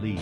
Lee. 0.00 0.20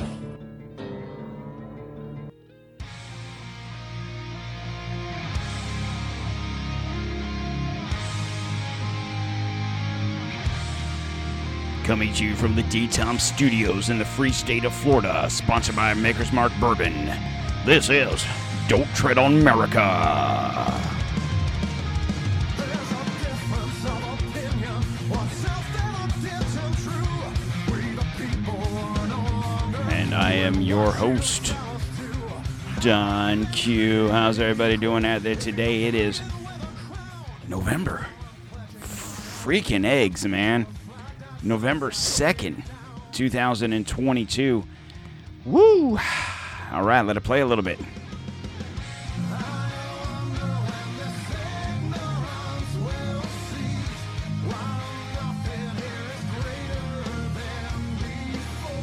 Coming 11.84 12.14
to 12.14 12.24
you 12.24 12.34
from 12.34 12.56
the 12.56 12.62
D-Tom 12.62 13.18
Studios 13.18 13.90
in 13.90 13.98
the 13.98 14.04
free 14.06 14.32
state 14.32 14.64
of 14.64 14.72
Florida, 14.72 15.28
sponsored 15.28 15.76
by 15.76 15.92
Maker's 15.92 16.32
Mark 16.32 16.52
Bourbon. 16.58 17.12
This 17.66 17.90
is 17.90 18.24
Don't 18.68 18.88
Tread 18.94 19.18
on 19.18 19.38
America. 19.38 20.93
Am 30.44 30.60
your 30.60 30.92
host, 30.92 31.54
Don 32.82 33.46
Q. 33.46 34.08
How's 34.08 34.38
everybody 34.38 34.76
doing 34.76 35.06
out 35.06 35.22
there 35.22 35.36
today? 35.36 35.84
It 35.84 35.94
is 35.94 36.20
November. 37.48 38.06
Freaking 38.78 39.86
eggs, 39.86 40.26
man. 40.26 40.66
November 41.42 41.90
2nd, 41.90 42.62
2022. 43.12 44.64
Woo! 45.46 45.98
All 46.72 46.82
right, 46.82 47.00
let 47.00 47.16
it 47.16 47.22
play 47.22 47.40
a 47.40 47.46
little 47.46 47.64
bit. 47.64 47.78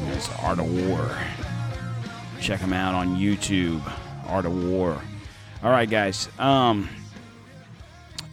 It's 0.07 0.29
Art 0.39 0.57
of 0.57 0.87
War. 0.87 1.17
Check 2.41 2.59
them 2.59 2.73
out 2.73 2.95
on 2.95 3.17
YouTube. 3.17 3.79
Art 4.25 4.47
of 4.47 4.67
War. 4.67 4.99
All 5.61 5.69
right, 5.69 5.87
guys. 5.87 6.27
Um. 6.39 6.89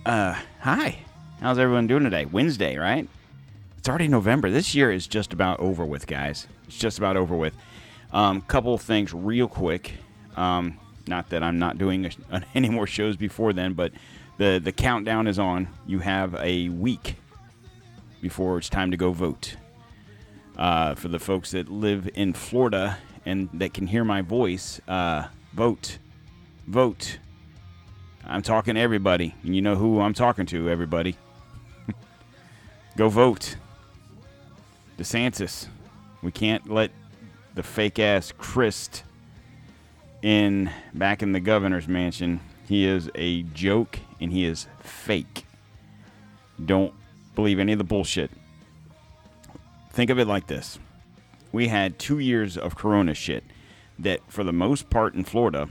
Uh. 0.06 0.34
Hi. 0.61 0.96
How's 1.42 1.58
everyone 1.58 1.86
doing 1.89 2.05
today? 2.05 2.24
Wednesday, 2.24 2.79
right? 2.79 3.07
It's 3.77 3.86
already 3.86 4.08
November. 4.08 4.51
This 4.51 4.74
year 4.74 4.91
is 4.91 5.07
just 5.07 5.35
about 5.35 5.61
over 5.61 5.85
with, 5.85 6.07
guys. 6.07 6.46
It's 6.67 6.79
just 6.79 6.96
about 6.96 7.19
over 7.19 7.36
with. 7.36 7.52
Um, 8.11 8.41
couple 8.41 8.79
things 8.79 9.13
real 9.13 9.46
quick. 9.46 9.92
Um, 10.39 10.79
not 11.07 11.29
that 11.29 11.42
I'm 11.42 11.58
not 11.58 11.77
doing 11.77 12.11
a, 12.30 12.42
any 12.55 12.70
more 12.70 12.86
shows 12.86 13.14
before 13.14 13.52
then, 13.52 13.75
but 13.75 13.92
the 14.39 14.58
the 14.58 14.73
countdown 14.73 15.27
is 15.27 15.39
on. 15.39 15.69
You 15.86 15.98
have 15.98 16.35
a 16.36 16.70
week 16.70 17.17
before 18.23 18.57
it's 18.57 18.70
time 18.70 18.90
to 18.90 18.96
go 18.96 19.13
vote. 19.13 19.57
Uh, 20.57 20.95
for 20.95 21.08
the 21.08 21.19
folks 21.19 21.51
that 21.51 21.69
live 21.69 22.08
in 22.14 22.33
Florida 22.33 22.98
and 23.28 23.50
that 23.52 23.74
can 23.74 23.86
hear 23.86 24.05
my 24.05 24.22
voice, 24.22 24.80
uh, 24.89 25.28
vote, 25.52 25.98
vote. 26.66 27.18
I'm 28.24 28.40
talking 28.40 28.74
to 28.74 28.80
everybody, 28.80 29.34
and 29.42 29.55
you 29.55 29.61
know 29.61 29.77
who 29.77 30.00
I'm 30.00 30.14
talking 30.14 30.46
to. 30.46 30.70
Everybody, 30.70 31.14
go 32.96 33.11
vote. 33.11 33.56
DeSantis. 34.96 35.66
We 36.22 36.33
can't 36.33 36.70
let 36.70 36.90
the 37.55 37.62
fake 37.62 37.98
ass 37.98 38.33
Crist 38.36 39.05
in 40.22 40.70
back 40.95 41.22
in 41.22 41.33
the 41.33 41.40
governor's 41.40 41.86
mansion. 41.86 42.40
He 42.66 42.86
is 42.86 43.10
a 43.14 43.42
joke 43.42 43.98
and 44.20 44.33
he 44.33 44.45
is 44.45 44.66
fake. 44.80 45.45
Don't 46.64 46.92
believe 47.34 47.60
any 47.60 47.72
of 47.72 47.78
the 47.78 47.84
bullshit. 47.84 48.30
Think 49.92 50.10
of 50.10 50.18
it 50.18 50.27
like 50.27 50.48
this. 50.48 50.78
We 51.53 51.69
had 51.69 51.98
two 51.98 52.19
years 52.19 52.57
of 52.57 52.77
corona 52.77 53.14
shit 53.14 53.45
that, 53.98 54.20
for 54.29 54.45
the 54.45 54.53
most 54.53 54.91
part 54.91 55.14
in 55.14 55.25
Florida, 55.25 55.69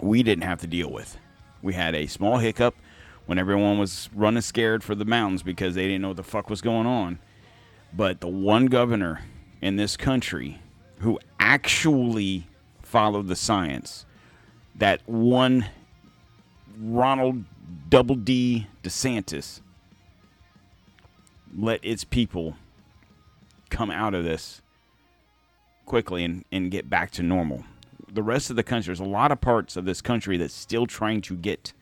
we 0.00 0.22
didn't 0.22 0.44
have 0.44 0.60
to 0.60 0.66
deal 0.66 0.90
with. 0.90 1.18
We 1.62 1.74
had 1.74 1.94
a 1.94 2.06
small 2.06 2.38
hiccup 2.38 2.74
when 3.26 3.38
everyone 3.38 3.78
was 3.78 4.08
running 4.14 4.42
scared 4.42 4.84
for 4.84 4.94
the 4.94 5.04
mountains 5.04 5.42
because 5.42 5.74
they 5.74 5.86
didn't 5.86 6.02
know 6.02 6.08
what 6.08 6.16
the 6.16 6.22
fuck 6.22 6.48
was 6.48 6.60
going 6.60 6.86
on. 6.86 7.18
But 7.92 8.20
the 8.20 8.28
one 8.28 8.66
governor 8.66 9.22
in 9.60 9.76
this 9.76 9.96
country 9.96 10.60
who 11.00 11.18
actually 11.40 12.46
followed 12.82 13.28
the 13.28 13.36
science, 13.36 14.04
that 14.74 15.00
one 15.08 15.66
Ronald 16.78 17.44
Double 17.88 18.14
D 18.14 18.66
DeSantis, 18.82 19.60
let 21.56 21.80
its 21.82 22.04
people 22.04 22.56
come 23.70 23.90
out 23.90 24.14
of 24.14 24.24
this 24.24 24.62
quickly 25.86 26.24
and, 26.24 26.44
and 26.52 26.70
get 26.70 26.88
back 26.88 27.10
to 27.12 27.22
normal. 27.22 27.64
The 28.12 28.22
rest 28.22 28.50
of 28.50 28.56
the 28.56 28.62
country, 28.62 28.90
there's 28.90 29.00
a 29.00 29.04
lot 29.04 29.32
of 29.32 29.40
parts 29.40 29.76
of 29.76 29.84
this 29.84 30.00
country 30.00 30.36
that's 30.36 30.54
still 30.54 30.86
trying 30.86 31.20
to 31.22 31.36
get 31.36 31.72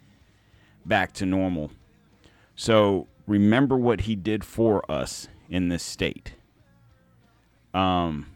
back 0.84 1.12
to 1.14 1.26
normal. 1.26 1.70
So 2.54 3.06
remember 3.26 3.76
what 3.76 4.02
he 4.02 4.16
did 4.16 4.44
for 4.44 4.88
us 4.90 5.28
in 5.48 5.68
this 5.68 5.82
state. 5.82 6.34
Um, 7.74 8.26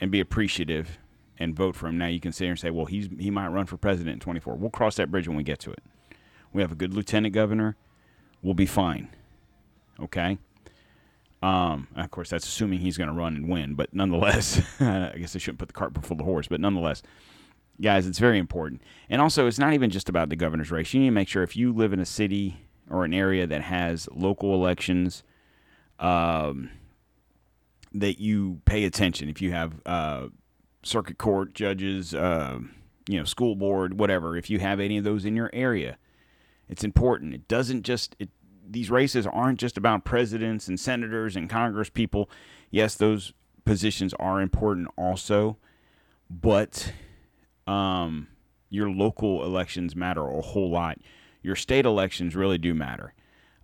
and 0.00 0.10
be 0.10 0.20
appreciative 0.20 0.98
and 1.38 1.54
vote 1.54 1.76
for 1.76 1.86
him. 1.88 1.98
Now 1.98 2.06
you 2.06 2.20
can 2.20 2.32
sit 2.32 2.44
here 2.44 2.52
and 2.52 2.58
say, 2.58 2.70
well, 2.70 2.86
he's 2.86 3.08
he 3.18 3.30
might 3.30 3.48
run 3.48 3.66
for 3.66 3.76
president 3.76 4.14
in 4.14 4.20
24. 4.20 4.54
We'll 4.54 4.70
cross 4.70 4.96
that 4.96 5.10
bridge 5.10 5.28
when 5.28 5.36
we 5.36 5.42
get 5.42 5.58
to 5.60 5.70
it. 5.70 5.82
We 6.52 6.62
have 6.62 6.72
a 6.72 6.76
good 6.76 6.94
lieutenant 6.94 7.34
governor. 7.34 7.76
We'll 8.42 8.54
be 8.54 8.66
fine. 8.66 9.08
Okay. 10.00 10.38
Um, 11.42 11.88
of 11.96 12.10
course, 12.10 12.28
that's 12.28 12.46
assuming 12.46 12.80
he's 12.80 12.98
going 12.98 13.08
to 13.08 13.14
run 13.14 13.34
and 13.34 13.48
win, 13.48 13.74
but 13.74 13.94
nonetheless, 13.94 14.60
I 14.80 15.14
guess 15.16 15.34
I 15.34 15.38
shouldn't 15.38 15.58
put 15.58 15.68
the 15.68 15.74
cart 15.74 15.94
before 15.94 16.16
the 16.16 16.24
horse, 16.24 16.48
but 16.48 16.60
nonetheless, 16.60 17.02
guys, 17.80 18.06
it's 18.06 18.18
very 18.18 18.38
important. 18.38 18.82
And 19.08 19.22
also, 19.22 19.46
it's 19.46 19.58
not 19.58 19.72
even 19.72 19.90
just 19.90 20.08
about 20.08 20.28
the 20.28 20.36
governor's 20.36 20.70
race. 20.70 20.92
You 20.92 21.00
need 21.00 21.06
to 21.06 21.12
make 21.12 21.28
sure 21.28 21.42
if 21.42 21.56
you 21.56 21.72
live 21.72 21.92
in 21.92 22.00
a 22.00 22.04
city 22.04 22.58
or 22.90 23.04
an 23.04 23.14
area 23.14 23.46
that 23.46 23.62
has 23.62 24.08
local 24.12 24.54
elections, 24.54 25.22
um, 25.98 26.70
that 27.92 28.20
you 28.20 28.60
pay 28.64 28.84
attention. 28.84 29.28
If 29.28 29.40
you 29.40 29.52
have 29.52 29.80
uh, 29.86 30.26
circuit 30.82 31.18
court 31.18 31.54
judges, 31.54 32.14
uh, 32.14 32.58
you 33.08 33.18
know, 33.18 33.24
school 33.24 33.56
board, 33.56 33.98
whatever, 33.98 34.36
if 34.36 34.50
you 34.50 34.58
have 34.58 34.80
any 34.80 34.98
of 34.98 35.04
those 35.04 35.24
in 35.24 35.36
your 35.36 35.50
area, 35.52 35.98
it's 36.68 36.84
important. 36.84 37.34
It 37.34 37.48
doesn't 37.48 37.82
just 37.82 38.14
it. 38.18 38.28
These 38.70 38.90
races 38.90 39.26
aren't 39.26 39.58
just 39.58 39.76
about 39.76 40.04
presidents 40.04 40.68
and 40.68 40.78
senators 40.78 41.34
and 41.34 41.50
Congress 41.50 41.90
people. 41.90 42.30
Yes, 42.70 42.94
those 42.94 43.32
positions 43.64 44.14
are 44.20 44.40
important 44.40 44.88
also, 44.96 45.56
but 46.30 46.92
um, 47.66 48.28
your 48.68 48.88
local 48.88 49.44
elections 49.44 49.96
matter 49.96 50.26
a 50.28 50.40
whole 50.40 50.70
lot. 50.70 50.98
Your 51.42 51.56
state 51.56 51.84
elections 51.84 52.36
really 52.36 52.58
do 52.58 52.72
matter. 52.74 53.12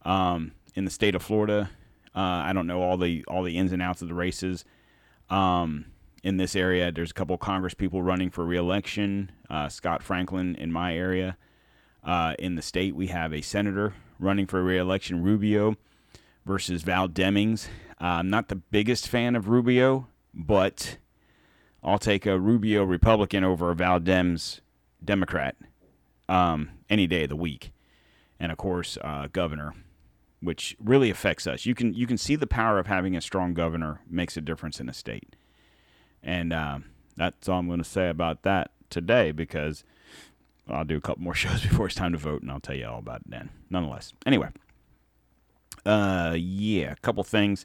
Um, 0.02 0.52
in 0.74 0.84
the 0.84 0.90
state 0.90 1.14
of 1.14 1.22
Florida, 1.22 1.70
uh, 2.14 2.20
I 2.20 2.52
don't 2.52 2.66
know 2.66 2.82
all 2.82 2.96
the 2.96 3.24
all 3.28 3.42
the 3.42 3.56
ins 3.56 3.72
and 3.72 3.82
outs 3.82 4.02
of 4.02 4.08
the 4.08 4.14
races. 4.14 4.64
Um, 5.30 5.86
in 6.22 6.36
this 6.36 6.56
area, 6.56 6.90
there's 6.90 7.12
a 7.12 7.14
couple 7.14 7.34
of 7.34 7.40
Congress 7.40 7.74
people 7.74 8.02
running 8.02 8.30
for 8.30 8.44
reelection. 8.44 9.30
Uh, 9.48 9.68
Scott 9.68 10.02
Franklin 10.02 10.56
in 10.56 10.72
my 10.72 10.96
area. 10.96 11.36
Uh, 12.02 12.34
in 12.38 12.54
the 12.54 12.62
state, 12.62 12.94
we 12.94 13.08
have 13.08 13.32
a 13.32 13.40
senator 13.40 13.94
running 14.18 14.46
for 14.46 14.62
reelection, 14.62 15.22
Rubio, 15.22 15.76
versus 16.44 16.82
Val 16.82 17.08
Demings. 17.08 17.66
Uh, 18.00 18.20
I'm 18.20 18.30
not 18.30 18.48
the 18.48 18.56
biggest 18.56 19.08
fan 19.08 19.36
of 19.36 19.48
Rubio, 19.48 20.08
but 20.34 20.98
I'll 21.82 21.98
take 21.98 22.26
a 22.26 22.38
Rubio 22.38 22.84
Republican 22.84 23.44
over 23.44 23.70
a 23.70 23.74
Val 23.74 24.00
Dems 24.00 24.60
Democrat 25.04 25.56
um, 26.28 26.70
any 26.90 27.06
day 27.06 27.24
of 27.24 27.28
the 27.28 27.36
week, 27.36 27.72
and 28.38 28.50
of 28.50 28.58
course, 28.58 28.98
uh, 29.02 29.28
governor, 29.32 29.74
which 30.40 30.76
really 30.82 31.10
affects 31.10 31.46
us. 31.46 31.66
You 31.66 31.74
can 31.74 31.94
you 31.94 32.06
can 32.06 32.18
see 32.18 32.36
the 32.36 32.46
power 32.46 32.78
of 32.78 32.86
having 32.86 33.16
a 33.16 33.20
strong 33.20 33.54
governor 33.54 34.00
makes 34.08 34.36
a 34.36 34.40
difference 34.40 34.80
in 34.80 34.88
a 34.88 34.92
state, 34.92 35.36
and 36.22 36.52
um, 36.52 36.86
that's 37.16 37.48
all 37.48 37.60
I'm 37.60 37.66
going 37.66 37.78
to 37.78 37.84
say 37.84 38.08
about 38.08 38.42
that 38.42 38.70
today 38.90 39.32
because 39.32 39.84
I'll 40.68 40.84
do 40.84 40.96
a 40.96 41.00
couple 41.00 41.22
more 41.22 41.34
shows 41.44 41.62
before 41.62 41.86
it's 41.86 41.94
time 41.94 42.12
to 42.12 42.18
vote, 42.18 42.42
and 42.42 42.50
I'll 42.50 42.60
tell 42.60 42.76
you 42.76 42.86
all 42.86 42.98
about 42.98 43.20
it 43.20 43.30
then. 43.30 43.50
Nonetheless, 43.70 44.12
anyway, 44.24 44.48
uh, 45.84 46.34
yeah, 46.38 46.92
a 46.92 46.96
couple 46.96 47.22
things, 47.24 47.64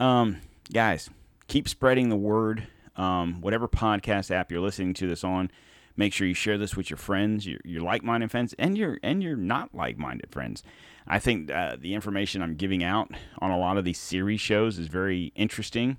um, 0.00 0.38
guys, 0.72 1.10
keep 1.48 1.68
spreading 1.68 2.08
the 2.08 2.16
word. 2.16 2.66
Um, 2.96 3.40
whatever 3.40 3.66
podcast 3.66 4.30
app 4.30 4.52
you're 4.52 4.60
listening 4.60 4.94
to 4.94 5.08
this 5.08 5.24
on, 5.24 5.50
make 5.96 6.12
sure 6.12 6.28
you 6.28 6.34
share 6.34 6.58
this 6.58 6.76
with 6.76 6.90
your 6.90 6.96
friends, 6.96 7.44
your, 7.44 7.58
your 7.64 7.82
like-minded 7.82 8.30
friends, 8.30 8.54
and 8.56 8.78
your 8.78 8.98
and 9.02 9.22
your 9.22 9.36
not 9.36 9.74
like-minded 9.74 10.30
friends. 10.30 10.62
I 11.06 11.18
think 11.18 11.50
uh, 11.50 11.76
the 11.78 11.94
information 11.94 12.40
I'm 12.40 12.54
giving 12.54 12.82
out 12.82 13.10
on 13.40 13.50
a 13.50 13.58
lot 13.58 13.76
of 13.76 13.84
these 13.84 13.98
series 13.98 14.40
shows 14.40 14.78
is 14.78 14.86
very 14.86 15.32
interesting. 15.34 15.98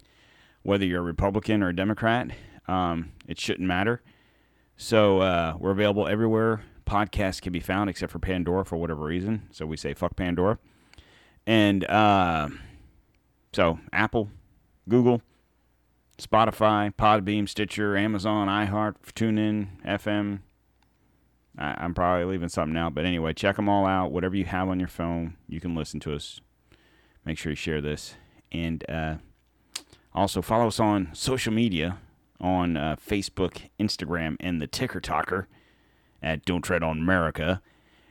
Whether 0.63 0.85
you're 0.85 1.01
a 1.01 1.03
Republican 1.03 1.61
or 1.61 1.69
a 1.69 1.75
Democrat, 1.75 2.31
um, 2.67 3.11
it 3.27 3.39
shouldn't 3.39 3.67
matter. 3.67 4.01
So 4.77 5.19
uh, 5.21 5.55
we're 5.57 5.71
available 5.71 6.07
everywhere. 6.07 6.63
Podcasts 6.85 7.41
can 7.41 7.53
be 7.53 7.59
found 7.59 7.89
except 7.89 8.11
for 8.11 8.19
Pandora 8.19 8.65
for 8.65 8.77
whatever 8.77 9.05
reason. 9.05 9.47
So 9.51 9.65
we 9.65 9.77
say 9.77 9.93
fuck 9.93 10.15
Pandora. 10.15 10.59
And 11.47 11.85
uh, 11.85 12.49
so 13.53 13.79
Apple, 13.93 14.29
Google, 14.89 15.21
Spotify, 16.17 16.93
Podbean, 16.93 17.47
Stitcher, 17.47 17.97
Amazon, 17.97 18.47
iHeart, 18.47 18.95
TuneIn, 19.13 19.67
FM. 19.85 20.39
I, 21.57 21.75
I'm 21.77 21.93
probably 21.93 22.25
leaving 22.25 22.49
something 22.49 22.77
out, 22.77 22.93
but 22.93 23.05
anyway, 23.05 23.33
check 23.33 23.55
them 23.55 23.69
all 23.69 23.85
out. 23.85 24.11
Whatever 24.11 24.35
you 24.35 24.45
have 24.45 24.67
on 24.69 24.79
your 24.79 24.87
phone, 24.87 25.37
you 25.47 25.59
can 25.59 25.75
listen 25.75 25.99
to 26.01 26.13
us. 26.13 26.41
Make 27.25 27.37
sure 27.37 27.51
you 27.51 27.55
share 27.55 27.81
this. 27.81 28.15
And 28.51 28.87
uh, 28.89 29.15
also 30.13 30.41
follow 30.41 30.67
us 30.67 30.79
on 30.79 31.09
social 31.13 31.53
media 31.53 31.97
on 32.39 32.77
uh, 32.77 32.95
Facebook, 32.95 33.69
Instagram, 33.79 34.35
and 34.39 34.61
the 34.61 34.67
Ticker 34.67 34.99
Talker 34.99 35.47
at 36.21 36.45
Don't 36.45 36.61
Tread 36.61 36.83
on 36.83 36.99
America 36.99 37.61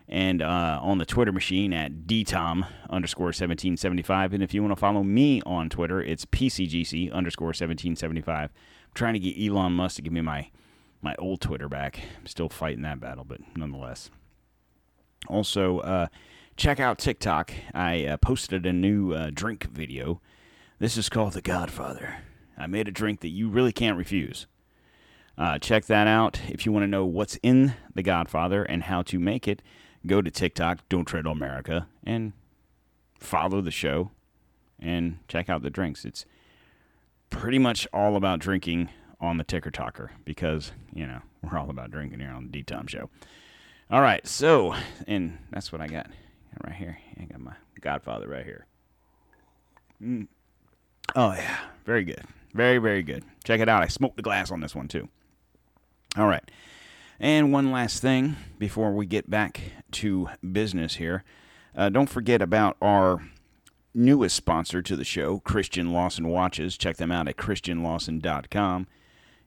and 0.09 0.43
uh, 0.43 0.79
on 0.83 0.99
the 0.99 1.07
Twitter 1.07 1.33
machine 1.33 1.73
at 1.73 2.07
dtom 2.07 2.67
underscore 2.91 3.27
1775. 3.27 4.35
And 4.35 4.43
if 4.43 4.53
you 4.53 4.63
want 4.63 4.73
to 4.73 4.81
follow 4.81 5.03
me 5.03 5.41
on 5.47 5.71
Twitter, 5.71 6.01
it's 6.01 6.27
pcgc 6.27 7.13
underscore 7.13 7.49
1775. 7.49 8.51
I'm 8.51 8.51
trying 8.95 9.15
to 9.15 9.19
get 9.19 9.41
Elon 9.41 9.73
Musk 9.73 9.97
to 9.97 10.03
give 10.03 10.13
me 10.13 10.21
my, 10.21 10.51
my 11.01 11.15
old 11.19 11.41
Twitter 11.41 11.69
back. 11.69 12.01
I'm 12.19 12.27
still 12.27 12.49
fighting 12.49 12.83
that 12.83 13.01
battle, 13.01 13.25
but 13.25 13.41
nonetheless. 13.57 14.11
Also, 15.29 15.79
uh, 15.79 16.09
check 16.57 16.79
out 16.79 16.99
TikTok. 16.99 17.53
I 17.73 18.05
uh, 18.05 18.17
posted 18.19 18.67
a 18.67 18.73
new 18.73 19.13
uh, 19.13 19.31
drink 19.33 19.65
video. 19.65 20.21
This 20.79 20.99
is 20.99 21.09
called 21.09 21.33
The 21.33 21.41
Godfather. 21.41 22.19
I 22.57 22.67
made 22.67 22.89
a 22.89 22.93
drink 22.93 23.21
that 23.21 23.29
you 23.29 23.49
really 23.49 23.73
can't 23.73 23.99
refuse. 23.99 24.47
Uh, 25.37 25.59
check 25.59 25.87
that 25.87 26.07
out. 26.07 26.41
If 26.49 26.65
you 26.65 26.73
want 26.73 26.85
to 26.85 26.89
know 26.89 27.05
what's 27.05 27.37
in 27.43 27.75
The 27.95 28.03
Godfather 28.03 28.63
and 28.63 28.85
how 28.85 29.03
to 29.03 29.19
make 29.19 29.49
it, 29.49 29.63
go 30.07 30.23
to 30.23 30.31
TikTok, 30.31 30.89
Don't 30.89 31.07
Tread 31.07 31.27
on 31.27 31.37
America, 31.37 31.89
and 32.05 32.33
follow 33.19 33.61
the 33.61 33.71
show 33.71 34.11
and 34.79 35.19
check 35.29 35.49
out 35.49 35.63
the 35.63 35.71
drinks. 35.71 36.05
It's 36.05 36.25
pretty 37.31 37.59
much 37.59 37.89
all 37.93 38.17
about 38.17 38.39
drinking 38.39 38.91
on 39.21 39.39
the 39.39 39.45
Ticker 39.45 39.71
Talker 39.71 40.13
because, 40.25 40.73
you 40.93 41.07
know, 41.07 41.21
we're 41.43 41.59
all 41.59 41.71
about 41.71 41.91
drinking 41.91 42.21
here 42.21 42.31
on 42.31 42.45
the 42.45 42.51
D 42.51 42.63
Tom 42.63 42.87
Show. 42.87 43.11
All 43.91 44.01
right, 44.01 44.27
so, 44.27 44.75
and 45.07 45.39
that's 45.51 45.71
what 45.71 45.81
I 45.81 45.87
got 45.87 46.11
right 46.65 46.75
here. 46.75 46.99
I 47.21 47.25
got 47.25 47.41
my 47.41 47.55
Godfather 47.81 48.29
right 48.29 48.45
here. 48.45 48.67
Mm. 50.03 50.29
Oh, 51.15 51.33
yeah, 51.33 51.59
very 51.85 52.03
good. 52.05 52.25
Very, 52.55 52.79
very 52.79 53.03
good. 53.03 53.25
Check 53.43 53.61
it 53.61 53.69
out. 53.69 53.83
I 53.83 53.89
smoked 53.89 54.17
the 54.17 54.23
glass 54.23 54.51
on 54.51 54.61
this 54.61 54.75
one, 54.75 54.89
too. 54.89 55.09
All 56.17 56.29
right. 56.29 56.49
And 57.19 57.53
one 57.53 57.73
last 57.73 58.01
thing 58.01 58.37
before 58.59 58.93
we 58.93 59.07
get 59.07 59.29
back 59.29 59.61
to 59.93 60.29
business 60.53 60.97
here. 60.97 61.25
Uh, 61.77 61.89
don't 61.89 62.09
forget 62.09 62.41
about 62.41 62.77
our 62.81 63.21
newest 63.93 64.37
sponsor 64.37 64.83
to 64.83 64.97
the 64.97 65.05
show, 65.05 65.41
Christian 65.41 65.93
Lawson 65.93 66.29
Watches. 66.29 66.77
Check 66.77 66.97
them 66.97 67.11
out 67.11 67.29
at 67.29 67.37
christianlawson.com. 67.37 68.87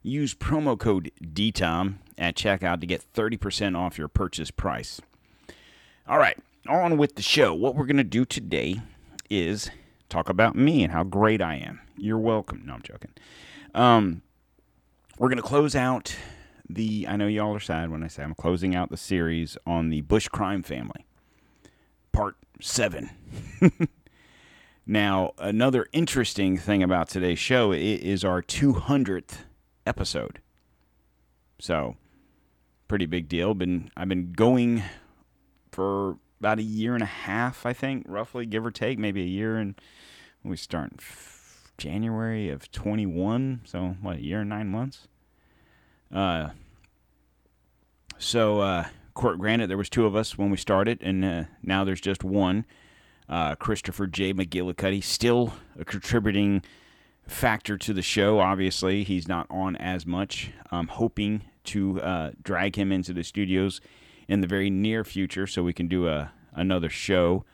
Use 0.03 0.33
promo 0.35 0.77
code 0.77 1.11
DTOM 1.21 1.95
at 2.17 2.35
checkout 2.35 2.81
to 2.81 2.87
get 2.87 3.13
30% 3.13 3.77
off 3.77 3.97
your 3.97 4.07
purchase 4.07 4.51
price. 4.51 5.01
All 6.07 6.17
right, 6.17 6.37
on 6.67 6.97
with 6.97 7.15
the 7.15 7.21
show. 7.21 7.53
What 7.53 7.75
we're 7.75 7.85
going 7.85 7.97
to 7.97 8.03
do 8.03 8.23
today 8.23 8.81
is 9.29 9.69
talk 10.07 10.29
about 10.29 10.55
me 10.55 10.83
and 10.83 10.93
how 10.93 11.03
great 11.03 11.41
I 11.41 11.55
am. 11.55 11.81
You're 11.97 12.19
welcome. 12.19 12.63
No, 12.65 12.73
I'm 12.73 12.81
joking. 12.81 13.11
Um, 13.73 14.21
we're 15.17 15.29
going 15.29 15.37
to 15.37 15.43
close 15.43 15.75
out 15.75 16.15
the. 16.69 17.07
I 17.07 17.15
know 17.15 17.27
y'all 17.27 17.55
are 17.55 17.59
sad 17.59 17.89
when 17.89 18.03
I 18.03 18.07
say 18.07 18.23
I'm 18.23 18.35
closing 18.35 18.75
out 18.75 18.89
the 18.89 18.97
series 18.97 19.57
on 19.65 19.89
the 19.89 20.01
Bush 20.01 20.27
crime 20.27 20.63
family, 20.63 21.05
part 22.11 22.35
seven. 22.61 23.09
now, 24.85 25.33
another 25.39 25.87
interesting 25.91 26.57
thing 26.57 26.83
about 26.83 27.09
today's 27.09 27.39
show 27.39 27.71
is 27.71 28.23
our 28.23 28.41
200th 28.41 29.39
episode. 29.85 30.39
So, 31.59 31.95
pretty 32.87 33.07
big 33.07 33.27
deal. 33.27 33.55
Been 33.55 33.89
I've 33.97 34.09
been 34.09 34.33
going 34.33 34.83
for 35.71 36.17
about 36.39 36.59
a 36.59 36.63
year 36.63 36.93
and 36.93 37.01
a 37.01 37.07
half, 37.07 37.65
I 37.65 37.73
think, 37.73 38.05
roughly, 38.07 38.45
give 38.45 38.63
or 38.63 38.71
take, 38.71 38.99
maybe 38.99 39.23
a 39.23 39.27
year 39.27 39.57
and 39.57 39.73
we 40.43 40.55
start 40.55 41.01
January 41.77 42.49
of 42.49 42.71
21, 42.71 43.61
so 43.65 43.95
what, 44.01 44.17
a 44.17 44.23
year 44.23 44.41
and 44.41 44.49
nine 44.49 44.67
months? 44.67 45.07
Uh, 46.13 46.49
so, 48.17 48.61
uh, 48.61 48.85
court 49.13 49.37
granted, 49.39 49.69
there 49.69 49.77
was 49.77 49.89
two 49.89 50.05
of 50.05 50.15
us 50.15 50.37
when 50.37 50.49
we 50.49 50.57
started, 50.57 50.99
and 51.01 51.23
uh, 51.23 51.43
now 51.61 51.83
there's 51.83 52.01
just 52.01 52.23
one. 52.23 52.65
Uh, 53.29 53.55
Christopher 53.55 54.07
J. 54.07 54.33
McGillicuddy, 54.33 55.03
still 55.03 55.53
a 55.77 55.83
contributing 55.83 56.63
factor 57.27 57.77
to 57.77 57.93
the 57.93 58.01
show. 58.01 58.39
Obviously, 58.39 59.03
he's 59.03 59.27
not 59.27 59.45
on 59.49 59.75
as 59.75 60.05
much. 60.05 60.51
I'm 60.71 60.87
hoping 60.87 61.43
to 61.65 62.01
uh, 62.01 62.31
drag 62.41 62.77
him 62.77 62.91
into 62.91 63.13
the 63.13 63.23
studios 63.23 63.81
in 64.27 64.41
the 64.41 64.47
very 64.47 64.69
near 64.69 65.03
future 65.03 65.45
so 65.45 65.63
we 65.63 65.73
can 65.73 65.87
do 65.87 66.07
a 66.07 66.31
another 66.53 66.89
show. 66.89 67.45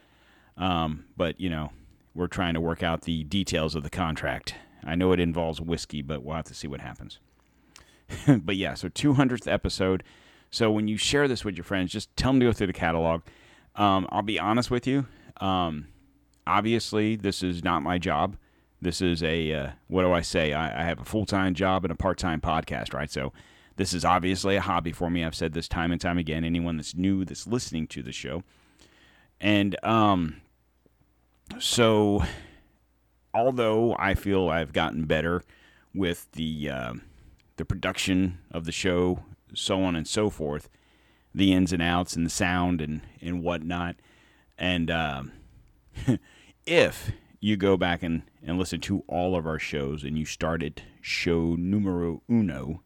Um, 0.57 1.05
but 1.17 1.39
you 1.39 1.49
know, 1.49 1.71
we're 2.15 2.27
trying 2.27 2.53
to 2.53 2.61
work 2.61 2.83
out 2.83 3.01
the 3.01 3.23
details 3.23 3.75
of 3.75 3.83
the 3.83 3.89
contract. 3.89 4.55
I 4.83 4.95
know 4.95 5.11
it 5.11 5.19
involves 5.19 5.61
whiskey, 5.61 6.01
but 6.01 6.23
we'll 6.23 6.35
have 6.35 6.45
to 6.45 6.53
see 6.53 6.67
what 6.67 6.81
happens. 6.81 7.19
but 8.27 8.55
yeah, 8.55 8.73
so 8.73 8.89
200th 8.89 9.51
episode. 9.51 10.03
So 10.51 10.69
when 10.69 10.87
you 10.87 10.97
share 10.97 11.27
this 11.27 11.43
with 11.43 11.55
your 11.55 11.63
friends, 11.63 11.91
just 11.91 12.15
tell 12.15 12.31
them 12.31 12.39
to 12.41 12.47
go 12.47 12.53
through 12.53 12.67
the 12.67 12.73
catalog. 12.73 13.21
Um, 13.75 14.07
I'll 14.11 14.21
be 14.21 14.39
honest 14.39 14.69
with 14.69 14.85
you. 14.85 15.07
Um, 15.37 15.87
obviously, 16.45 17.15
this 17.15 17.41
is 17.41 17.63
not 17.63 17.81
my 17.81 17.97
job. 17.97 18.37
This 18.81 19.01
is 19.01 19.23
a 19.23 19.53
uh, 19.53 19.69
what 19.87 20.03
do 20.03 20.11
I 20.11 20.21
say? 20.21 20.53
I, 20.53 20.81
I 20.81 20.85
have 20.85 20.99
a 20.99 21.05
full 21.05 21.25
time 21.25 21.53
job 21.53 21.85
and 21.85 21.91
a 21.91 21.95
part 21.95 22.17
time 22.17 22.41
podcast, 22.41 22.93
right? 22.93 23.09
So 23.09 23.31
this 23.77 23.93
is 23.93 24.05
obviously 24.05 24.57
a 24.57 24.61
hobby 24.61 24.91
for 24.91 25.09
me. 25.09 25.23
I've 25.23 25.35
said 25.35 25.53
this 25.53 25.67
time 25.67 25.91
and 25.91 25.99
time 25.99 26.17
again. 26.17 26.43
Anyone 26.43 26.77
that's 26.77 26.93
new 26.93 27.25
that's 27.25 27.47
listening 27.47 27.87
to 27.87 28.03
the 28.03 28.11
show, 28.11 28.43
and 29.39 29.75
um, 29.83 30.41
so 31.59 32.23
although 33.33 33.95
I 33.97 34.13
feel 34.13 34.49
I've 34.49 34.73
gotten 34.73 35.05
better 35.05 35.43
with 35.93 36.31
the 36.33 36.69
uh, 36.69 36.93
the 37.57 37.65
production 37.65 38.39
of 38.51 38.65
the 38.65 38.71
show, 38.71 39.19
so 39.53 39.83
on 39.83 39.95
and 39.95 40.07
so 40.07 40.29
forth, 40.29 40.69
the 41.33 41.53
ins 41.53 41.73
and 41.73 41.81
outs 41.81 42.15
and 42.15 42.25
the 42.25 42.31
sound 42.31 42.81
and 42.81 43.01
and 43.21 43.43
whatnot, 43.43 43.95
and 44.57 44.89
uh, 44.89 45.23
if 46.65 47.11
you 47.39 47.57
go 47.57 47.75
back 47.75 48.01
and, 48.03 48.23
and 48.41 48.57
listen 48.57 48.79
to 48.79 49.03
all 49.07 49.35
of 49.35 49.45
our 49.45 49.59
shows 49.59 50.03
and 50.03 50.17
you 50.17 50.25
start 50.25 50.63
at 50.63 50.81
show 51.01 51.55
numero 51.55 52.21
uno, 52.29 52.81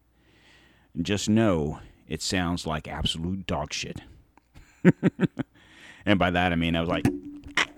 just 1.00 1.28
know 1.28 1.78
it 2.08 2.20
sounds 2.20 2.66
like 2.66 2.88
absolute 2.88 3.46
dog 3.46 3.72
shit. 3.72 4.00
and 6.06 6.18
by 6.18 6.30
that 6.30 6.52
I 6.52 6.56
mean 6.56 6.74
I 6.74 6.80
was 6.80 6.88
like, 6.88 7.06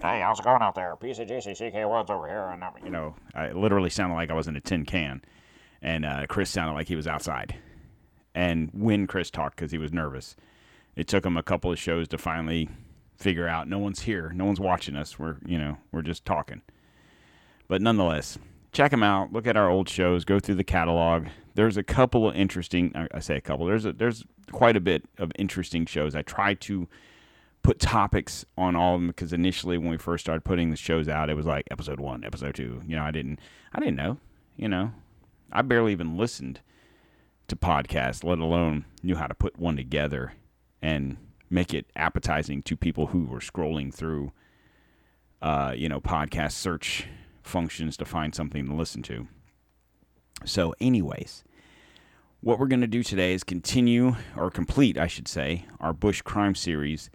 hey, 0.00 0.20
how's 0.20 0.38
it 0.38 0.44
going 0.44 0.62
out 0.62 0.74
there? 0.74 0.96
PCJCCK 0.96 1.88
World's 1.88 2.10
over 2.10 2.26
here. 2.26 2.48
And, 2.48 2.62
you 2.84 2.90
know, 2.90 3.14
I 3.34 3.52
literally 3.52 3.90
sounded 3.90 4.14
like 4.14 4.30
I 4.30 4.34
was 4.34 4.48
in 4.48 4.56
a 4.56 4.60
tin 4.60 4.84
can. 4.84 5.22
And 5.82 6.04
uh, 6.04 6.26
Chris 6.28 6.50
sounded 6.50 6.74
like 6.74 6.88
he 6.88 6.96
was 6.96 7.06
outside. 7.06 7.56
And 8.34 8.70
when 8.72 9.06
Chris 9.06 9.30
talked, 9.30 9.56
because 9.56 9.72
he 9.72 9.78
was 9.78 9.92
nervous, 9.92 10.36
it 10.96 11.08
took 11.08 11.24
him 11.24 11.36
a 11.36 11.42
couple 11.42 11.72
of 11.72 11.78
shows 11.78 12.08
to 12.08 12.18
finally 12.18 12.68
figure 13.16 13.48
out 13.48 13.68
no 13.68 13.78
one's 13.78 14.00
here, 14.02 14.32
no 14.34 14.44
one's 14.44 14.60
watching 14.60 14.96
us. 14.96 15.18
We're, 15.18 15.36
you 15.44 15.58
know, 15.58 15.78
we're 15.92 16.02
just 16.02 16.24
talking. 16.24 16.62
But 17.68 17.82
nonetheless, 17.82 18.38
check 18.72 18.90
them 18.90 19.02
out. 19.02 19.32
Look 19.32 19.46
at 19.46 19.56
our 19.56 19.68
old 19.68 19.88
shows. 19.88 20.24
Go 20.24 20.40
through 20.40 20.56
the 20.56 20.64
catalog. 20.64 21.26
There's 21.54 21.76
a 21.76 21.82
couple 21.82 22.28
of 22.28 22.34
interesting. 22.36 22.94
I 23.12 23.20
say 23.20 23.36
a 23.36 23.40
couple. 23.40 23.66
There's 23.66 23.84
a, 23.84 23.92
there's 23.92 24.24
quite 24.52 24.76
a 24.76 24.80
bit 24.80 25.04
of 25.18 25.32
interesting 25.38 25.86
shows. 25.86 26.14
I 26.14 26.22
try 26.22 26.54
to 26.54 26.88
put 27.62 27.78
topics 27.78 28.44
on 28.56 28.74
all 28.74 28.94
of 28.94 29.00
them 29.00 29.08
because 29.08 29.32
initially 29.32 29.76
when 29.78 29.90
we 29.90 29.96
first 29.98 30.24
started 30.24 30.42
putting 30.42 30.70
the 30.70 30.76
shows 30.76 31.08
out, 31.08 31.30
it 31.30 31.34
was 31.34 31.46
like 31.46 31.66
episode 31.70 32.00
one, 32.00 32.24
episode 32.24 32.54
two. 32.54 32.82
You 32.86 32.96
know, 32.96 33.02
I 33.02 33.10
didn't 33.10 33.38
I 33.72 33.80
didn't 33.80 33.96
know. 33.96 34.18
You 34.56 34.68
know, 34.68 34.92
I 35.52 35.62
barely 35.62 35.92
even 35.92 36.16
listened 36.16 36.60
to 37.48 37.56
podcasts, 37.56 38.24
let 38.24 38.38
alone 38.38 38.84
knew 39.02 39.16
how 39.16 39.26
to 39.26 39.34
put 39.34 39.58
one 39.58 39.76
together 39.76 40.34
and 40.80 41.16
make 41.50 41.74
it 41.74 41.86
appetizing 41.96 42.62
to 42.62 42.76
people 42.76 43.08
who 43.08 43.24
were 43.24 43.40
scrolling 43.40 43.92
through, 43.92 44.32
uh, 45.42 45.74
you 45.76 45.88
know, 45.88 46.00
podcast 46.00 46.52
search 46.52 47.06
functions 47.42 47.96
to 47.96 48.04
find 48.04 48.34
something 48.34 48.66
to 48.66 48.74
listen 48.74 49.02
to. 49.02 49.26
So, 50.44 50.74
anyways, 50.80 51.44
what 52.40 52.58
we're 52.58 52.68
going 52.68 52.80
to 52.80 52.86
do 52.86 53.02
today 53.02 53.34
is 53.34 53.44
continue, 53.44 54.16
or 54.36 54.50
complete, 54.50 54.96
I 54.96 55.06
should 55.06 55.28
say, 55.28 55.66
our 55.80 55.92
Bush 55.92 56.22
crime 56.22 56.54
series 56.54 57.10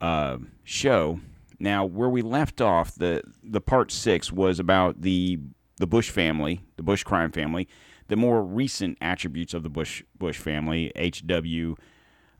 uh, 0.00 0.38
show. 0.64 1.20
Now, 1.58 1.84
where 1.84 2.08
we 2.08 2.22
left 2.22 2.60
off, 2.60 2.94
the 2.94 3.22
the 3.42 3.60
part 3.60 3.92
six 3.92 4.32
was 4.32 4.58
about 4.58 5.02
the 5.02 5.38
the 5.76 5.86
Bush 5.86 6.10
family, 6.10 6.60
the 6.76 6.82
Bush 6.82 7.02
crime 7.02 7.32
family, 7.32 7.68
the 8.08 8.16
more 8.16 8.42
recent 8.42 8.98
attributes 9.00 9.54
of 9.54 9.62
the 9.62 9.68
Bush 9.68 10.02
Bush 10.18 10.38
family, 10.38 10.92
HW 10.96 11.74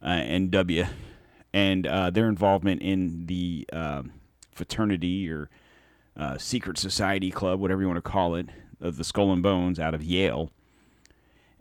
uh, 0.03 0.07
and 0.07 0.51
W, 0.51 0.85
and 1.53 1.87
uh, 1.87 2.11
their 2.11 2.29
involvement 2.29 2.83
in 2.83 3.27
the 3.27 3.67
uh, 3.73 4.03
fraternity 4.53 5.31
or 5.31 5.49
uh, 6.17 6.39
secret 6.39 6.79
society 6.79 7.31
club, 7.31 7.61
whatever 7.61 7.83
you 7.83 7.89
want 7.89 8.03
to 8.03 8.11
call 8.11 8.35
it, 8.35 8.49
of 8.81 8.97
the 8.97 9.05
Skull 9.05 9.33
and 9.33 9.43
Bones 9.43 9.79
out 9.79 9.95
of 9.95 10.03
Yale, 10.03 10.51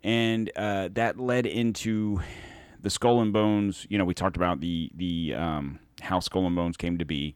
and 0.03 0.51
uh, 0.55 0.89
that 0.93 1.19
led 1.19 1.45
into 1.45 2.21
the 2.81 2.89
Skull 2.89 3.21
and 3.21 3.33
Bones. 3.33 3.85
You 3.89 3.97
know, 3.97 4.05
we 4.05 4.13
talked 4.13 4.37
about 4.37 4.59
the 4.59 4.91
the 4.95 5.33
um, 5.35 5.79
how 6.01 6.19
Skull 6.19 6.45
and 6.45 6.55
Bones 6.55 6.77
came 6.77 6.97
to 6.97 7.05
be, 7.05 7.35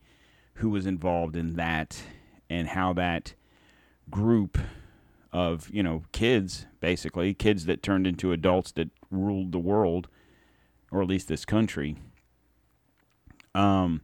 who 0.55 0.69
was 0.69 0.85
involved 0.85 1.35
in 1.35 1.55
that, 1.55 2.01
and 2.49 2.69
how 2.69 2.93
that 2.93 3.33
group 4.09 4.57
of 5.31 5.69
you 5.71 5.81
know 5.81 6.03
kids, 6.11 6.67
basically 6.79 7.33
kids 7.33 7.65
that 7.65 7.81
turned 7.81 8.05
into 8.05 8.31
adults 8.31 8.71
that 8.73 8.89
ruled 9.09 9.51
the 9.51 9.59
world, 9.59 10.07
or 10.91 11.01
at 11.01 11.07
least 11.07 11.27
this 11.27 11.45
country, 11.45 11.97
um, 13.55 14.01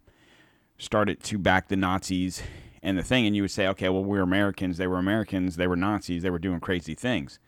started 0.78 1.22
to 1.24 1.38
back 1.38 1.68
the 1.68 1.76
Nazis 1.76 2.42
and 2.82 2.98
the 2.98 3.04
thing. 3.04 3.26
And 3.26 3.36
you 3.36 3.44
would 3.44 3.52
say, 3.52 3.68
okay, 3.68 3.90
well, 3.90 4.04
we're 4.04 4.22
Americans. 4.22 4.78
They 4.78 4.88
were 4.88 4.98
Americans. 4.98 5.56
They 5.56 5.68
were 5.68 5.76
Nazis. 5.76 6.24
They 6.24 6.30
were 6.30 6.40
doing 6.40 6.60
crazy 6.60 6.96
things. 6.96 7.40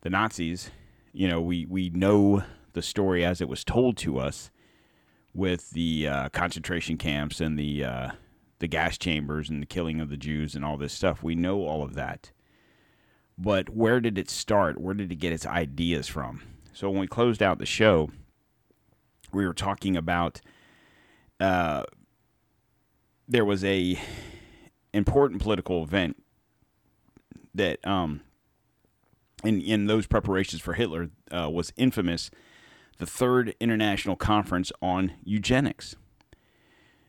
The 0.00 0.10
Nazis, 0.10 0.70
you 1.12 1.28
know, 1.28 1.40
we 1.40 1.66
we 1.66 1.90
know 1.90 2.42
the 2.72 2.82
story 2.82 3.24
as 3.24 3.40
it 3.40 3.48
was 3.48 3.64
told 3.64 3.96
to 3.98 4.18
us 4.18 4.50
with 5.34 5.70
the 5.70 6.08
uh, 6.08 6.28
concentration 6.30 6.96
camps 6.96 7.40
and 7.40 7.58
the 7.58 7.84
uh, 7.84 8.10
the 8.60 8.68
gas 8.68 8.96
chambers 8.96 9.50
and 9.50 9.60
the 9.60 9.66
killing 9.66 10.00
of 10.00 10.08
the 10.08 10.16
Jews 10.16 10.54
and 10.54 10.64
all 10.64 10.76
this 10.76 10.92
stuff. 10.92 11.22
We 11.22 11.34
know 11.34 11.62
all 11.62 11.82
of 11.82 11.94
that. 11.94 12.30
But 13.36 13.68
where 13.68 14.00
did 14.00 14.16
it 14.16 14.30
start? 14.30 14.80
Where 14.80 14.94
did 14.94 15.10
it 15.10 15.16
get 15.16 15.32
its 15.32 15.44
ideas 15.44 16.06
from? 16.06 16.42
So 16.72 16.88
when 16.88 17.00
we 17.00 17.08
closed 17.08 17.42
out 17.42 17.58
the 17.58 17.66
show, 17.66 18.10
we 19.32 19.44
were 19.44 19.54
talking 19.54 19.96
about 19.96 20.40
uh, 21.40 21.82
there 23.28 23.44
was 23.44 23.64
a 23.64 24.00
important 24.92 25.42
political 25.42 25.82
event 25.82 26.22
that 27.54 27.84
um, 27.86 28.20
in 29.42 29.60
in 29.60 29.86
those 29.86 30.06
preparations 30.06 30.62
for 30.62 30.74
Hitler 30.74 31.10
uh, 31.32 31.50
was 31.50 31.72
infamous 31.76 32.30
the 32.98 33.06
Third 33.06 33.54
International 33.60 34.16
Conference 34.16 34.72
on 34.80 35.12
Eugenics. 35.24 35.96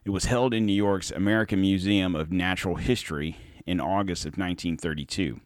It 0.03 0.09
was 0.09 0.25
held 0.25 0.53
in 0.53 0.65
New 0.65 0.73
York's 0.73 1.11
American 1.11 1.61
Museum 1.61 2.15
of 2.15 2.31
Natural 2.31 2.75
History 2.75 3.37
in 3.65 3.79
August 3.79 4.23
of 4.25 4.37
1932. 4.37 5.39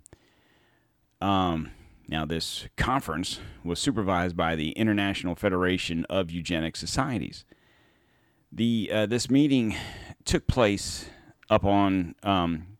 Um, 1.21 1.71
now, 2.07 2.25
this 2.25 2.67
conference 2.75 3.39
was 3.63 3.79
supervised 3.79 4.35
by 4.35 4.55
the 4.55 4.71
International 4.71 5.35
Federation 5.35 6.05
of 6.09 6.31
Eugenic 6.31 6.75
Societies. 6.75 7.45
The 8.51 8.89
uh, 8.91 9.05
this 9.05 9.29
meeting 9.29 9.75
took 10.25 10.47
place 10.47 11.05
up 11.49 11.63
on 11.63 12.15
um, 12.23 12.77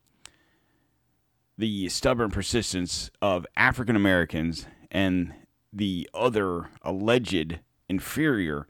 the 1.58 1.90
stubborn 1.90 2.32
persistence 2.32 3.12
of 3.22 3.46
African 3.56 3.96
Americans 3.96 4.66
and 4.90 5.34
the 5.72 6.10
other 6.14 6.70
alleged 6.82 7.60
inferior 7.88 8.68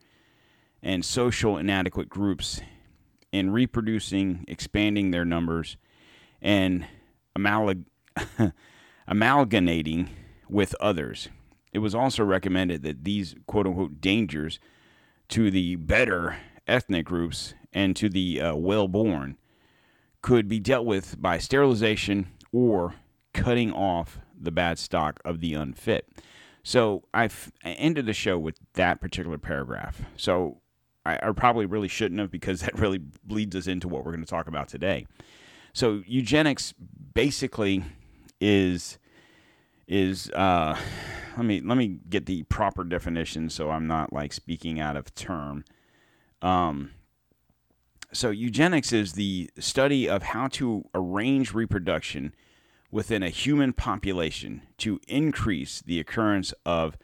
and 0.82 1.04
social 1.04 1.58
inadequate 1.58 2.10
groups 2.10 2.62
in 3.32 3.52
reproducing, 3.52 4.46
expanding 4.48 5.12
their 5.12 5.26
numbers, 5.26 5.78
and 6.42 6.86
amalg- 7.38 7.86
amalgamating 9.08 10.10
with 10.50 10.76
others. 10.80 11.30
It 11.72 11.80
was 11.80 11.94
also 11.94 12.24
recommended 12.24 12.82
that 12.84 13.04
these 13.04 13.36
quote 13.46 13.68
unquote 13.68 14.02
dangers 14.02 14.60
to 15.30 15.52
the 15.52 15.76
better 15.76 16.38
ethnic 16.68 17.06
groups 17.06 17.54
and 17.72 17.96
to 17.96 18.10
the 18.10 18.42
uh, 18.42 18.56
well 18.56 18.88
born 18.88 19.38
could 20.22 20.48
be 20.48 20.60
dealt 20.60 20.86
with 20.86 21.22
by 21.22 21.38
sterilization 21.38 22.28
or 22.52 22.96
cutting 23.34 23.72
off 23.72 24.20
the 24.40 24.52
bad 24.52 24.80
stock 24.80 25.20
of 25.24 25.40
the 25.40 25.54
unfit. 25.54 26.08
So 26.64 27.04
I've 27.14 27.52
I 27.64 27.72
ended 27.72 28.06
the 28.06 28.14
show 28.14 28.38
with 28.38 28.56
that 28.74 29.02
particular 29.02 29.38
paragraph. 29.38 30.02
So 30.18 30.62
I, 31.06 31.20
I 31.22 31.32
probably 31.32 31.66
really 31.66 31.88
shouldn't 31.88 32.20
have 32.20 32.32
because 32.32 32.62
that 32.62 32.78
really 32.78 33.00
bleeds 33.24 33.56
us 33.56 33.68
into 33.68 33.88
what 33.88 34.06
we're 34.06 34.12
going 34.12 34.24
to 34.24 34.30
talk 34.30 34.48
about 34.48 34.68
today. 34.68 35.08
So 35.74 36.04
eugenics 36.06 36.74
basically 37.14 37.84
is 38.42 38.98
is 39.88 40.30
uh, 40.32 40.78
let 41.36 41.46
me 41.46 41.62
let 41.62 41.78
me 41.78 42.00
get 42.10 42.26
the 42.26 42.44
proper 42.44 42.84
definition 42.84 43.50
so 43.50 43.72
I'm 43.72 43.88
not 43.88 44.14
like 44.14 44.34
speaking 44.34 44.80
out 44.80 44.96
of 44.96 45.14
term. 45.16 45.66
Um, 46.42 46.92
so 48.12 48.30
eugenics 48.30 48.92
is 48.92 49.14
the 49.14 49.50
study 49.60 50.10
of 50.10 50.24
how 50.24 50.48
to 50.50 50.86
arrange 50.96 51.54
reproduction 51.54 52.34
within 52.92 53.24
a 53.24 53.30
human 53.30 53.74
population 53.74 54.62
to 54.78 55.00
increase 55.08 55.82
the 55.82 56.00
occurrence 56.00 56.54
of 56.66 56.98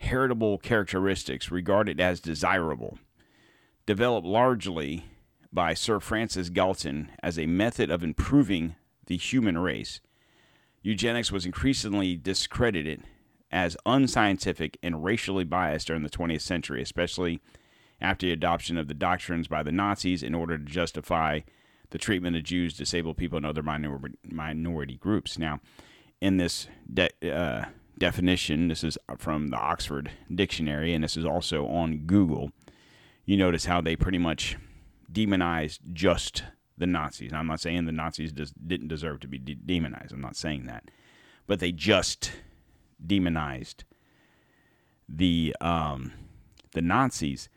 heritable 0.00 0.58
characteristics 0.58 1.50
regarded 1.50 2.00
as 2.00 2.20
desirable, 2.20 2.98
developed 3.86 4.26
largely 4.26 5.04
by 5.52 5.74
Sir 5.74 6.00
Francis 6.00 6.50
Galton 6.50 7.10
as 7.22 7.38
a 7.38 7.46
method 7.46 7.90
of 7.90 8.02
improving 8.02 8.74
the 9.06 9.16
human 9.16 9.58
race. 9.58 10.00
Eugenics 10.82 11.32
was 11.32 11.46
increasingly 11.46 12.16
discredited 12.16 13.02
as 13.50 13.76
unscientific 13.86 14.78
and 14.82 15.02
racially 15.02 15.44
biased 15.44 15.86
during 15.86 16.02
the 16.02 16.10
20th 16.10 16.42
century, 16.42 16.82
especially 16.82 17.40
after 18.00 18.26
the 18.26 18.32
adoption 18.32 18.76
of 18.76 18.88
the 18.88 18.94
doctrines 18.94 19.48
by 19.48 19.62
the 19.62 19.72
Nazis 19.72 20.22
in 20.22 20.34
order 20.34 20.58
to 20.58 20.64
justify 20.64 21.40
the 21.90 21.98
treatment 21.98 22.36
of 22.36 22.42
Jews, 22.42 22.76
disabled 22.76 23.16
people, 23.16 23.36
and 23.36 23.46
other 23.46 23.62
minor, 23.62 23.98
minority 24.24 24.96
groups. 24.96 25.38
Now, 25.38 25.60
in 26.20 26.36
this 26.36 26.68
de- 26.92 27.30
uh, 27.30 27.66
definition, 27.98 28.68
this 28.68 28.84
is 28.84 28.98
from 29.18 29.48
the 29.48 29.56
Oxford 29.56 30.10
Dictionary, 30.32 30.94
and 30.94 31.02
this 31.02 31.16
is 31.16 31.24
also 31.24 31.66
on 31.66 31.98
Google. 32.06 32.50
You 33.24 33.36
notice 33.36 33.64
how 33.64 33.80
they 33.80 33.96
pretty 33.96 34.18
much 34.18 34.56
demonized 35.10 35.80
just 35.92 36.44
the 36.76 36.86
Nazis. 36.86 37.32
Now, 37.32 37.40
I'm 37.40 37.46
not 37.46 37.60
saying 37.60 37.86
the 37.86 37.92
Nazis 37.92 38.32
des- 38.32 38.46
didn't 38.66 38.88
deserve 38.88 39.20
to 39.20 39.28
be 39.28 39.38
de- 39.38 39.54
demonized. 39.54 40.12
I'm 40.12 40.20
not 40.20 40.36
saying 40.36 40.66
that, 40.66 40.90
but 41.46 41.60
they 41.60 41.72
just 41.72 42.32
demonized 43.04 43.84
the 45.08 45.56
um, 45.60 46.12
the 46.74 46.82
Nazis. 46.82 47.48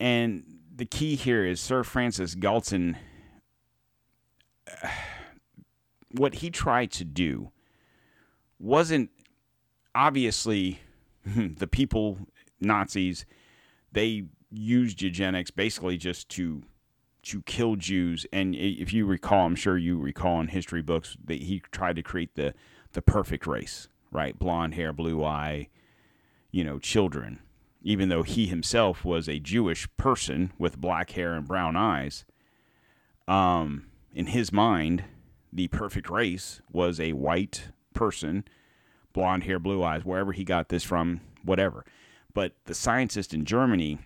And 0.00 0.44
the 0.74 0.86
key 0.86 1.16
here 1.16 1.44
is 1.44 1.60
Sir 1.60 1.82
Francis 1.82 2.34
Galton 2.34 2.96
what 6.12 6.36
he 6.36 6.50
tried 6.50 6.90
to 6.92 7.04
do 7.04 7.50
wasn't 8.58 9.10
obviously 9.94 10.80
the 11.24 11.66
people 11.66 12.18
Nazis 12.60 13.24
they 13.92 14.24
used 14.50 15.02
eugenics 15.02 15.50
basically 15.50 15.96
just 15.96 16.28
to 16.30 16.62
to 17.20 17.42
kill 17.42 17.76
Jews. 17.76 18.26
And 18.32 18.54
if 18.54 18.92
you 18.92 19.04
recall 19.04 19.46
I'm 19.46 19.56
sure 19.56 19.76
you 19.76 19.98
recall 19.98 20.40
in 20.40 20.48
history 20.48 20.82
books 20.82 21.16
that 21.24 21.42
he 21.42 21.62
tried 21.72 21.96
to 21.96 22.02
create 22.02 22.34
the 22.34 22.54
the 22.92 23.02
perfect 23.02 23.46
race 23.46 23.88
right? 24.10 24.38
Blonde 24.38 24.74
hair 24.74 24.92
blue 24.92 25.22
eye 25.24 25.68
you 26.50 26.64
know 26.64 26.78
children. 26.78 27.40
Even 27.82 28.08
though 28.08 28.24
he 28.24 28.46
himself 28.46 29.04
was 29.04 29.28
a 29.28 29.38
Jewish 29.38 29.88
person 29.96 30.52
with 30.58 30.80
black 30.80 31.10
hair 31.10 31.34
and 31.34 31.46
brown 31.46 31.76
eyes 31.76 32.24
um 33.26 33.84
in 34.14 34.26
his 34.26 34.52
mind, 34.52 35.04
the 35.52 35.68
perfect 35.68 36.10
race 36.10 36.60
was 36.70 37.00
a 37.00 37.12
white 37.12 37.68
person, 37.94 38.44
blonde 39.12 39.44
hair, 39.44 39.58
blue 39.58 39.82
eyes, 39.82 40.04
wherever 40.04 40.32
he 40.32 40.44
got 40.44 40.68
this 40.68 40.84
from, 40.84 41.20
whatever. 41.42 41.84
But 42.34 42.54
the 42.66 42.74
scientists 42.74 43.34
in 43.34 43.44
Germany 43.44 43.98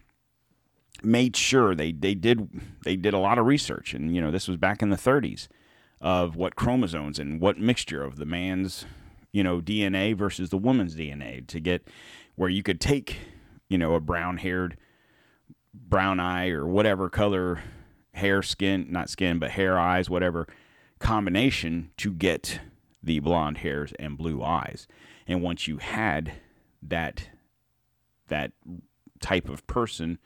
made 1.03 1.37
sure 1.37 1.75
they, 1.75 1.93
they 1.93 2.15
did 2.15 2.49
they 2.85 2.97
did 2.97 3.15
a 3.15 3.19
lot 3.19 3.39
of 3.39 3.47
research 3.47 3.93
and 3.93 4.15
you 4.15 4.21
know 4.21 4.31
this 4.31 4.47
was 4.47 4.57
back 4.57 4.83
in 4.83 4.91
the 4.91 4.97
30s 4.97 5.49
of 6.01 6.37
what 6.37 6.55
chromosomes 6.55 7.19
and 7.19 7.41
what 7.41 7.59
mixture 7.59 8.05
of 8.05 8.17
the 8.17 8.27
man's 8.27 8.85
you 9.33 9.43
know 9.43 9.61
DNA 9.61 10.17
versus 10.17 10.51
the 10.51 10.59
woman's 10.59 10.95
DNA 10.95 11.45
to 11.47 11.59
get 11.59 11.89
where 12.37 12.49
you 12.49 12.63
could 12.63 12.81
take 12.81 13.17
you 13.69 13.79
know 13.79 13.95
a 13.95 14.01
brown 14.01 14.37
haired 14.37 14.77
brown 15.75 16.21
eye 16.21 16.51
or 16.51 16.67
whatever 16.67 17.09
color 17.09 17.61
hair 18.15 18.43
skin 18.43 18.87
not 18.91 19.09
skin 19.09 19.39
but 19.39 19.53
hair 19.53 19.79
eyes 19.79 20.11
whatever 20.11 20.47
combination 20.99 21.91
to 21.97 22.13
get 22.13 22.61
the 23.03 23.19
blonde 23.21 23.59
hairs 23.59 23.93
and 23.99 24.17
blue 24.17 24.43
eyes 24.43 24.87
and 25.27 25.43
once 25.43 25.67
you 25.67 25.79
had 25.79 26.33
that 26.83 27.29
that 28.29 28.53
type 29.21 29.49
of 29.49 29.67
person 29.67 30.19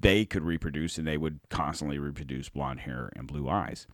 they 0.00 0.24
could 0.24 0.44
reproduce 0.44 0.98
and 0.98 1.06
they 1.06 1.16
would 1.16 1.40
constantly 1.50 1.98
reproduce 1.98 2.48
blonde 2.48 2.80
hair 2.80 3.10
and 3.16 3.26
blue 3.26 3.48
eyes. 3.48 3.86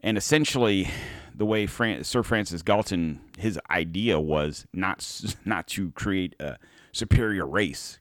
And 0.00 0.18
essentially, 0.18 0.90
the 1.32 1.46
way 1.46 1.66
Fran- 1.66 2.02
Sir 2.02 2.24
Francis 2.24 2.62
Galton, 2.62 3.20
his 3.38 3.58
idea 3.70 4.18
was 4.18 4.66
not 4.72 5.08
not 5.44 5.68
to 5.68 5.92
create 5.92 6.34
a 6.40 6.58
superior 6.90 7.46
race. 7.46 8.00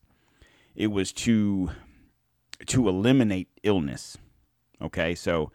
It 0.76 0.88
was 0.88 1.14
to 1.14 1.70
to 2.68 2.88
eliminate 2.88 3.50
illness. 3.64 4.18
Okay, 4.82 5.16
so 5.16 5.52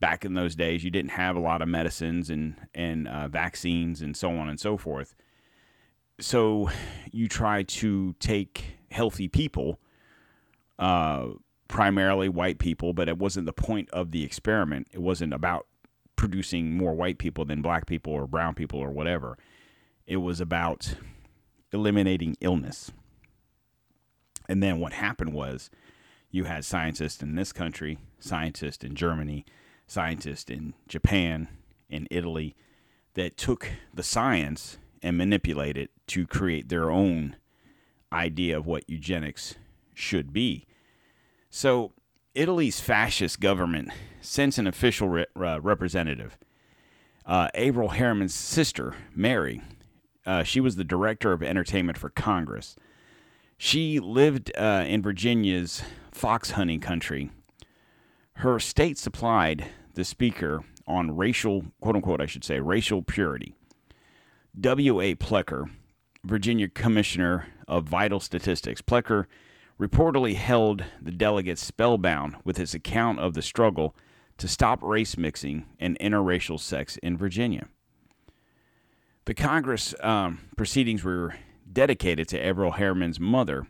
back 0.00 0.24
in 0.24 0.34
those 0.34 0.54
days, 0.54 0.84
you 0.84 0.90
didn't 0.90 1.12
have 1.12 1.36
a 1.36 1.40
lot 1.40 1.62
of 1.62 1.68
medicines 1.68 2.30
and 2.30 2.56
and 2.74 3.08
uh, 3.08 3.28
vaccines 3.28 4.02
and 4.02 4.16
so 4.16 4.36
on 4.36 4.48
and 4.48 4.60
so 4.60 4.76
forth. 4.76 5.14
So 6.18 6.70
you 7.12 7.28
try 7.28 7.62
to 7.62 8.14
take 8.20 8.78
healthy 8.90 9.28
people 9.28 9.78
uh, 10.78 11.28
primarily 11.68 12.28
white 12.28 12.58
people, 12.58 12.92
but 12.92 13.08
it 13.08 13.18
wasn't 13.18 13.46
the 13.46 13.52
point 13.52 13.90
of 13.90 14.10
the 14.10 14.24
experiment. 14.24 14.88
It 14.92 15.00
wasn't 15.00 15.34
about 15.34 15.66
producing 16.16 16.76
more 16.76 16.94
white 16.94 17.18
people 17.18 17.44
than 17.44 17.60
black 17.60 17.86
people 17.86 18.12
or 18.12 18.26
brown 18.26 18.54
people 18.54 18.80
or 18.80 18.90
whatever. 18.90 19.36
It 20.06 20.18
was 20.18 20.40
about 20.40 20.94
eliminating 21.72 22.36
illness. 22.40 22.90
And 24.48 24.62
then 24.62 24.78
what 24.78 24.92
happened 24.92 25.34
was 25.34 25.70
you 26.36 26.44
had 26.44 26.64
scientists 26.66 27.22
in 27.22 27.34
this 27.34 27.50
country, 27.50 27.98
scientists 28.20 28.84
in 28.84 28.94
Germany, 28.94 29.46
scientists 29.86 30.50
in 30.50 30.74
Japan, 30.86 31.48
in 31.88 32.06
Italy 32.10 32.54
that 33.14 33.38
took 33.38 33.70
the 33.94 34.02
science 34.02 34.76
and 35.02 35.16
manipulated 35.16 35.84
it 35.84 35.90
to 36.06 36.26
create 36.26 36.68
their 36.68 36.90
own 36.90 37.36
idea 38.12 38.56
of 38.56 38.66
what 38.66 38.88
eugenics 38.88 39.54
should 39.94 40.32
be. 40.32 40.66
So, 41.48 41.92
Italy's 42.34 42.80
fascist 42.80 43.40
government 43.40 43.88
sent 44.20 44.58
an 44.58 44.66
official 44.66 45.08
re- 45.08 45.26
uh, 45.34 45.60
representative, 45.62 46.36
uh, 47.24 47.48
Averell 47.54 47.92
Harriman's 47.92 48.34
sister, 48.34 48.94
Mary. 49.14 49.62
Uh, 50.26 50.42
she 50.42 50.60
was 50.60 50.76
the 50.76 50.84
director 50.84 51.32
of 51.32 51.42
entertainment 51.42 51.96
for 51.96 52.10
Congress. 52.10 52.76
She 53.56 54.00
lived 54.00 54.52
uh, 54.58 54.84
in 54.86 55.00
Virginia's 55.00 55.82
fox 56.16 56.52
hunting 56.52 56.80
country. 56.80 57.30
Her 58.36 58.58
state 58.58 58.96
supplied 58.98 59.66
the 59.94 60.04
speaker 60.04 60.64
on 60.86 61.16
racial, 61.16 61.66
quote 61.80 61.96
unquote, 61.96 62.20
I 62.20 62.26
should 62.26 62.44
say, 62.44 62.58
racial 62.58 63.02
purity. 63.02 63.54
W.A. 64.58 65.14
Plecker, 65.14 65.68
Virginia 66.24 66.68
Commissioner 66.68 67.48
of 67.68 67.84
Vital 67.84 68.18
Statistics, 68.18 68.80
Plecker 68.80 69.26
reportedly 69.78 70.34
held 70.36 70.84
the 71.02 71.10
delegates 71.10 71.62
spellbound 71.62 72.36
with 72.44 72.56
his 72.56 72.72
account 72.72 73.20
of 73.20 73.34
the 73.34 73.42
struggle 73.42 73.94
to 74.38 74.48
stop 74.48 74.82
race 74.82 75.18
mixing 75.18 75.66
and 75.78 75.98
interracial 75.98 76.58
sex 76.58 76.96
in 77.02 77.18
Virginia. 77.18 77.68
The 79.26 79.34
Congress 79.34 79.94
um, 80.00 80.40
proceedings 80.56 81.04
were 81.04 81.34
dedicated 81.70 82.26
to 82.28 82.38
Averell 82.38 82.76
Harriman's 82.76 83.20
mother. 83.20 83.66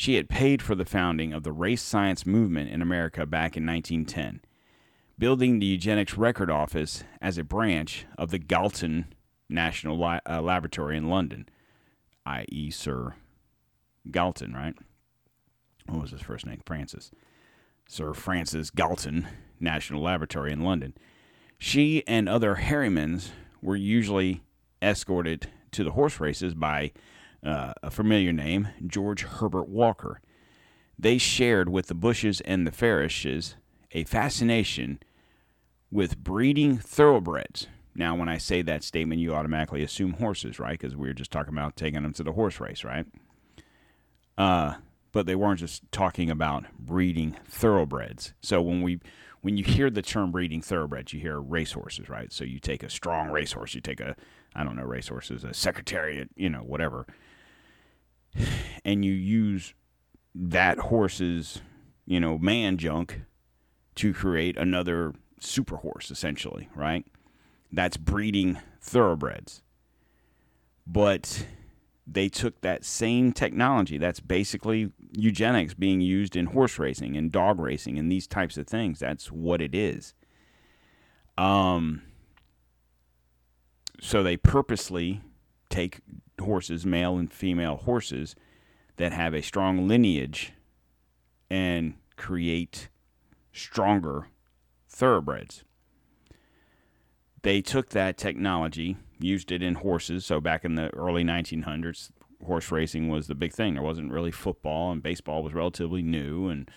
She 0.00 0.14
had 0.14 0.30
paid 0.30 0.62
for 0.62 0.74
the 0.74 0.86
founding 0.86 1.34
of 1.34 1.42
the 1.42 1.52
race 1.52 1.82
science 1.82 2.24
movement 2.24 2.70
in 2.70 2.80
America 2.80 3.26
back 3.26 3.54
in 3.54 3.66
1910, 3.66 4.40
building 5.18 5.58
the 5.58 5.66
Eugenics 5.66 6.16
Record 6.16 6.50
Office 6.50 7.04
as 7.20 7.36
a 7.36 7.44
branch 7.44 8.06
of 8.16 8.30
the 8.30 8.38
Galton 8.38 9.12
National 9.50 10.02
uh, 10.02 10.40
Laboratory 10.40 10.96
in 10.96 11.10
London, 11.10 11.46
i.e., 12.24 12.70
Sir 12.70 13.14
Galton, 14.10 14.54
right? 14.54 14.74
what 15.84 16.00
was 16.00 16.12
his 16.12 16.22
first 16.22 16.46
name? 16.46 16.62
Francis. 16.64 17.10
Sir 17.86 18.14
Francis 18.14 18.70
Galton 18.70 19.28
National 19.60 20.00
Laboratory 20.00 20.50
in 20.50 20.64
London. 20.64 20.94
She 21.58 22.02
and 22.06 22.26
other 22.26 22.54
Harrimans 22.54 23.32
were 23.60 23.76
usually 23.76 24.40
escorted 24.80 25.48
to 25.72 25.84
the 25.84 25.90
horse 25.90 26.20
races 26.20 26.54
by 26.54 26.92
uh, 27.44 27.72
a 27.82 27.90
familiar 27.90 28.32
name, 28.32 28.68
George 28.86 29.22
Herbert 29.22 29.68
Walker. 29.68 30.20
They 30.98 31.18
shared 31.18 31.68
with 31.68 31.86
the 31.86 31.94
Bushes 31.94 32.40
and 32.42 32.66
the 32.66 32.72
Farishes 32.72 33.56
a 33.92 34.04
fascination 34.04 35.00
with 35.90 36.18
breeding 36.18 36.76
thoroughbreds. 36.78 37.66
Now, 37.94 38.14
when 38.14 38.28
I 38.28 38.38
say 38.38 38.62
that 38.62 38.84
statement, 38.84 39.20
you 39.20 39.34
automatically 39.34 39.82
assume 39.82 40.14
horses, 40.14 40.60
right? 40.60 40.78
Because 40.78 40.96
we 40.96 41.08
were 41.08 41.14
just 41.14 41.30
talking 41.30 41.54
about 41.54 41.76
taking 41.76 42.02
them 42.02 42.12
to 42.14 42.22
the 42.22 42.32
horse 42.32 42.60
race, 42.60 42.84
right? 42.84 43.06
Uh, 44.38 44.74
but 45.12 45.26
they 45.26 45.34
weren't 45.34 45.58
just 45.58 45.90
talking 45.90 46.30
about 46.30 46.64
breeding 46.78 47.36
thoroughbreds. 47.48 48.32
So 48.40 48.62
when 48.62 48.82
we 48.82 49.00
when 49.42 49.56
you 49.56 49.64
hear 49.64 49.88
the 49.90 50.02
term 50.02 50.30
breeding 50.30 50.60
thoroughbreds, 50.60 51.12
you 51.12 51.20
hear 51.20 51.40
racehorses, 51.40 52.08
right? 52.08 52.32
So 52.32 52.44
you 52.44 52.60
take 52.60 52.82
a 52.82 52.90
strong 52.90 53.30
racehorse, 53.30 53.74
you 53.74 53.80
take 53.80 54.00
a 54.00 54.14
I 54.54 54.64
don't 54.64 54.76
know 54.76 54.84
racehorses, 54.84 55.44
a 55.44 55.54
secretariat, 55.54 56.30
you 56.36 56.48
know, 56.48 56.60
whatever, 56.60 57.06
and 58.84 59.04
you 59.04 59.12
use 59.12 59.74
that 60.34 60.78
horse's 60.78 61.60
you 62.06 62.20
know 62.20 62.38
man 62.38 62.76
junk 62.76 63.22
to 63.96 64.14
create 64.14 64.56
another 64.56 65.12
super 65.40 65.76
horse, 65.76 66.10
essentially, 66.10 66.68
right? 66.74 67.04
That's 67.72 67.96
breeding 67.96 68.58
thoroughbreds, 68.80 69.62
but 70.86 71.46
they 72.06 72.28
took 72.28 72.60
that 72.62 72.84
same 72.84 73.32
technology 73.32 73.98
that's 73.98 74.20
basically 74.20 74.90
eugenics 75.12 75.74
being 75.74 76.00
used 76.00 76.34
in 76.34 76.46
horse 76.46 76.78
racing 76.78 77.16
and 77.16 77.30
dog 77.30 77.60
racing 77.60 77.98
and 77.98 78.10
these 78.10 78.26
types 78.26 78.56
of 78.56 78.66
things. 78.66 78.98
That's 78.98 79.30
what 79.30 79.60
it 79.60 79.74
is. 79.74 80.14
Um 81.38 82.02
so 84.00 84.22
they 84.22 84.36
purposely 84.36 85.20
take 85.68 86.00
horses 86.40 86.84
male 86.84 87.16
and 87.16 87.32
female 87.32 87.76
horses 87.76 88.34
that 88.96 89.12
have 89.12 89.34
a 89.34 89.42
strong 89.42 89.88
lineage 89.88 90.52
and 91.50 91.94
create 92.16 92.88
stronger 93.52 94.28
thoroughbreds 94.88 95.64
they 97.42 97.62
took 97.62 97.90
that 97.90 98.16
technology 98.16 98.96
used 99.18 99.52
it 99.52 99.62
in 99.62 99.76
horses. 99.76 100.24
So 100.24 100.40
back 100.40 100.64
in 100.64 100.74
the 100.74 100.92
early 100.94 101.24
1900s, 101.24 102.10
horse 102.44 102.70
racing 102.70 103.08
was 103.08 103.26
the 103.26 103.34
big 103.34 103.52
thing. 103.52 103.74
There 103.74 103.82
wasn't 103.82 104.12
really 104.12 104.30
football, 104.30 104.92
and 104.92 105.02
baseball 105.02 105.42
was 105.42 105.54
relatively 105.54 106.02
new, 106.02 106.48
and 106.48 106.70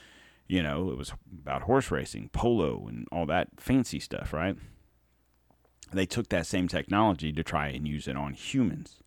you 0.47 0.62
know 0.62 0.89
it 0.91 0.97
was 0.97 1.13
about 1.32 1.63
horse 1.63 1.91
racing, 1.91 2.30
polo, 2.34 2.88
and 2.88 3.08
all 3.12 3.26
that 3.28 3.49
fancy 3.58 3.99
stuff, 3.99 4.34
right? 4.34 4.58
They 5.91 6.06
took 6.06 6.30
that 6.30 6.47
same 6.47 6.67
technology 6.67 7.32
to 7.32 7.43
try 7.43 7.67
and 7.67 7.88
use 7.88 8.08
it 8.08 8.17
on 8.17 8.34
humans. 8.34 9.03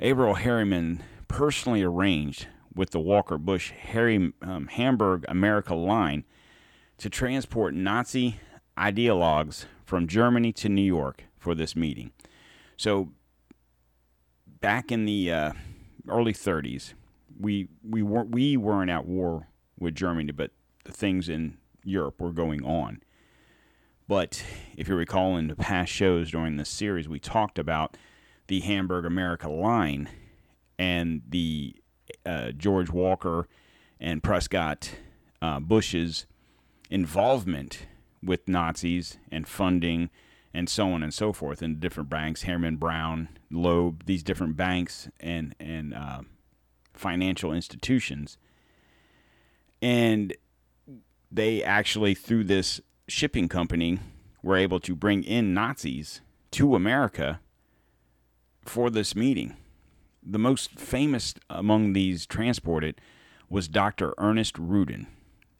Averell 0.00 0.34
Harriman 0.34 1.02
personally 1.28 1.82
arranged 1.82 2.46
with 2.74 2.90
the 2.90 3.00
Walker 3.00 3.36
Bush 3.36 3.72
Harry 3.72 4.32
um, 4.42 4.68
Hamburg 4.68 5.24
America 5.28 5.74
line 5.74 6.24
to 6.98 7.10
transport 7.10 7.74
Nazi 7.74 8.40
ideologues 8.78 9.66
from 9.84 10.06
Germany 10.06 10.52
to 10.52 10.68
New 10.68 10.82
York 10.82 11.24
for 11.36 11.54
this 11.54 11.76
meeting. 11.76 12.12
So 12.76 13.10
back 14.60 14.90
in 14.90 15.04
the 15.04 15.32
uh, 15.32 15.52
early 16.08 16.32
30s, 16.32 16.94
we 17.38 17.68
we 17.86 18.02
weren't 18.02 18.30
we 18.30 18.56
weren't 18.56 18.90
at 18.90 19.06
war 19.06 19.48
with 19.78 19.94
Germany, 19.94 20.32
but 20.32 20.50
the 20.84 20.92
things 20.92 21.28
in 21.28 21.58
Europe 21.84 22.20
were 22.20 22.32
going 22.32 22.64
on. 22.64 23.02
But 24.08 24.42
if 24.76 24.88
you 24.88 24.96
recall 24.96 25.36
in 25.36 25.48
the 25.48 25.56
past 25.56 25.92
shows 25.92 26.30
during 26.30 26.56
this 26.56 26.68
series, 26.68 27.08
we 27.08 27.20
talked 27.20 27.58
about 27.58 27.96
the 28.50 28.60
Hamburg 28.60 29.04
America 29.04 29.48
line 29.48 30.08
and 30.76 31.22
the 31.28 31.76
uh, 32.26 32.50
George 32.50 32.90
Walker 32.90 33.46
and 34.00 34.24
Prescott 34.24 34.90
uh, 35.40 35.60
Bush's 35.60 36.26
involvement 36.90 37.86
with 38.20 38.48
Nazis 38.48 39.18
and 39.30 39.46
funding 39.46 40.10
and 40.52 40.68
so 40.68 40.90
on 40.90 41.04
and 41.04 41.14
so 41.14 41.32
forth 41.32 41.62
in 41.62 41.78
different 41.78 42.10
banks, 42.10 42.42
Herman 42.42 42.74
Brown, 42.74 43.28
Loeb, 43.52 44.06
these 44.06 44.24
different 44.24 44.56
banks 44.56 45.08
and 45.20 45.54
and 45.60 45.94
uh, 45.94 46.22
financial 46.92 47.52
institutions, 47.52 48.36
and 49.80 50.34
they 51.30 51.62
actually 51.62 52.16
through 52.16 52.42
this 52.42 52.80
shipping 53.06 53.48
company 53.48 54.00
were 54.42 54.56
able 54.56 54.80
to 54.80 54.96
bring 54.96 55.22
in 55.22 55.54
Nazis 55.54 56.20
to 56.50 56.74
America 56.74 57.38
for 58.64 58.90
this 58.90 59.14
meeting. 59.14 59.56
The 60.22 60.38
most 60.38 60.78
famous 60.78 61.34
among 61.48 61.92
these 61.92 62.26
transported 62.26 63.00
was 63.48 63.68
Dr. 63.68 64.14
Ernest 64.18 64.58
Rudin, 64.58 65.06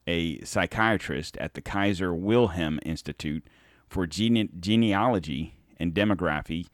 a 0.07 0.41
psychiatrist 0.45 1.37
at 1.39 1.55
the 1.55 1.61
Kaiser 1.61 2.15
Wilhelm 2.15 2.79
Institute 2.85 3.45
for 3.89 4.07
Gene- 4.07 4.51
Genealogy 4.61 5.57
and 5.79 5.95
Demography 5.95 6.67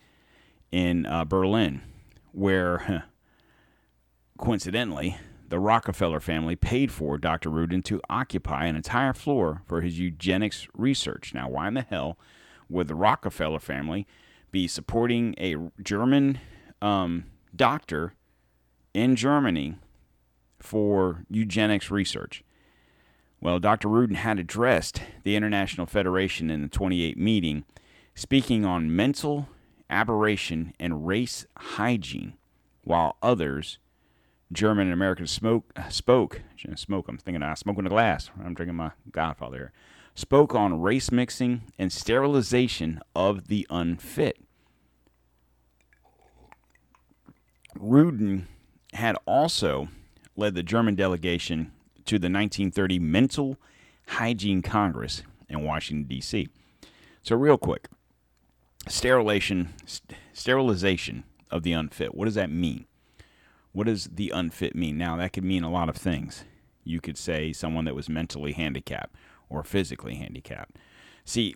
in 0.70 1.06
uh, 1.06 1.24
Berlin, 1.24 1.80
where, 2.32 3.04
coincidentally, 4.36 5.16
the 5.48 5.58
Rockefeller 5.60 6.20
family 6.20 6.56
paid 6.56 6.90
for 6.90 7.18
Dr. 7.18 7.50
Rudin 7.50 7.82
to 7.82 8.00
occupy 8.10 8.66
an 8.66 8.76
entire 8.76 9.12
floor 9.12 9.62
for 9.64 9.80
his 9.80 9.98
eugenics 9.98 10.66
research. 10.74 11.32
Now, 11.32 11.48
why 11.48 11.68
in 11.68 11.74
the 11.74 11.82
hell 11.82 12.18
would 12.68 12.88
the 12.88 12.96
Rockefeller 12.96 13.60
family 13.60 14.06
be 14.50 14.68
supporting 14.68 15.34
a 15.38 15.56
German 15.82 16.40
um, 16.80 17.24
doctor 17.54 18.14
in 18.94 19.16
Germany 19.16 19.76
for 20.58 21.24
eugenics 21.28 21.90
research? 21.90 22.42
Well, 23.40 23.58
Dr. 23.58 23.88
Rudin 23.88 24.16
had 24.16 24.38
addressed 24.38 25.02
the 25.22 25.36
International 25.36 25.86
Federation 25.86 26.50
in 26.50 26.62
the 26.62 26.68
28 26.68 27.18
meeting, 27.18 27.64
speaking 28.14 28.64
on 28.64 28.94
mental 28.94 29.48
aberration 29.90 30.72
and 30.80 31.06
race 31.06 31.46
hygiene, 31.56 32.34
while 32.82 33.16
others 33.22 33.78
German 34.52 34.86
and 34.86 34.94
American 34.94 35.26
smoke 35.26 35.72
spoke 35.88 36.42
smoke. 36.76 37.06
I'm 37.08 37.18
thinking 37.18 37.42
I 37.42 37.54
smoke 37.54 37.78
in 37.78 37.86
a 37.86 37.90
glass. 37.90 38.30
I'm 38.42 38.54
drinking 38.54 38.76
my 38.76 38.92
Godfather 39.10 39.56
here. 39.56 39.72
Spoke 40.16 40.54
on 40.54 40.80
race 40.80 41.12
mixing 41.12 41.62
and 41.78 41.92
sterilization 41.92 43.00
of 43.14 43.46
the 43.46 43.64
unfit. 43.70 44.38
Rudin 47.78 48.48
had 48.94 49.16
also 49.24 49.88
led 50.36 50.54
the 50.54 50.64
German 50.64 50.96
delegation 50.96 51.70
to 52.06 52.18
the 52.18 52.26
1930 52.26 52.98
Mental 52.98 53.56
Hygiene 54.08 54.62
Congress 54.62 55.22
in 55.48 55.62
Washington 55.62 56.08
D.C. 56.08 56.48
So 57.22 57.36
real 57.36 57.58
quick, 57.58 57.88
sterilization 58.88 59.74
sterilization 60.32 61.22
of 61.50 61.62
the 61.62 61.72
unfit. 61.72 62.14
What 62.14 62.24
does 62.24 62.34
that 62.34 62.50
mean? 62.50 62.86
what 63.76 63.86
does 63.86 64.06
the 64.06 64.30
unfit 64.30 64.74
mean? 64.74 64.96
Now, 64.96 65.16
that 65.16 65.34
could 65.34 65.44
mean 65.44 65.62
a 65.62 65.70
lot 65.70 65.90
of 65.90 65.96
things. 65.96 66.44
You 66.82 66.98
could 66.98 67.18
say 67.18 67.52
someone 67.52 67.84
that 67.84 67.94
was 67.94 68.08
mentally 68.08 68.52
handicapped 68.52 69.14
or 69.48 69.62
physically 69.62 70.14
handicapped. 70.14 70.76
See, 71.24 71.54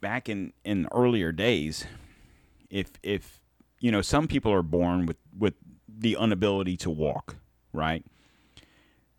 back 0.00 0.28
in, 0.28 0.52
in 0.64 0.88
earlier 0.92 1.32
days, 1.32 1.86
if 2.70 2.92
if 3.02 3.40
you 3.80 3.90
know, 3.90 4.02
some 4.02 4.26
people 4.26 4.52
are 4.52 4.62
born 4.62 5.06
with, 5.06 5.16
with 5.36 5.54
the 5.88 6.16
inability 6.20 6.76
to 6.78 6.90
walk, 6.90 7.36
right? 7.72 8.04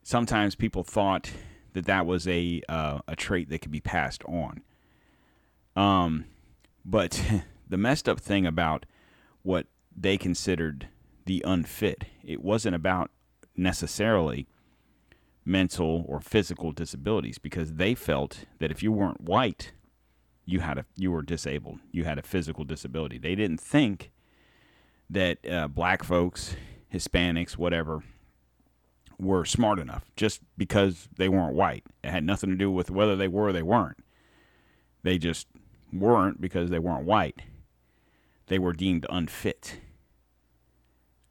Sometimes 0.04 0.56
people 0.56 0.84
thought 0.84 1.32
that 1.74 1.86
that 1.86 2.06
was 2.06 2.28
a 2.28 2.62
uh, 2.70 3.00
a 3.08 3.16
trait 3.16 3.50
that 3.50 3.60
could 3.62 3.72
be 3.72 3.82
passed 3.82 4.24
on. 4.26 4.62
Um, 5.76 6.26
but 6.84 7.22
the 7.70 7.78
messed 7.78 8.10
up 8.10 8.20
thing 8.20 8.46
about 8.46 8.86
what 9.44 9.68
they 9.96 10.18
considered 10.18 10.88
the 11.26 11.44
unfit. 11.46 12.06
It 12.24 12.42
wasn't 12.42 12.76
about 12.76 13.12
necessarily 13.56 14.48
mental 15.48 16.04
or 16.08 16.20
physical 16.20 16.72
disabilities 16.72 17.38
because 17.38 17.74
they 17.74 17.96
felt 17.96 18.46
that 18.60 18.70
if 18.70 18.84
you 18.84 18.92
weren't 18.92 19.22
white, 19.22 19.72
you 20.46 20.60
had 20.60 20.78
a 20.78 20.86
you 20.96 21.12
were 21.12 21.22
disabled. 21.22 21.80
You 21.92 22.04
had 22.04 22.20
a 22.20 22.24
physical 22.24 22.64
disability. 22.64 23.18
They 23.18 23.36
didn't 23.36 23.62
think 23.62 24.12
that 25.10 25.38
uh, 25.50 25.68
black 25.68 26.04
folks, 26.04 26.56
Hispanics, 26.94 27.54
whatever, 27.58 28.04
were 29.18 29.46
smart 29.46 29.80
enough 29.80 30.04
just 30.16 30.42
because 30.58 31.10
they 31.18 31.30
weren't 31.30 31.56
white. 31.56 31.86
It 32.04 32.12
had 32.12 32.24
nothing 32.24 32.50
to 32.50 32.56
do 32.56 32.70
with 32.70 32.92
whether 32.92 33.16
they 33.16 33.28
were 33.28 33.48
or 33.48 33.54
they 33.54 33.64
weren't. 33.64 33.98
They 35.04 35.18
just 35.18 35.48
weren't 35.92 36.42
because 36.42 36.70
they 36.70 36.80
weren't 36.80 37.06
white. 37.06 37.42
They 38.48 38.60
were 38.60 38.74
deemed 38.74 39.06
unfit. 39.10 39.80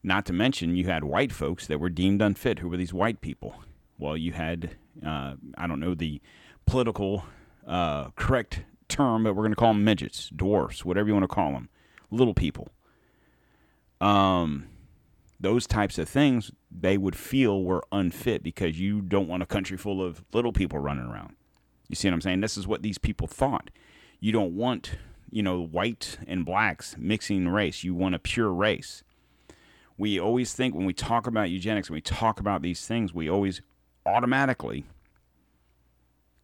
Not 0.03 0.25
to 0.27 0.33
mention, 0.33 0.77
you 0.77 0.87
had 0.87 1.05
white 1.05 1.33
folks 1.33 1.67
that 1.67 1.81
were 1.81 1.91
deemed 1.91 2.23
unfit. 2.23 2.61
Who 2.61 2.69
were 2.69 2.77
these 2.77 2.95
white 2.95 3.21
people? 3.21 3.57
Well, 3.99 4.17
you 4.17 4.33
had, 4.33 4.77
uh, 5.05 5.35
I 5.57 5.67
don't 5.67 5.81
know 5.81 5.95
the 5.95 6.21
political 6.67 7.25
uh, 7.67 8.11
correct 8.11 8.63
term, 8.89 9.25
but 9.25 9.35
we're 9.35 9.43
going 9.43 9.53
to 9.53 9.57
call 9.57 9.73
them 9.73 9.85
midgets, 9.85 10.31
dwarfs, 10.35 10.85
whatever 10.85 11.09
you 11.09 11.15
want 11.15 11.25
to 11.25 11.35
call 11.35 11.53
them, 11.53 11.69
little 12.11 12.35
people. 12.35 12.69
Um, 14.01 14.67
those 15.41 15.67
types 15.67 15.99
of 15.99 16.09
things 16.09 16.51
they 16.71 16.99
would 16.99 17.17
feel 17.17 17.63
were 17.63 17.83
unfit 17.93 18.43
because 18.43 18.79
you 18.79 19.01
don't 19.01 19.29
want 19.29 19.43
a 19.43 19.47
country 19.47 19.77
full 19.77 20.03
of 20.03 20.23
little 20.33 20.53
people 20.53 20.79
running 20.79 21.07
around. 21.07 21.35
You 21.89 21.97
see 21.97 22.09
what 22.09 22.15
I'm 22.15 22.21
saying? 22.21 22.41
This 22.41 22.57
is 22.57 22.67
what 22.67 22.83
these 22.83 22.99
people 22.99 23.27
thought. 23.27 23.71
You 24.21 24.33
don't 24.33 24.57
want, 24.57 24.93
you 25.31 25.43
know, 25.43 25.61
white 25.61 26.19
and 26.27 26.45
blacks 26.45 26.97
mixing 26.99 27.49
race. 27.49 27.85
You 27.85 27.95
want 27.95 28.15
a 28.15 28.19
pure 28.19 28.53
race 28.53 29.03
we 29.99 30.21
always 30.21 30.53
think 30.53 30.75
when 30.75 30.87
we 30.87 30.93
talk 30.93 31.27
about 31.27 31.51
eugenics, 31.51 31.89
when 31.89 31.97
we 31.97 32.03
talk 32.03 32.39
about 32.41 32.63
these 32.63 32.87
things, 32.87 33.15
we 33.15 33.31
always 33.31 33.63
automatically 34.07 34.87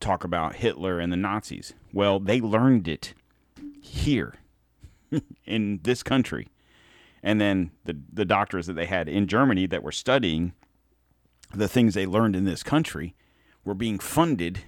talk 0.01 0.25
about 0.25 0.57
Hitler 0.57 0.99
and 0.99 1.13
the 1.13 1.17
Nazis. 1.17 1.73
Well, 1.93 2.19
they 2.19 2.41
learned 2.41 2.89
it 2.89 3.15
here 3.81 4.35
in 5.47 5.81
this 5.83 6.03
country. 6.03 6.49
And 7.23 7.41
then 7.41 7.71
the, 7.85 7.97
the 8.13 8.25
doctors 8.25 8.67
that 8.67 8.75
they 8.75 8.87
had 8.87 9.09
in 9.09 9.29
Germany 9.29 9.67
that 9.67 9.83
were 9.83 9.93
studying 9.93 10.53
the 11.55 11.69
things 11.69 11.95
they 11.95 12.07
learned 12.07 12.35
in 12.35 12.45
this 12.45 12.63
country 12.63 13.15
were 13.65 13.75
being 13.75 13.99
funded 13.99 14.61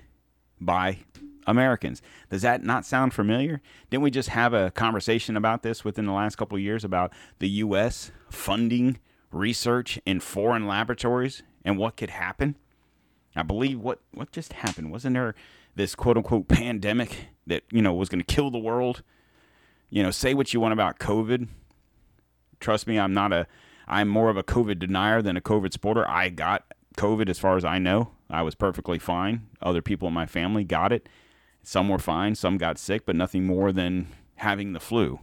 by 0.60 0.98
Americans. 1.46 2.00
Does 2.30 2.42
that 2.42 2.62
not 2.62 2.86
sound 2.86 3.12
familiar? 3.12 3.60
Didn't 3.90 4.04
we 4.04 4.10
just 4.10 4.30
have 4.30 4.54
a 4.54 4.70
conversation 4.70 5.36
about 5.36 5.62
this 5.62 5.84
within 5.84 6.06
the 6.06 6.12
last 6.12 6.36
couple 6.36 6.56
of 6.56 6.62
years 6.62 6.84
about 6.84 7.12
the 7.38 7.48
U.S. 7.48 8.12
funding 8.30 8.98
research 9.30 9.98
in 10.06 10.20
foreign 10.20 10.66
laboratories 10.66 11.42
and 11.64 11.76
what 11.76 11.96
could 11.96 12.10
happen? 12.10 12.56
I 13.36 13.42
believe 13.42 13.80
what 13.80 14.00
what 14.12 14.32
just 14.32 14.52
happened 14.54 14.90
wasn't 14.90 15.14
there 15.14 15.34
this 15.74 15.94
quote 15.94 16.16
unquote 16.16 16.48
pandemic 16.48 17.28
that 17.46 17.64
you 17.70 17.82
know 17.82 17.92
was 17.94 18.08
going 18.08 18.22
to 18.24 18.34
kill 18.34 18.50
the 18.50 18.58
world. 18.58 19.02
You 19.90 20.02
know, 20.02 20.10
say 20.10 20.34
what 20.34 20.52
you 20.52 20.60
want 20.60 20.72
about 20.72 20.98
COVID. 20.98 21.48
Trust 22.60 22.86
me, 22.86 22.98
I'm 22.98 23.12
not 23.12 23.32
a 23.32 23.46
I'm 23.86 24.08
more 24.08 24.30
of 24.30 24.36
a 24.36 24.42
COVID 24.42 24.78
denier 24.78 25.22
than 25.22 25.36
a 25.36 25.40
COVID 25.40 25.72
supporter. 25.72 26.08
I 26.08 26.30
got 26.30 26.64
COVID 26.96 27.28
as 27.28 27.38
far 27.38 27.56
as 27.56 27.64
I 27.64 27.78
know. 27.78 28.10
I 28.30 28.42
was 28.42 28.54
perfectly 28.54 28.98
fine. 28.98 29.48
Other 29.60 29.82
people 29.82 30.08
in 30.08 30.14
my 30.14 30.26
family 30.26 30.64
got 30.64 30.92
it. 30.92 31.08
Some 31.62 31.88
were 31.88 31.98
fine, 31.98 32.34
some 32.34 32.58
got 32.58 32.78
sick, 32.78 33.06
but 33.06 33.16
nothing 33.16 33.46
more 33.46 33.72
than 33.72 34.08
having 34.36 34.72
the 34.72 34.80
flu. 34.80 35.20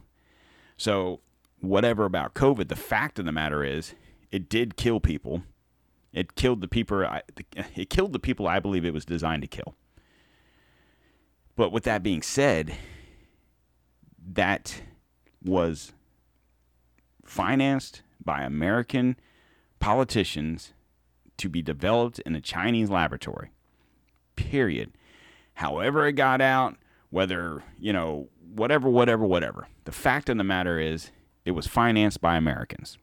So, 0.76 1.20
whatever 1.60 2.04
about 2.04 2.34
COVID, 2.34 2.68
the 2.68 2.76
fact 2.76 3.18
of 3.18 3.24
the 3.24 3.32
matter 3.32 3.62
is, 3.62 3.94
it 4.32 4.48
did 4.48 4.76
kill 4.76 4.98
people. 4.98 5.42
It 6.12 6.34
killed 6.34 6.60
the 6.60 6.68
people. 6.68 7.06
It 7.74 7.90
killed 7.90 8.12
the 8.12 8.18
people 8.18 8.46
I 8.46 8.60
believe 8.60 8.84
it 8.84 8.94
was 8.94 9.04
designed 9.04 9.42
to 9.42 9.48
kill. 9.48 9.74
But 11.56 11.72
with 11.72 11.84
that 11.84 12.02
being 12.02 12.22
said, 12.22 12.74
that 14.32 14.82
was 15.42 15.92
financed 17.24 18.02
by 18.24 18.42
American 18.42 19.16
politicians 19.80 20.72
to 21.38 21.48
be 21.48 21.62
developed 21.62 22.18
in 22.20 22.34
a 22.34 22.40
Chinese 22.40 22.90
laboratory. 22.90 23.50
Period 24.36 24.92
however 25.54 26.06
it 26.06 26.12
got 26.12 26.40
out, 26.40 26.76
whether, 27.10 27.62
you 27.78 27.92
know, 27.92 28.28
whatever, 28.54 28.88
whatever, 28.88 29.24
whatever. 29.24 29.68
The 29.84 29.92
fact 29.92 30.28
of 30.28 30.38
the 30.38 30.44
matter 30.44 30.78
is, 30.78 31.10
it 31.44 31.52
was 31.52 31.66
financed 31.66 32.20
by 32.20 32.36
Americans, 32.36 32.98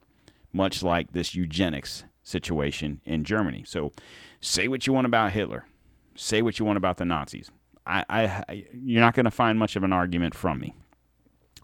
much 0.52 0.82
like 0.82 1.12
this 1.12 1.34
eugenics 1.34 2.04
situation 2.22 3.00
in 3.04 3.24
Germany. 3.24 3.64
So 3.66 3.92
say 4.40 4.68
what 4.68 4.86
you 4.86 4.92
want 4.92 5.06
about 5.06 5.32
Hitler, 5.32 5.66
say 6.14 6.42
what 6.42 6.58
you 6.58 6.64
want 6.64 6.76
about 6.76 6.96
the 6.96 7.04
Nazis. 7.04 7.50
I, 7.86 8.04
I 8.08 8.64
you're 8.72 9.00
not 9.00 9.14
going 9.14 9.24
to 9.24 9.30
find 9.30 9.58
much 9.58 9.76
of 9.76 9.82
an 9.82 9.92
argument 9.92 10.34
from 10.34 10.60
me, 10.60 10.74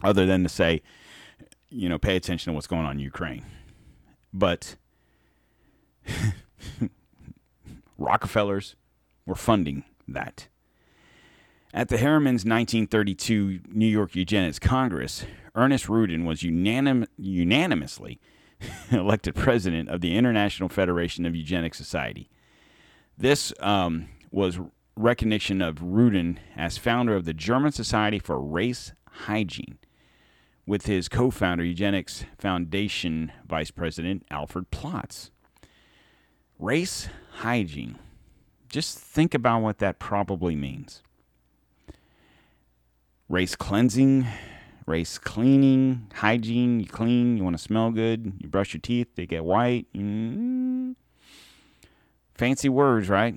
other 0.03 0.25
than 0.25 0.43
to 0.43 0.49
say, 0.49 0.81
you 1.69 1.87
know, 1.87 1.97
pay 1.97 2.15
attention 2.15 2.51
to 2.51 2.55
what's 2.55 2.67
going 2.67 2.85
on 2.85 2.93
in 2.93 2.99
Ukraine. 2.99 3.45
But 4.33 4.75
Rockefellers 7.97 8.75
were 9.25 9.35
funding 9.35 9.83
that. 10.07 10.47
At 11.73 11.89
the 11.89 11.97
Harriman's 11.97 12.45
1932 12.45 13.59
New 13.71 13.85
York 13.85 14.15
Eugenics 14.15 14.57
Congress, 14.57 15.25
Ernest 15.53 15.89
Rudin 15.89 16.25
was 16.25 16.41
unanim- 16.41 17.07
unanimously 17.17 18.19
elected 18.91 19.35
president 19.35 19.89
of 19.89 20.01
the 20.01 20.15
International 20.15 20.69
Federation 20.69 21.25
of 21.25 21.35
Eugenic 21.35 21.73
Society. 21.73 22.29
This 23.17 23.53
um, 23.59 24.09
was 24.31 24.59
recognition 24.95 25.61
of 25.61 25.81
Rudin 25.81 26.39
as 26.55 26.77
founder 26.77 27.15
of 27.15 27.25
the 27.25 27.33
German 27.33 27.71
Society 27.71 28.19
for 28.19 28.39
Race 28.39 28.93
Hygiene, 29.09 29.77
with 30.65 30.85
his 30.85 31.07
co 31.07 31.31
founder, 31.31 31.63
Eugenics 31.63 32.25
Foundation 32.37 33.31
Vice 33.47 33.71
President 33.71 34.25
Alfred 34.29 34.71
Ploetz. 34.71 35.31
Race 36.59 37.07
hygiene. 37.33 37.99
Just 38.67 38.97
think 38.97 39.33
about 39.33 39.61
what 39.61 39.77
that 39.77 39.99
probably 39.99 40.55
means. 40.55 41.03
Race 43.29 43.55
cleansing, 43.55 44.25
race 44.87 45.19
cleaning, 45.19 46.07
hygiene. 46.15 46.79
You 46.79 46.87
clean, 46.87 47.37
you 47.37 47.43
want 47.43 47.55
to 47.55 47.61
smell 47.61 47.91
good, 47.91 48.33
you 48.39 48.47
brush 48.47 48.73
your 48.73 48.81
teeth, 48.81 49.09
they 49.15 49.27
get 49.27 49.45
white. 49.45 49.85
Mm. 49.93 50.95
Fancy 52.33 52.69
words, 52.69 53.09
right? 53.09 53.35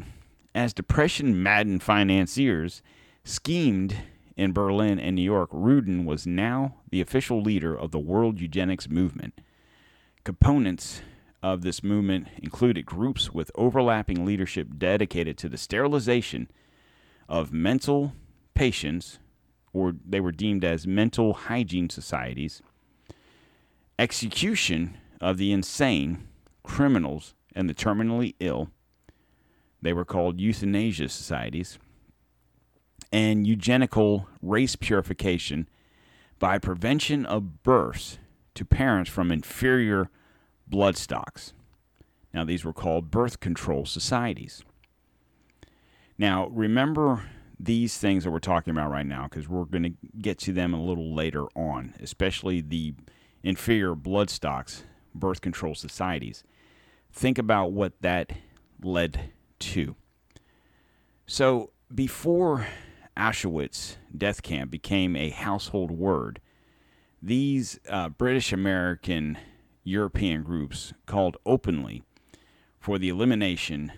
As 0.54 0.72
depression 0.72 1.42
maddened 1.42 1.82
financiers 1.82 2.82
schemed 3.24 3.96
in 4.36 4.52
Berlin 4.52 4.98
and 4.98 5.16
New 5.16 5.22
York, 5.22 5.50
Rudin 5.52 6.06
was 6.06 6.26
now 6.26 6.76
the 6.90 7.00
official 7.00 7.42
leader 7.42 7.76
of 7.76 7.90
the 7.90 7.98
world 7.98 8.40
eugenics 8.40 8.88
movement. 8.88 9.34
Components 10.24 11.02
of 11.42 11.62
this 11.62 11.82
movement 11.82 12.28
included 12.42 12.84
groups 12.84 13.32
with 13.32 13.50
overlapping 13.54 14.24
leadership 14.24 14.68
dedicated 14.78 15.38
to 15.38 15.48
the 15.48 15.56
sterilization 15.58 16.50
of 17.28 17.52
mental 17.52 18.12
patients, 18.54 19.18
or 19.72 19.94
they 20.06 20.20
were 20.20 20.32
deemed 20.32 20.64
as 20.64 20.86
mental 20.86 21.32
hygiene 21.32 21.88
societies, 21.88 22.62
execution 23.98 24.96
of 25.20 25.36
the 25.36 25.52
insane, 25.52 26.26
criminals, 26.62 27.34
and 27.54 27.68
the 27.68 27.74
terminally 27.74 28.34
ill. 28.40 28.70
They 29.82 29.92
were 29.92 30.04
called 30.04 30.40
euthanasia 30.40 31.08
societies, 31.08 31.78
and 33.12 33.46
eugenical 33.46 34.28
race 34.42 34.76
purification 34.76 35.68
by 36.38 36.58
prevention 36.58 37.26
of 37.26 37.62
births 37.62 38.18
to 38.54 38.64
parents 38.64 39.10
from 39.10 39.30
inferior 39.30 40.10
blood 40.66 40.96
stocks. 40.96 41.52
Now, 42.32 42.44
these 42.44 42.64
were 42.64 42.72
called 42.72 43.10
birth 43.10 43.40
control 43.40 43.84
societies. 43.84 44.62
Now, 46.16 46.48
remember 46.48 47.24
these 47.62 47.98
things 47.98 48.24
that 48.24 48.30
we're 48.30 48.38
talking 48.38 48.70
about 48.70 48.90
right 48.90 49.06
now 49.06 49.24
because 49.24 49.48
we're 49.48 49.64
going 49.64 49.82
to 49.82 49.92
get 50.20 50.38
to 50.38 50.52
them 50.52 50.72
a 50.72 50.82
little 50.82 51.14
later 51.14 51.44
on, 51.54 51.94
especially 52.00 52.60
the 52.60 52.94
inferior 53.42 53.94
blood 53.94 54.30
stocks 54.30 54.84
birth 55.14 55.40
control 55.40 55.74
societies. 55.74 56.42
Think 57.12 57.36
about 57.36 57.72
what 57.72 58.00
that 58.00 58.32
led 58.82 59.32
to. 59.58 59.96
So, 61.26 61.70
before 61.94 62.66
Auschwitz 63.16 63.96
death 64.16 64.42
camp 64.42 64.70
became 64.70 65.14
a 65.14 65.30
household 65.30 65.90
word, 65.90 66.40
these 67.20 67.78
uh, 67.88 68.08
British 68.08 68.52
American 68.52 69.36
European 69.84 70.42
groups 70.42 70.94
called 71.06 71.36
openly 71.44 72.02
for 72.78 72.98
the 72.98 73.08
elimination 73.08 73.92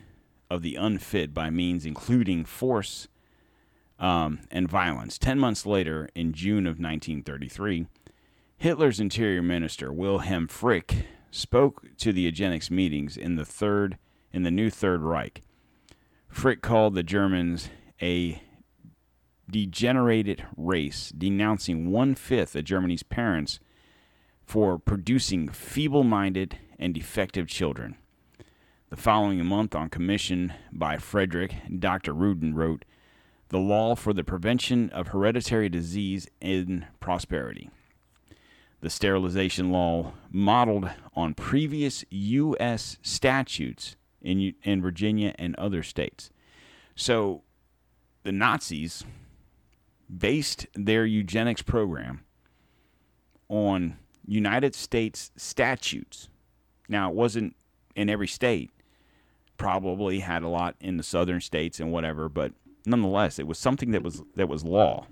of 0.51 0.63
the 0.63 0.75
unfit 0.75 1.33
by 1.33 1.49
means 1.51 1.87
including 1.87 2.45
force 2.45 3.09
um, 4.03 4.41
and 4.51 4.69
violence. 4.69 5.17
Ten 5.17 5.39
months 5.39 5.65
later, 5.65 6.11
in 6.15 6.35
June 6.35 6.67
of 6.67 6.81
1933, 6.81 7.87
Hitler's 8.59 9.01
interior 9.01 9.43
minister 9.43 9.93
Wilhelm 9.93 10.49
Frick 10.49 11.07
spoke 11.31 11.85
to 11.99 12.13
the 12.13 12.23
eugenics 12.23 12.71
meetings 12.71 13.17
in 13.17 13.37
the 13.37 13.45
third 13.47 13.97
in 14.33 14.43
the 14.43 14.51
new 14.51 14.71
Third 14.71 15.03
Reich. 15.03 15.43
Frick 16.29 16.63
called 16.63 16.95
the 16.95 17.03
Germans 17.03 17.71
a 18.01 18.43
degenerated 19.49 20.45
race, 20.57 21.13
denouncing 21.17 21.91
one 21.91 22.15
fifth 22.15 22.57
of 22.57 22.65
Germany's 22.65 23.03
parents 23.03 23.61
for 24.45 24.79
producing 24.79 25.49
feeble 25.49 26.03
minded 26.03 26.59
and 26.79 26.95
defective 26.95 27.47
children. 27.47 27.97
The 28.89 28.97
following 28.97 29.45
month, 29.45 29.75
on 29.75 29.91
commission 29.91 30.55
by 30.73 30.97
Frederick, 30.97 31.55
Dr. 31.79 32.13
Rudin 32.15 32.55
wrote 32.55 32.85
The 33.53 33.59
Law 33.59 33.95
for 33.95 34.15
the 34.15 34.25
Prevention 34.25 34.89
of 34.95 35.09
Hereditary 35.09 35.69
Disease 35.69 36.27
in 36.41 36.87
Prosperity. 37.01 37.69
The 38.81 38.89
sterilization 38.89 39.71
law 39.71 40.15
modeled 40.31 40.89
on 41.15 41.35
previous 41.35 42.03
U.S. 42.09 42.97
statutes 43.03 43.97
in, 44.23 44.55
in 44.63 44.81
Virginia 44.81 45.35
and 45.39 45.55
other 45.57 45.83
states. 45.83 46.31
So 46.97 47.43
the 48.23 48.33
Nazis 48.33 49.05
based 50.09 50.67
their 50.75 51.05
eugenics 51.05 51.61
program 51.61 52.25
on 53.51 53.99
United 54.27 54.75
States 54.75 55.31
statutes. 55.37 56.31
Now, 56.89 57.11
it 57.11 57.15
wasn't 57.15 57.55
in 57.95 58.09
every 58.09 58.29
state, 58.29 58.71
probably 59.59 60.21
had 60.21 60.43
a 60.43 60.49
lot 60.49 60.75
in 60.81 60.97
the 60.97 61.03
southern 61.03 61.43
states 61.43 61.81
and 61.81 61.93
whatever, 61.93 62.31
but 62.31 62.53
nonetheless, 62.87 63.39
it 63.39 63.47
was 63.47 63.59
something 63.59 63.91
that 63.93 64.03
was 64.03 64.23
that 64.37 64.49
was 64.49 64.65
law 64.65 65.07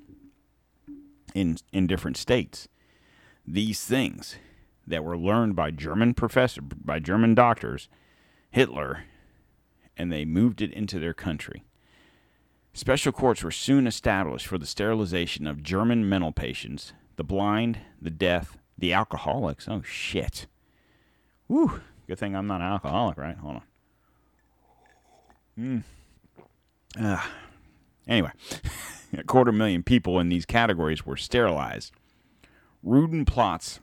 in 1.34 1.58
in 1.72 1.86
different 1.86 2.16
states. 2.16 2.68
These 3.46 3.84
things 3.84 4.36
that 4.86 5.04
were 5.04 5.16
learned 5.16 5.56
by 5.56 5.70
German 5.70 6.14
professor 6.14 6.60
by 6.62 6.98
German 6.98 7.34
doctors, 7.34 7.88
Hitler, 8.50 9.04
and 9.96 10.12
they 10.12 10.24
moved 10.24 10.62
it 10.62 10.72
into 10.72 10.98
their 10.98 11.14
country. 11.14 11.64
Special 12.72 13.12
courts 13.12 13.42
were 13.42 13.50
soon 13.50 13.86
established 13.86 14.46
for 14.46 14.58
the 14.58 14.66
sterilization 14.66 15.46
of 15.46 15.62
German 15.62 16.08
mental 16.08 16.32
patients, 16.32 16.92
the 17.16 17.24
blind, 17.24 17.78
the 18.00 18.10
deaf, 18.10 18.56
the 18.78 18.92
alcoholics. 18.92 19.68
Oh 19.68 19.82
shit. 19.82 20.46
Woo. 21.48 21.80
Good 22.06 22.18
thing 22.18 22.34
I'm 22.34 22.46
not 22.46 22.60
an 22.60 22.68
alcoholic, 22.68 23.16
right? 23.18 23.36
Hold 23.36 23.56
on. 23.56 23.62
Hmm. 25.56 25.78
Uh, 26.98 27.22
anyway, 28.10 28.32
a 29.16 29.24
quarter 29.24 29.52
million 29.52 29.82
people 29.82 30.20
in 30.20 30.28
these 30.28 30.44
categories 30.44 31.06
were 31.06 31.16
sterilized. 31.16 31.92
Rudin 32.82 33.24
Ploetz 33.24 33.78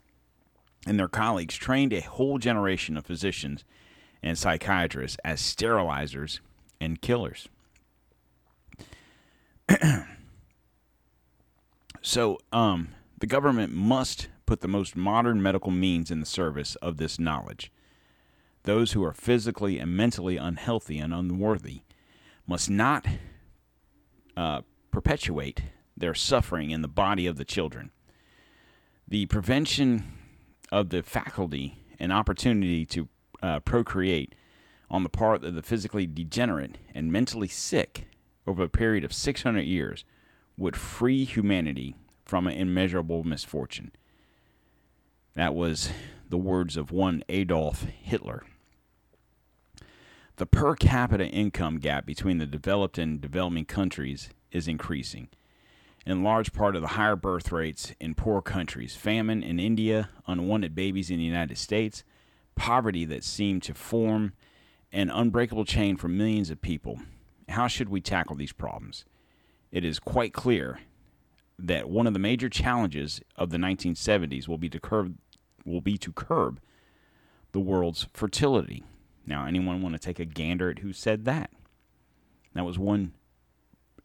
and 0.86 1.00
their 1.00 1.08
colleagues 1.08 1.56
trained 1.56 1.94
a 1.94 2.02
whole 2.02 2.38
generation 2.38 2.98
of 2.98 3.06
physicians 3.06 3.64
and 4.22 4.38
psychiatrists 4.38 5.18
as 5.24 5.42
sterilizers 5.42 6.40
and 6.80 7.02
killers. 7.02 7.48
so, 12.02 12.38
um, 12.52 12.90
the 13.20 13.28
government 13.28 13.74
must 13.74 14.28
put 14.46 14.62
the 14.62 14.68
most 14.68 14.96
modern 14.96 15.42
medical 15.42 15.72
means 15.72 16.10
in 16.10 16.20
the 16.20 16.26
service 16.26 16.76
of 16.76 16.98
this 16.98 17.20
knowledge. 17.20 17.72
Those 18.64 18.94
who 18.94 19.04
are 19.04 19.14
physically 19.14 19.80
and 19.80 19.96
mentally 19.96 20.38
unhealthy 20.38 21.00
and 21.00 21.14
unworthy 21.14 21.82
must 22.46 22.70
not 22.70 23.06
uh, 24.38 24.62
perpetuate 24.92 25.64
their 25.98 26.14
suffering 26.14 26.70
in 26.70 26.84
the 26.84 26.88
body 26.88 27.26
of 27.26 27.38
the 27.38 27.44
children. 27.44 27.92
The 29.08 29.26
prevention 29.26 30.14
of 30.72 30.90
the 30.90 31.02
faculty 31.02 31.80
and 32.00 32.14
opportunity 32.14 32.86
to 32.86 33.10
uh, 33.42 33.60
procreate 33.62 34.36
on 34.90 35.04
the 35.04 35.10
part 35.10 35.44
of 35.44 35.56
the 35.56 35.62
physically 35.62 36.06
degenerate 36.06 36.78
and 36.94 37.12
mentally 37.12 37.48
sick 37.48 38.08
over 38.46 38.64
a 38.64 38.70
period 38.70 39.04
of 39.04 39.12
600 39.12 39.62
years 39.62 40.06
would 40.56 40.76
free 40.76 41.26
humanity 41.26 41.96
from 42.24 42.48
an 42.48 42.54
immeasurable 42.54 43.24
misfortune. 43.24 43.92
That 45.36 45.56
was 45.56 45.90
the 46.30 46.38
words 46.38 46.78
of 46.78 46.92
one 46.92 47.24
Adolf 47.30 47.84
Hitler. 47.84 48.44
The 50.38 50.46
per 50.46 50.76
capita 50.76 51.26
income 51.26 51.80
gap 51.80 52.06
between 52.06 52.38
the 52.38 52.46
developed 52.46 53.00
and 53.00 53.20
developing 53.20 53.66
countries 53.66 54.30
is 54.52 54.68
increasing. 54.68 55.30
In 56.06 56.24
large 56.24 56.54
part 56.54 56.76
of 56.76 56.84
the 56.84 56.90
higher 56.90 57.16
birth 57.16 57.52
rates 57.52 57.96
in 58.00 58.14
poor 58.14 58.44
countries, 58.44 58.96
famine 58.96 59.42
in 59.42 59.60
India, 59.60 60.10
unwanted 60.28 60.76
babies 60.76 61.10
in 61.10 61.18
the 61.18 61.24
United 61.24 61.58
States, 61.58 62.04
poverty 62.54 63.04
that 63.06 63.24
seemed 63.24 63.64
to 63.64 63.74
form 63.74 64.34
an 64.92 65.10
unbreakable 65.10 65.66
chain 65.66 65.98
for 65.98 66.08
millions 66.08 66.52
of 66.52 66.62
people. 66.62 67.00
How 67.50 67.66
should 67.66 67.90
we 67.90 68.00
tackle 68.00 68.36
these 68.36 68.54
problems? 68.54 69.06
It 69.72 69.84
is 69.84 69.98
quite 69.98 70.34
clear 70.34 70.82
that 71.58 71.90
one 71.90 72.06
of 72.06 72.14
the 72.14 72.20
major 72.20 72.48
challenges 72.48 73.22
of 73.36 73.50
the 73.50 73.58
1970s 73.58 74.48
will 74.48 74.60
be 74.60 74.70
to 74.70 74.80
curb 74.80 75.18
will 75.66 75.82
be 75.82 75.98
to 75.98 76.14
curb 76.14 76.60
the 77.54 77.60
world's 77.60 78.08
fertility. 78.14 78.84
Now, 79.28 79.46
anyone 79.46 79.82
want 79.82 79.94
to 79.94 80.00
take 80.00 80.20
a 80.20 80.26
gander 80.26 80.72
at 80.72 80.80
who 80.80 80.94
said 80.94 81.26
that? 81.26 81.52
That 82.56 82.64
was 82.64 82.80
one 82.80 83.14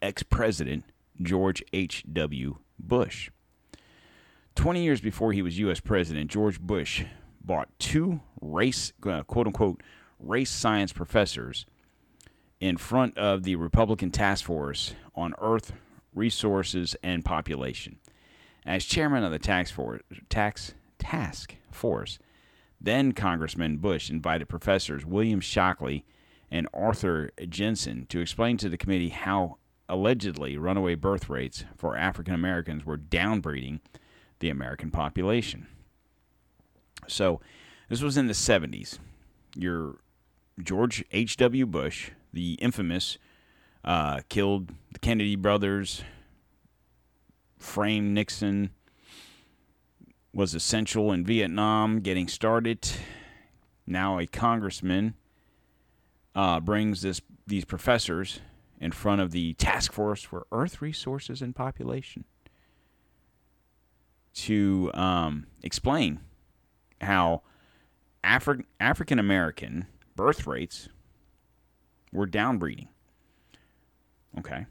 ex 0.02 0.22
president, 0.24 0.84
George 1.22 1.62
H.W. 1.72 2.58
Bush. 2.78 3.30
20 4.56 4.82
years 4.82 5.00
before 5.00 5.32
he 5.32 5.40
was 5.40 5.58
U.S. 5.60 5.80
president, 5.80 6.30
George 6.30 6.60
Bush 6.60 7.04
bought 7.40 7.68
two 7.78 8.20
race, 8.40 8.92
uh, 9.06 9.22
quote 9.22 9.46
unquote, 9.46 9.82
race 10.18 10.50
science 10.50 10.92
professors 10.92 11.64
in 12.60 12.76
front 12.76 13.16
of 13.16 13.44
the 13.44 13.56
Republican 13.56 14.10
task 14.10 14.44
force 14.44 14.94
on 15.14 15.34
Earth 15.40 15.72
resources 16.14 16.94
and 17.02 17.24
population. 17.24 17.98
As 18.66 18.84
chairman 18.84 19.24
of 19.24 19.32
the 19.32 19.38
tax, 19.38 19.70
for, 19.70 20.00
tax 20.28 20.74
task 20.98 21.56
force, 21.70 22.18
then 22.84 23.12
Congressman 23.12 23.76
Bush 23.76 24.10
invited 24.10 24.48
professors 24.48 25.06
William 25.06 25.40
Shockley 25.40 26.04
and 26.50 26.68
Arthur 26.74 27.30
Jensen 27.48 28.06
to 28.06 28.20
explain 28.20 28.56
to 28.58 28.68
the 28.68 28.76
committee 28.76 29.10
how 29.10 29.58
allegedly 29.88 30.56
runaway 30.56 30.94
birth 30.94 31.28
rates 31.28 31.64
for 31.76 31.96
African 31.96 32.34
Americans 32.34 32.84
were 32.84 32.96
downbreeding 32.96 33.80
the 34.40 34.50
American 34.50 34.90
population. 34.90 35.66
So, 37.06 37.40
this 37.88 38.02
was 38.02 38.16
in 38.16 38.26
the 38.26 38.32
70s. 38.32 38.98
Your 39.54 39.98
George 40.60 41.04
H.W. 41.12 41.66
Bush, 41.66 42.10
the 42.32 42.54
infamous, 42.54 43.18
uh, 43.84 44.20
killed 44.28 44.70
the 44.92 44.98
Kennedy 44.98 45.36
brothers, 45.36 46.02
framed 47.58 48.14
Nixon, 48.14 48.70
was 50.32 50.54
essential 50.54 51.12
in 51.12 51.24
Vietnam 51.24 52.00
getting 52.00 52.28
started. 52.28 52.88
Now 53.86 54.18
a 54.18 54.26
congressman 54.26 55.14
uh, 56.34 56.60
brings 56.60 57.02
this 57.02 57.20
these 57.46 57.64
professors 57.64 58.40
in 58.80 58.92
front 58.92 59.20
of 59.20 59.30
the 59.32 59.54
task 59.54 59.92
force 59.92 60.22
for 60.22 60.46
Earth 60.50 60.80
Resources 60.80 61.42
and 61.42 61.54
Population 61.54 62.24
to 64.34 64.90
um, 64.94 65.46
explain 65.62 66.20
how 67.00 67.42
Afri- 68.24 68.64
African 68.80 69.18
American 69.18 69.86
birth 70.16 70.46
rates 70.46 70.88
were 72.12 72.26
downbreeding. 72.26 72.88
Okay. 74.38 74.66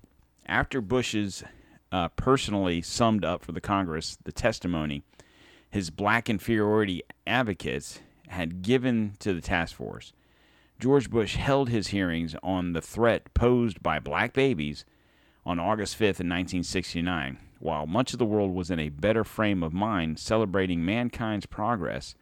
After 0.45 0.81
Bush's 0.81 1.43
uh, 1.91 2.07
personally 2.09 2.81
summed 2.81 3.25
up 3.25 3.43
for 3.43 3.51
the 3.51 3.61
Congress 3.61 4.17
the 4.23 4.31
testimony 4.31 5.03
his 5.71 5.89
black 5.89 6.29
inferiority 6.29 7.01
advocates 7.25 7.99
had 8.27 8.61
given 8.61 9.13
to 9.19 9.33
the 9.33 9.41
task 9.41 9.75
force, 9.75 10.13
George 10.79 11.09
Bush 11.09 11.35
held 11.35 11.69
his 11.69 11.87
hearings 11.87 12.35
on 12.43 12.73
the 12.73 12.81
threat 12.81 13.33
posed 13.33 13.81
by 13.81 13.99
black 13.99 14.33
babies 14.33 14.83
on 15.45 15.59
August 15.59 15.95
5th 15.95 16.19
in 16.19 16.27
1969, 16.27 17.37
while 17.59 17.85
much 17.85 18.13
of 18.13 18.19
the 18.19 18.25
world 18.25 18.53
was 18.53 18.69
in 18.69 18.79
a 18.79 18.89
better 18.89 19.23
frame 19.23 19.63
of 19.63 19.73
mind 19.73 20.19
celebrating 20.19 20.83
mankind's 20.83 21.45
progress 21.45 22.15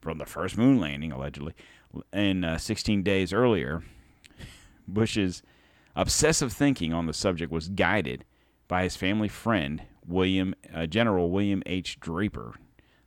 from 0.00 0.18
the 0.18 0.26
first 0.26 0.58
moon 0.58 0.80
landing, 0.80 1.12
allegedly, 1.12 1.54
in 2.12 2.44
uh, 2.44 2.58
16 2.58 3.02
days 3.02 3.32
earlier. 3.32 3.82
Bush's 4.88 5.42
obsessive 5.94 6.52
thinking 6.52 6.92
on 6.92 7.06
the 7.06 7.12
subject 7.12 7.52
was 7.52 7.68
guided 7.68 8.24
by 8.68 8.82
his 8.82 8.96
family 8.96 9.28
friend, 9.28 9.82
William 10.06 10.54
uh, 10.74 10.86
General 10.86 11.30
William 11.30 11.62
H. 11.66 12.00
Draper, 12.00 12.54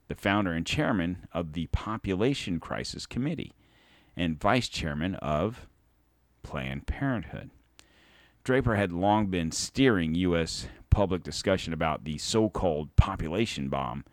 the 0.08 0.15
founder 0.15 0.52
and 0.52 0.65
chairman 0.65 1.28
of 1.34 1.54
the 1.54 1.68
Population 1.68 2.60
Crisis 2.60 3.06
Committee 3.06 3.54
and 4.15 4.39
vice 4.39 4.70
chairman 4.70 5.15
of 5.15 5.68
Planned 6.44 6.88
Parenthood. 6.88 7.50
Draper 8.44 8.76
had 8.76 8.91
long 8.91 9.28
been 9.28 9.52
steering 9.52 10.13
U.S. 10.15 10.68
public 10.89 11.24
discussion 11.24 11.74
about 11.74 12.04
the 12.04 12.18
so 12.20 12.50
called 12.50 12.96
population 12.96 13.70
bomb 13.70 14.06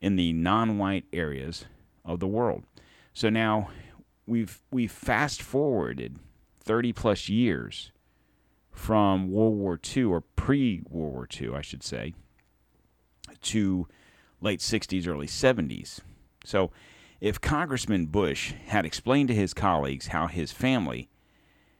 in 0.00 0.16
the 0.16 0.32
non 0.32 0.78
white 0.78 1.04
areas 1.12 1.64
of 2.04 2.20
the 2.20 2.28
world. 2.28 2.62
So 3.12 3.28
now 3.28 3.70
we've, 4.26 4.60
we've 4.70 4.92
fast 4.92 5.42
forwarded 5.42 6.18
30 6.60 6.92
plus 6.92 7.28
years 7.28 7.90
from 8.70 9.32
World 9.32 9.56
War 9.56 9.80
II, 9.96 10.04
or 10.04 10.20
pre 10.20 10.82
World 10.88 11.12
War 11.14 11.28
II, 11.40 11.54
I 11.54 11.62
should 11.62 11.82
say, 11.82 12.14
to 13.42 13.88
late 14.46 14.60
60s, 14.60 15.08
early 15.08 15.26
70s. 15.26 15.98
So, 16.44 16.70
if 17.20 17.40
Congressman 17.40 18.06
Bush 18.06 18.54
had 18.66 18.86
explained 18.86 19.28
to 19.28 19.34
his 19.34 19.52
colleagues 19.52 20.08
how 20.08 20.28
his 20.28 20.52
family 20.52 21.08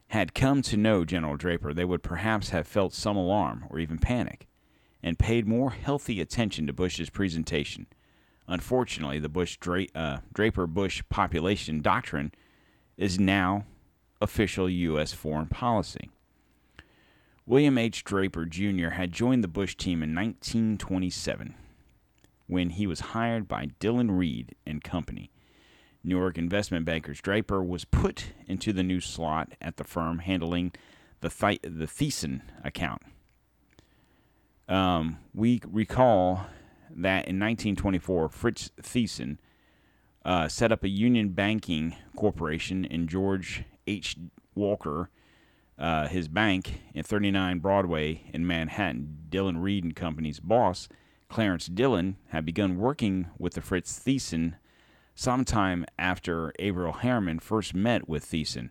had 0.08 0.34
come 0.34 0.62
to 0.62 0.76
know 0.76 1.04
General 1.04 1.36
Draper, 1.36 1.72
they 1.72 1.84
would 1.84 2.02
perhaps 2.02 2.48
have 2.50 2.66
felt 2.66 2.92
some 2.92 3.16
alarm 3.16 3.66
or 3.70 3.78
even 3.78 3.98
panic 3.98 4.48
and 5.00 5.16
paid 5.16 5.46
more 5.46 5.70
healthy 5.70 6.20
attention 6.20 6.66
to 6.66 6.72
Bush's 6.72 7.08
presentation. 7.08 7.86
Unfortunately, 8.48 9.20
the 9.20 9.28
Bush 9.28 9.56
Dra- 9.58 9.86
uh, 9.94 10.18
Draper 10.34 10.66
Bush 10.66 11.02
population 11.08 11.80
doctrine 11.82 12.32
is 12.96 13.20
now 13.20 13.64
official 14.20 14.68
U.S. 14.68 15.12
foreign 15.12 15.46
policy. 15.46 16.10
William 17.44 17.78
H. 17.78 18.02
Draper 18.02 18.44
Jr. 18.44 18.90
had 18.90 19.12
joined 19.12 19.44
the 19.44 19.48
Bush 19.48 19.76
team 19.76 20.02
in 20.02 20.14
1927 20.16 21.54
when 22.46 22.70
he 22.70 22.86
was 22.86 23.00
hired 23.00 23.48
by 23.48 23.70
Dillon 23.78 24.10
Read 24.10 24.54
and 24.66 24.82
Company. 24.82 25.30
New 26.04 26.16
York 26.18 26.38
investment 26.38 26.86
bankers 26.86 27.20
Draper 27.20 27.62
was 27.62 27.84
put 27.84 28.26
into 28.46 28.72
the 28.72 28.84
new 28.84 29.00
slot 29.00 29.52
at 29.60 29.76
the 29.76 29.84
firm 29.84 30.20
handling 30.20 30.72
the 31.20 31.28
Th- 31.28 31.60
the 31.62 31.86
Thyssen 31.86 32.42
account. 32.62 33.02
Um, 34.68 35.18
we 35.34 35.60
recall 35.66 36.46
that 36.90 37.26
in 37.26 37.38
1924, 37.38 38.28
Fritz 38.28 38.70
Thyssen 38.80 39.38
uh, 40.24 40.48
set 40.48 40.72
up 40.72 40.82
a 40.84 40.88
union 40.88 41.30
banking 41.30 41.96
corporation 42.16 42.84
in 42.84 43.06
George 43.06 43.64
H. 43.86 44.16
Walker, 44.54 45.10
uh, 45.78 46.08
his 46.08 46.28
bank 46.28 46.80
in 46.94 47.02
39 47.02 47.58
Broadway 47.58 48.22
in 48.32 48.46
Manhattan. 48.46 49.18
Dillon 49.28 49.58
Read 49.58 49.84
and 49.84 49.94
Company's 49.94 50.40
boss 50.40 50.88
Clarence 51.28 51.66
Dillon 51.66 52.16
had 52.28 52.44
begun 52.44 52.76
working 52.76 53.28
with 53.38 53.54
the 53.54 53.60
Fritz 53.60 53.98
Thyssen 53.98 54.54
sometime 55.14 55.84
after 55.98 56.52
Averell 56.58 57.00
Harriman 57.00 57.40
first 57.40 57.74
met 57.74 58.08
with 58.08 58.24
Thyssen, 58.24 58.70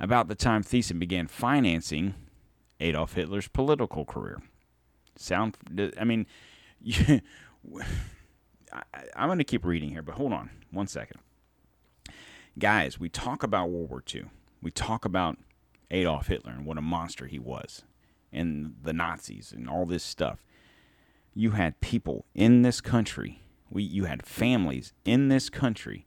about 0.00 0.28
the 0.28 0.34
time 0.34 0.62
Thyssen 0.62 0.98
began 0.98 1.26
financing 1.26 2.14
Adolf 2.80 3.14
Hitler's 3.14 3.48
political 3.48 4.04
career. 4.04 4.40
Sound, 5.16 5.56
I 5.98 6.04
mean, 6.04 6.26
I, 8.72 8.82
I'm 9.14 9.28
going 9.28 9.38
to 9.38 9.44
keep 9.44 9.64
reading 9.64 9.90
here, 9.90 10.02
but 10.02 10.14
hold 10.14 10.32
on 10.32 10.50
one 10.70 10.86
second. 10.86 11.20
Guys, 12.58 12.98
we 12.98 13.08
talk 13.08 13.42
about 13.42 13.70
World 13.70 13.90
War 13.90 14.02
II. 14.12 14.24
We 14.62 14.70
talk 14.70 15.04
about 15.04 15.38
Adolf 15.90 16.28
Hitler 16.28 16.52
and 16.52 16.64
what 16.64 16.78
a 16.78 16.82
monster 16.82 17.26
he 17.26 17.38
was, 17.38 17.82
and 18.32 18.76
the 18.82 18.92
Nazis 18.92 19.52
and 19.52 19.68
all 19.68 19.84
this 19.84 20.04
stuff 20.04 20.42
you 21.34 21.52
had 21.52 21.80
people 21.80 22.26
in 22.34 22.62
this 22.62 22.80
country, 22.80 23.42
we, 23.70 23.82
you 23.82 24.04
had 24.04 24.26
families 24.26 24.92
in 25.04 25.28
this 25.28 25.48
country 25.48 26.06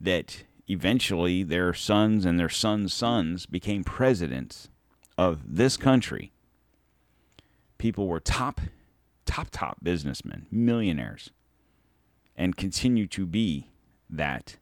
that 0.00 0.44
eventually 0.68 1.42
their 1.42 1.72
sons 1.72 2.24
and 2.24 2.38
their 2.38 2.48
sons' 2.48 2.92
sons 2.92 3.46
became 3.46 3.84
presidents 3.84 4.68
of 5.16 5.56
this 5.56 5.76
country. 5.76 6.32
People 7.78 8.06
were 8.06 8.20
top, 8.20 8.60
top, 9.24 9.48
top 9.50 9.78
businessmen, 9.82 10.46
millionaires, 10.50 11.30
and 12.36 12.56
continue 12.56 13.06
to 13.06 13.26
be 13.26 13.68
that, 14.08 14.56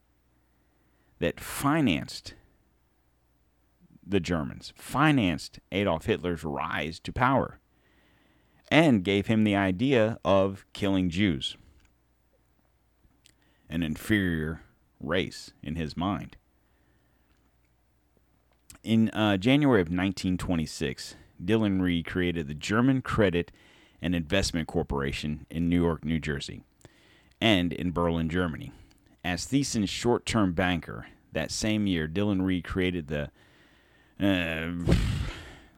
that 1.18 1.40
financed 1.40 2.35
the 4.07 4.20
Germans, 4.20 4.72
financed 4.77 5.61
Adolf 5.70 6.07
Hitler's 6.07 6.44
rise 6.44 6.98
to 7.01 7.12
power 7.12 7.61
and 8.71 9.05
gave 9.05 9.27
him 9.27 9.45
the 9.45 9.57
idea 9.57 10.19
of 10.25 10.64
killing 10.73 11.11
Jews, 11.11 11.57
an 13.69 13.83
inferior 13.83 14.62
race 15.01 15.53
in 15.62 15.77
his 15.77 15.97
mind. 15.97 16.37
In 18.83 19.11
uh, 19.11 19.37
January 19.37 19.81
of 19.81 19.87
1926, 19.89 21.16
Dillon 21.45 21.83
Read 21.83 22.07
created 22.07 22.49
the 22.49 22.55
German 22.55 23.03
Credit 23.03 23.51
and 24.01 24.14
Investment 24.14 24.69
Corporation 24.69 25.47
in 25.51 25.69
New 25.69 25.83
York, 25.83 26.05
New 26.05 26.21
Jersey, 26.21 26.62
and 27.41 27.73
in 27.73 27.93
Berlin, 27.93 28.29
Germany. 28.29 28.73
As 29.25 29.47
Thyssen's 29.47 29.91
short 29.91 30.25
term 30.25 30.53
banker, 30.53 31.07
that 31.33 31.51
same 31.51 31.87
year, 31.87 32.07
Dillon 32.07 32.43
Read 32.43 32.64
created 32.64 33.09
the, 33.09 33.31
uh, 34.21 34.93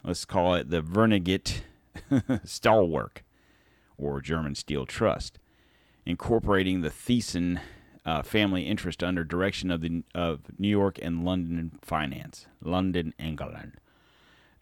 let's 0.05 0.25
call 0.25 0.55
it 0.55 0.71
the 0.71 0.83
Verniget 0.83 1.63
Stahlwerk, 2.45 3.19
or 3.97 4.21
German 4.21 4.55
Steel 4.55 4.87
Trust, 4.87 5.39
incorporating 6.05 6.81
the 6.81 6.91
Thyssen 6.91 7.61
uh, 8.05 8.23
family 8.23 8.63
interest 8.63 9.03
under 9.03 9.25
direction 9.25 9.71
of 9.71 9.81
the 9.81 10.03
of 10.15 10.41
New 10.59 10.69
York 10.69 10.99
and 11.01 11.25
London 11.25 11.79
finance, 11.83 12.47
London, 12.63 13.15
England. 13.19 13.75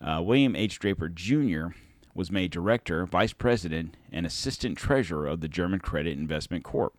Uh, 0.01 0.20
William 0.22 0.55
H. 0.55 0.78
Draper 0.78 1.09
Jr. 1.09 1.68
was 2.14 2.30
made 2.30 2.51
director, 2.51 3.07
vice 3.07 3.32
president, 3.32 3.96
and 4.12 4.26
assistant 4.26 4.78
treasurer 4.78 5.26
of 5.26 5.40
the 5.40 5.49
German 5.49 5.80
Credit 5.80 6.16
Investment 6.16 6.64
Corp. 6.64 6.94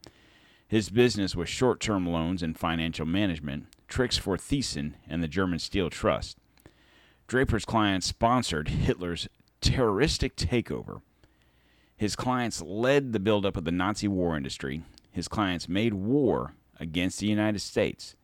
His 0.67 0.89
business 0.89 1.35
was 1.35 1.49
short 1.49 1.79
term 1.79 2.07
loans 2.07 2.43
and 2.43 2.57
financial 2.57 3.05
management, 3.05 3.65
tricks 3.87 4.17
for 4.17 4.37
Thyssen 4.37 4.93
and 5.07 5.23
the 5.23 5.27
German 5.27 5.59
Steel 5.59 5.89
Trust. 5.89 6.37
Draper's 7.27 7.65
clients 7.65 8.07
sponsored 8.07 8.69
Hitler's 8.69 9.27
terroristic 9.61 10.35
takeover. 10.35 11.01
His 11.95 12.15
clients 12.15 12.61
led 12.61 13.11
the 13.11 13.19
buildup 13.19 13.57
of 13.57 13.65
the 13.65 13.71
Nazi 13.71 14.07
war 14.07 14.37
industry. 14.37 14.83
His 15.11 15.27
clients 15.27 15.67
made 15.67 15.93
war 15.93 16.53
against 16.79 17.19
the 17.19 17.27
United 17.27 17.59
States. 17.59 18.15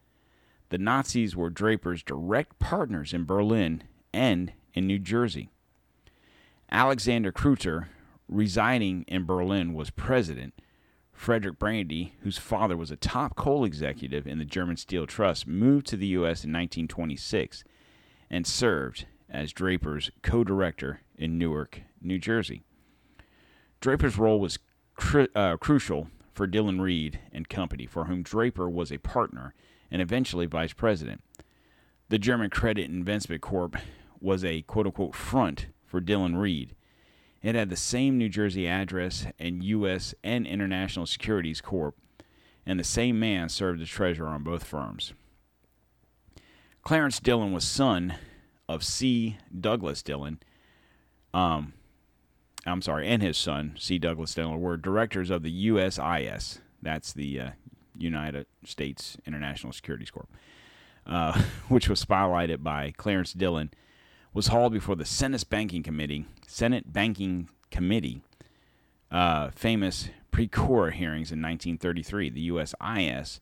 The 0.69 0.77
Nazis 0.77 1.35
were 1.35 1.49
Draper's 1.49 2.01
direct 2.01 2.57
partners 2.57 3.13
in 3.13 3.25
Berlin 3.25 3.83
and 4.13 4.53
in 4.73 4.87
New 4.87 4.99
Jersey. 4.99 5.49
Alexander 6.71 7.31
Kreuter, 7.31 7.87
residing 8.27 9.03
in 9.07 9.25
Berlin, 9.25 9.73
was 9.73 9.89
president. 9.89 10.53
Frederick 11.11 11.57
Brandi, 11.59 12.11
whose 12.21 12.37
father 12.37 12.75
was 12.75 12.91
a 12.91 12.97
top 12.97 13.35
coal 13.35 13.63
executive 13.63 14.27
in 14.27 14.37
the 14.37 14.45
German 14.45 14.75
Steel 14.77 15.07
Trust, 15.07 15.47
moved 15.47 15.87
to 15.87 15.97
the 15.97 16.07
U.S. 16.07 16.43
in 16.43 16.51
1926 16.51 17.63
and 18.29 18.45
served 18.45 19.05
as 19.29 19.53
Draper's 19.53 20.11
co 20.21 20.43
director 20.43 21.01
in 21.17 21.37
Newark, 21.37 21.81
New 22.01 22.19
Jersey. 22.19 22.63
Draper's 23.81 24.17
role 24.17 24.39
was 24.39 24.59
uh, 25.35 25.57
crucial 25.57 26.07
for 26.33 26.47
Dillon 26.47 26.81
Read 26.81 27.19
and 27.31 27.47
Company, 27.47 27.85
for 27.85 28.05
whom 28.05 28.23
Draper 28.23 28.69
was 28.69 28.91
a 28.91 28.97
partner 28.97 29.53
and 29.91 30.01
eventually 30.01 30.45
vice 30.45 30.73
president. 30.73 31.21
The 32.09 32.19
German 32.19 32.49
Credit 32.49 32.89
Investment 32.89 33.41
Corp 33.41 33.77
was 34.19 34.43
a 34.43 34.61
quote 34.63 34.85
unquote 34.85 35.15
front 35.15 35.67
for 35.85 35.99
Dillon 35.99 36.35
Read. 36.35 36.75
It 37.41 37.55
had 37.55 37.69
the 37.69 37.75
same 37.75 38.17
New 38.17 38.29
Jersey 38.29 38.67
address 38.67 39.27
and 39.37 39.63
U.S. 39.63 40.15
and 40.23 40.47
International 40.47 41.05
Securities 41.05 41.61
Corp, 41.61 41.95
and 42.65 42.79
the 42.79 42.83
same 42.83 43.19
man 43.19 43.49
served 43.49 43.81
as 43.81 43.89
treasurer 43.89 44.29
on 44.29 44.43
both 44.43 44.63
firms. 44.63 45.13
Clarence 46.83 47.19
Dillon 47.19 47.51
was 47.51 47.63
son 47.63 48.15
of 48.67 48.83
C. 48.83 49.37
Douglas 49.57 50.01
Dillon. 50.01 50.39
Um, 51.33 51.73
I'm 52.65 52.81
sorry, 52.81 53.07
and 53.07 53.21
his 53.21 53.37
son, 53.37 53.75
C. 53.77 53.99
Douglas 53.99 54.33
Dillon, 54.33 54.59
were 54.59 54.77
directors 54.77 55.29
of 55.29 55.43
the 55.43 55.67
USIS. 55.69 56.59
That's 56.81 57.13
the 57.13 57.39
uh, 57.39 57.49
United 57.97 58.47
States 58.63 59.17
International 59.25 59.71
Securities 59.71 60.11
Corp, 60.11 60.29
uh, 61.05 61.41
which 61.69 61.87
was 61.87 62.03
spotlighted 62.03 62.63
by 62.63 62.91
Clarence 62.97 63.33
Dillon, 63.33 63.71
was 64.33 64.47
hauled 64.47 64.73
before 64.73 64.95
the 64.95 65.05
Senate 65.05 65.45
Banking 65.49 65.83
Committee. 65.83 66.25
Senate 66.47 66.91
Banking 66.91 67.49
Committee, 67.69 68.21
uh, 69.11 69.51
famous 69.51 70.09
Pecora 70.31 70.91
hearings 70.91 71.31
in 71.31 71.41
1933. 71.41 72.29
The 72.29 72.49
USIS 72.49 73.39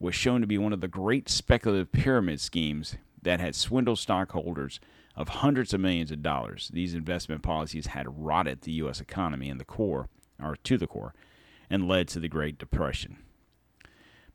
was 0.00 0.14
shown 0.14 0.40
to 0.40 0.46
be 0.46 0.58
one 0.58 0.72
of 0.72 0.80
the 0.80 0.88
great 0.88 1.28
speculative 1.28 1.92
pyramid 1.92 2.40
schemes 2.40 2.96
that 3.22 3.40
had 3.40 3.54
swindled 3.54 3.98
stockholders 3.98 4.80
of 5.14 5.28
hundreds 5.28 5.74
of 5.74 5.80
millions 5.80 6.10
of 6.10 6.22
dollars. 6.22 6.70
These 6.72 6.94
investment 6.94 7.42
policies 7.42 7.88
had 7.88 8.24
rotted 8.24 8.62
the 8.62 8.72
U.S. 8.72 9.00
economy 9.00 9.48
and 9.48 9.60
the 9.60 9.64
core, 9.64 10.08
or 10.42 10.56
to 10.56 10.78
the 10.78 10.86
core, 10.86 11.14
and 11.70 11.88
led 11.88 12.08
to 12.08 12.20
the 12.20 12.28
Great 12.28 12.58
Depression. 12.58 13.18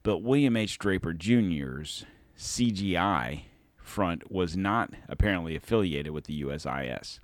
But 0.03 0.19
William 0.19 0.55
H. 0.55 0.77
Draper 0.77 1.13
Jr.'s 1.13 2.05
CGI 2.37 3.41
front 3.77 4.31
was 4.31 4.55
not 4.55 4.93
apparently 5.09 5.55
affiliated 5.55 6.11
with 6.13 6.25
the 6.25 6.43
USIS, 6.43 7.19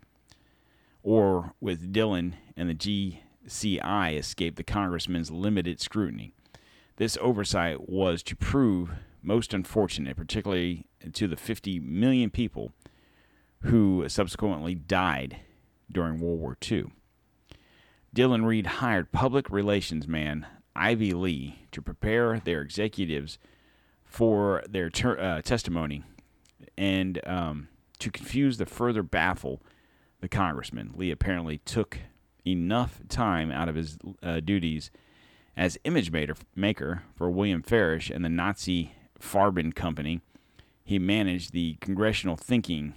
or 1.04 1.54
with 1.62 1.92
Dillon 1.92 2.36
and 2.58 2.70
the 2.70 2.76
GCI 3.48 4.18
escaped 4.18 4.58
the 4.58 4.64
congressman's 4.64 5.30
limited 5.32 5.80
scrutiny. 5.80 6.34
This 6.96 7.18
oversight 7.22 7.90
was 7.90 8.24
to 8.24 8.36
prove 8.36 8.92
most 9.22 9.54
unfortunate, 9.54 10.18
particularly 10.18 10.88
to 11.12 11.28
the 11.28 11.36
50 11.36 11.80
million 11.80 12.30
people 12.30 12.72
who 13.64 14.08
subsequently 14.08 14.76
died 14.76 15.38
during 15.92 16.20
World 16.20 16.40
War 16.40 16.58
II. 16.70 16.86
Dillon 18.14 18.46
Read 18.46 18.68
hired 18.68 19.12
public 19.12 19.50
relations 19.50 20.08
man 20.08 20.46
Ivy 20.76 21.14
Lee 21.14 21.68
to 21.72 21.82
prepare 21.82 22.40
their 22.40 22.62
executives 22.62 23.38
for 24.04 24.64
their 24.70 24.90
ter- 24.90 25.20
uh, 25.20 25.42
testimony 25.42 26.04
and 26.78 27.20
um, 27.26 27.68
to 28.00 28.12
confuse 28.12 28.58
the 28.58 28.66
further 28.66 29.04
baffle 29.04 29.62
the 30.22 30.30
congressman. 30.30 30.94
Lee 30.96 31.12
apparently 31.12 31.60
took 31.60 32.00
enough 32.46 33.02
time 33.10 33.52
out 33.52 33.70
of 33.70 33.76
his 33.76 33.98
uh, 34.22 34.40
duties 34.40 34.92
as 35.56 35.78
image 35.84 36.12
maker 36.56 37.04
for 37.16 37.30
William 37.30 37.62
Farish 37.62 38.10
and 38.10 38.24
the 38.24 38.30
Nazi 38.30 38.94
Farben 39.20 39.74
Company. 39.74 40.22
He 40.84 41.00
managed 41.00 41.54
the 41.54 41.78
congressional 41.80 42.36
thinking 42.36 42.94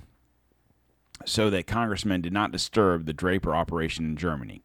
so 1.25 1.51
that 1.51 1.67
congressmen 1.67 2.21
did 2.21 2.33
not 2.33 2.53
disturb 2.53 3.07
the 3.07 3.13
Draper 3.13 3.55
operation 3.55 4.05
in 4.05 4.17
Germany 4.17 4.63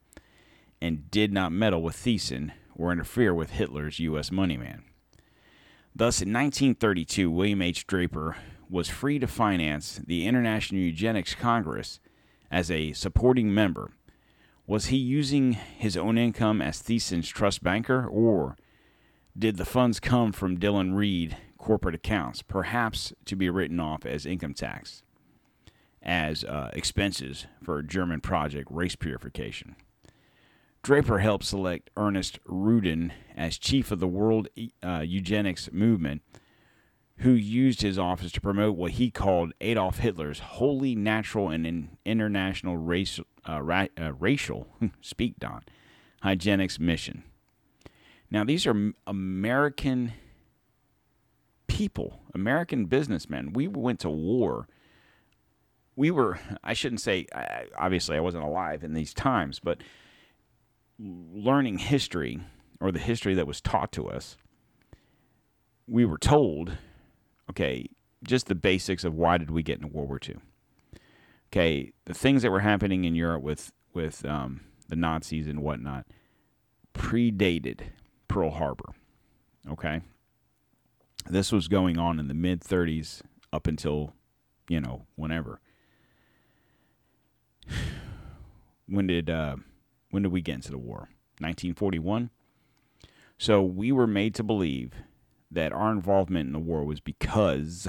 and 0.81 1.09
did 1.11 1.31
not 1.31 1.51
meddle 1.51 1.81
with 1.81 1.95
Thyssen, 1.95 2.51
or 2.75 2.91
interfere 2.91 3.33
with 3.33 3.51
Hitler's 3.51 3.99
U.S. 3.99 4.31
moneyman. 4.31 4.81
Thus, 5.95 6.21
in 6.21 6.33
1932, 6.33 7.29
William 7.29 7.61
H. 7.61 7.85
Draper 7.85 8.37
was 8.69 8.89
free 8.89 9.19
to 9.19 9.27
finance 9.27 10.01
the 10.05 10.25
International 10.25 10.81
Eugenics 10.81 11.35
Congress 11.35 11.99
as 12.49 12.71
a 12.71 12.93
supporting 12.93 13.53
member. 13.53 13.91
Was 14.65 14.87
he 14.87 14.97
using 14.97 15.53
his 15.53 15.97
own 15.97 16.17
income 16.17 16.61
as 16.61 16.81
Thyssen's 16.81 17.29
trust 17.29 17.61
banker, 17.61 18.07
or 18.07 18.55
did 19.37 19.57
the 19.57 19.65
funds 19.65 19.99
come 19.99 20.31
from 20.31 20.59
Dillon 20.59 20.93
Read 20.93 21.37
corporate 21.61 21.95
accounts, 21.95 22.41
perhaps 22.41 23.13
to 23.25 23.35
be 23.35 23.49
written 23.49 23.79
off 23.79 24.05
as 24.05 24.25
income 24.25 24.53
tax, 24.53 25.03
as 26.01 26.43
uh, 26.43 26.71
expenses 26.73 27.45
for 27.63 27.77
a 27.77 27.85
German 27.85 28.19
project 28.19 28.67
race 28.71 28.95
purification? 28.95 29.75
Draper 30.83 31.19
helped 31.19 31.45
select 31.45 31.91
Ernest 31.95 32.39
Rudin 32.45 33.13
as 33.37 33.59
chief 33.59 33.91
of 33.91 33.99
the 33.99 34.07
World 34.07 34.47
uh, 34.83 35.03
Eugenics 35.05 35.69
Movement, 35.71 36.23
who 37.17 37.31
used 37.31 37.83
his 37.83 37.99
office 37.99 38.31
to 38.31 38.41
promote 38.41 38.75
what 38.75 38.93
he 38.93 39.11
called 39.11 39.53
Adolf 39.61 39.99
Hitler's 39.99 40.39
wholly 40.39 40.95
natural 40.95 41.49
and 41.49 41.89
international 42.03 42.77
race, 42.77 43.19
uh, 43.47 43.61
ra- 43.61 43.85
uh, 43.99 44.13
racial, 44.13 44.67
speak 45.01 45.37
Don, 45.37 45.61
hygienics 46.23 46.79
mission. 46.79 47.23
Now, 48.31 48.43
these 48.43 48.65
are 48.65 48.93
American 49.05 50.13
people, 51.71 52.19
American 52.33 52.85
businessmen. 52.85 53.53
We 53.53 53.67
went 53.67 54.01
to 54.01 54.09
war. 54.09 54.67
We 55.95 56.11
were, 56.11 56.37
I 56.63 56.73
shouldn't 56.73 56.99
say, 56.99 57.27
obviously, 57.77 58.17
I 58.17 58.19
wasn't 58.19 58.43
alive 58.43 58.83
in 58.83 58.93
these 58.93 59.13
times, 59.13 59.59
but 59.59 59.81
learning 60.99 61.77
history 61.77 62.41
or 62.81 62.91
the 62.91 62.99
history 62.99 63.35
that 63.35 63.47
was 63.47 63.61
taught 63.61 63.93
to 63.93 64.09
us, 64.09 64.35
we 65.87 66.03
were 66.03 66.17
told, 66.17 66.77
okay, 67.49 67.87
just 68.23 68.47
the 68.47 68.55
basics 68.55 69.05
of 69.05 69.15
why 69.15 69.37
did 69.37 69.49
we 69.49 69.63
get 69.63 69.79
into 69.79 69.87
World 69.87 70.09
War 70.09 70.19
II. 70.27 70.35
Okay, 71.51 71.93
the 72.05 72.13
things 72.13 72.41
that 72.41 72.51
were 72.51 72.59
happening 72.59 73.05
in 73.05 73.15
Europe 73.15 73.43
with 73.43 73.71
with 73.93 74.25
um, 74.25 74.61
the 74.87 74.95
Nazis 74.95 75.47
and 75.47 75.61
whatnot 75.61 76.05
predated 76.93 77.81
Pearl 78.27 78.51
Harbor. 78.51 78.93
Okay, 79.69 80.01
this 81.29 81.51
was 81.51 81.67
going 81.67 81.97
on 81.97 82.19
in 82.19 82.27
the 82.27 82.33
mid 82.33 82.61
30s 82.61 83.21
up 83.53 83.67
until 83.67 84.13
you 84.69 84.79
know 84.81 85.05
whenever. 85.15 85.59
When 88.87 89.07
did 89.07 89.29
uh, 89.29 89.55
when 90.09 90.23
did 90.23 90.33
we 90.33 90.41
get 90.41 90.55
into 90.55 90.71
the 90.71 90.77
war? 90.77 91.07
1941. 91.39 92.29
So 93.37 93.61
we 93.61 93.93
were 93.93 94.05
made 94.05 94.35
to 94.35 94.43
believe 94.43 94.91
that 95.49 95.71
our 95.71 95.91
involvement 95.91 96.47
in 96.47 96.53
the 96.53 96.59
war 96.59 96.83
was 96.83 96.99
because 96.99 97.87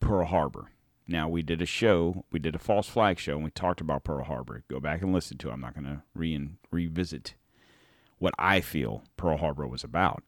Pearl 0.00 0.26
Harbor. 0.26 0.70
Now 1.08 1.28
we 1.28 1.42
did 1.42 1.60
a 1.60 1.66
show, 1.66 2.24
we 2.32 2.38
did 2.38 2.54
a 2.54 2.60
false 2.60 2.88
flag 2.88 3.18
show, 3.18 3.34
and 3.34 3.44
we 3.44 3.50
talked 3.50 3.80
about 3.80 4.04
Pearl 4.04 4.24
Harbor. 4.24 4.64
Go 4.68 4.80
back 4.80 5.02
and 5.02 5.12
listen 5.12 5.36
to 5.38 5.48
it. 5.48 5.52
I'm 5.52 5.60
not 5.60 5.74
going 5.74 5.84
to 5.84 6.02
re- 6.14 6.50
revisit 6.70 7.34
what 8.18 8.34
I 8.38 8.60
feel 8.60 9.04
Pearl 9.16 9.36
Harbor 9.36 9.66
was 9.66 9.84
about. 9.84 10.24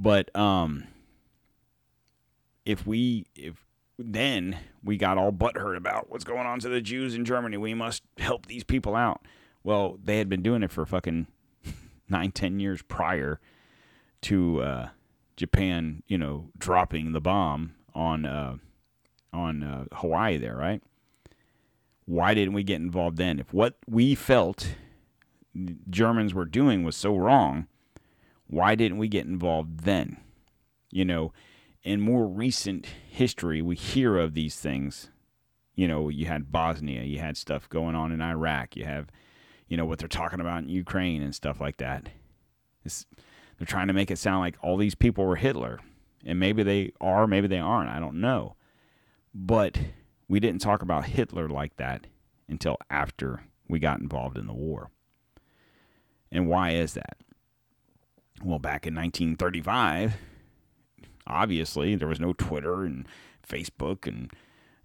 But 0.00 0.34
um, 0.34 0.84
if 2.64 2.86
we 2.86 3.26
if 3.36 3.66
then 3.98 4.56
we 4.82 4.96
got 4.96 5.18
all 5.18 5.30
butthurt 5.30 5.76
about 5.76 6.08
what's 6.08 6.24
going 6.24 6.46
on 6.46 6.58
to 6.60 6.70
the 6.70 6.80
Jews 6.80 7.14
in 7.14 7.26
Germany, 7.26 7.58
we 7.58 7.74
must 7.74 8.02
help 8.16 8.46
these 8.46 8.64
people 8.64 8.96
out. 8.96 9.20
Well, 9.62 9.98
they 10.02 10.16
had 10.16 10.30
been 10.30 10.40
doing 10.40 10.62
it 10.62 10.72
for 10.72 10.86
fucking 10.86 11.26
nine, 12.08 12.32
ten 12.32 12.58
years 12.58 12.80
prior 12.80 13.40
to 14.22 14.62
uh, 14.62 14.88
Japan, 15.36 16.02
you 16.08 16.16
know, 16.16 16.48
dropping 16.56 17.12
the 17.12 17.20
bomb 17.20 17.74
on 17.94 18.24
uh, 18.24 18.56
on 19.34 19.62
uh, 19.62 19.84
Hawaii 19.92 20.38
there, 20.38 20.56
right? 20.56 20.82
Why 22.06 22.32
didn't 22.32 22.54
we 22.54 22.62
get 22.62 22.76
involved 22.80 23.18
then? 23.18 23.38
If 23.38 23.52
what 23.52 23.76
we 23.86 24.14
felt 24.14 24.76
Germans 25.90 26.32
were 26.32 26.46
doing 26.46 26.84
was 26.84 26.96
so 26.96 27.14
wrong, 27.14 27.66
why 28.50 28.74
didn't 28.74 28.98
we 28.98 29.08
get 29.08 29.26
involved 29.26 29.84
then? 29.84 30.16
You 30.90 31.04
know, 31.04 31.32
in 31.84 32.00
more 32.00 32.26
recent 32.26 32.86
history, 33.08 33.62
we 33.62 33.76
hear 33.76 34.18
of 34.18 34.34
these 34.34 34.56
things. 34.56 35.08
You 35.76 35.86
know, 35.86 36.08
you 36.08 36.26
had 36.26 36.52
Bosnia, 36.52 37.04
you 37.04 37.20
had 37.20 37.36
stuff 37.36 37.68
going 37.68 37.94
on 37.94 38.12
in 38.12 38.20
Iraq, 38.20 38.76
you 38.76 38.84
have, 38.84 39.08
you 39.68 39.76
know, 39.76 39.86
what 39.86 40.00
they're 40.00 40.08
talking 40.08 40.40
about 40.40 40.64
in 40.64 40.68
Ukraine 40.68 41.22
and 41.22 41.34
stuff 41.34 41.60
like 41.60 41.76
that. 41.78 42.08
It's, 42.84 43.06
they're 43.56 43.66
trying 43.66 43.86
to 43.86 43.92
make 43.92 44.10
it 44.10 44.18
sound 44.18 44.40
like 44.40 44.56
all 44.62 44.76
these 44.76 44.96
people 44.96 45.24
were 45.24 45.36
Hitler. 45.36 45.78
And 46.26 46.38
maybe 46.38 46.62
they 46.62 46.92
are, 47.00 47.26
maybe 47.26 47.46
they 47.46 47.60
aren't. 47.60 47.88
I 47.88 48.00
don't 48.00 48.20
know. 48.20 48.56
But 49.32 49.78
we 50.28 50.40
didn't 50.40 50.60
talk 50.60 50.82
about 50.82 51.06
Hitler 51.06 51.48
like 51.48 51.76
that 51.76 52.08
until 52.48 52.76
after 52.90 53.44
we 53.68 53.78
got 53.78 54.00
involved 54.00 54.36
in 54.36 54.48
the 54.48 54.52
war. 54.52 54.90
And 56.32 56.48
why 56.48 56.70
is 56.72 56.94
that? 56.94 57.16
Well, 58.42 58.58
back 58.58 58.86
in 58.86 58.94
1935, 58.94 60.14
obviously 61.26 61.94
there 61.94 62.08
was 62.08 62.20
no 62.20 62.32
Twitter 62.32 62.84
and 62.84 63.06
Facebook 63.46 64.06
and 64.06 64.30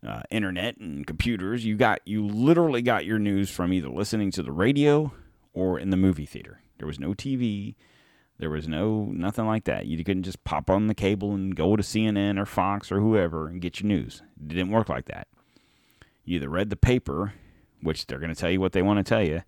uh, 0.06 0.24
internet 0.30 0.78
and 0.78 1.08
computers. 1.08 1.66
You 1.66 1.76
got 1.76 2.02
you 2.06 2.26
literally 2.26 2.82
got 2.82 3.06
your 3.06 3.20
news 3.20 3.50
from 3.50 3.74
either 3.74 3.90
listening 3.90 4.32
to 4.32 4.44
the 4.44 4.52
radio 4.52 5.14
or 5.54 5.80
in 5.80 5.90
the 5.90 5.98
movie 5.98 6.26
theater. 6.26 6.62
There 6.78 6.88
was 6.88 7.00
no 7.00 7.14
TV. 7.14 7.76
There 8.38 8.50
was 8.50 8.68
no 8.68 9.06
nothing 9.06 9.46
like 9.46 9.64
that. 9.64 9.86
You 9.86 10.04
couldn't 10.04 10.24
just 10.24 10.44
pop 10.44 10.70
on 10.70 10.88
the 10.88 10.96
cable 10.96 11.34
and 11.34 11.56
go 11.56 11.76
to 11.76 11.84
CNN 11.84 12.38
or 12.38 12.46
Fox 12.46 12.92
or 12.92 13.00
whoever 13.00 13.48
and 13.48 13.62
get 13.62 13.80
your 13.80 13.88
news. 13.88 14.22
It 14.40 14.50
didn't 14.50 14.72
work 14.72 14.90
like 14.90 15.06
that. 15.06 15.28
You 16.26 16.38
either 16.38 16.50
read 16.50 16.70
the 16.70 16.76
paper, 16.76 17.34
which 17.82 18.08
they're 18.08 18.20
going 18.20 18.34
to 18.34 18.40
tell 18.40 18.52
you 18.52 18.60
what 18.60 18.74
they 18.74 18.82
want 18.82 18.98
to 18.98 19.10
tell 19.10 19.24
you. 19.24 19.44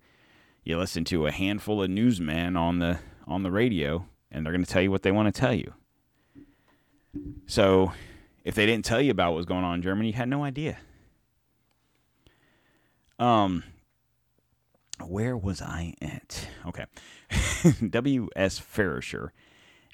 You 0.64 0.78
listen 0.78 1.04
to 1.06 1.26
a 1.26 1.32
handful 1.32 1.82
of 1.82 1.90
newsmen 1.90 2.56
on 2.56 2.78
the 2.78 2.98
on 3.28 3.42
the 3.42 3.50
radio, 3.50 4.06
and 4.30 4.44
they're 4.44 4.52
going 4.52 4.64
to 4.64 4.70
tell 4.70 4.82
you 4.82 4.90
what 4.90 5.02
they 5.02 5.12
want 5.12 5.32
to 5.32 5.40
tell 5.40 5.54
you. 5.54 5.74
So, 7.46 7.92
if 8.44 8.54
they 8.54 8.66
didn't 8.66 8.84
tell 8.84 9.00
you 9.00 9.10
about 9.10 9.32
what 9.32 9.36
was 9.38 9.46
going 9.46 9.64
on 9.64 9.76
in 9.76 9.82
Germany, 9.82 10.08
you 10.08 10.14
had 10.14 10.28
no 10.28 10.44
idea. 10.44 10.78
Um, 13.18 13.64
where 15.06 15.36
was 15.36 15.60
I 15.60 15.94
at? 16.00 16.48
Okay. 16.66 16.86
W.S. 17.90 18.60
Farrisher, 18.60 19.30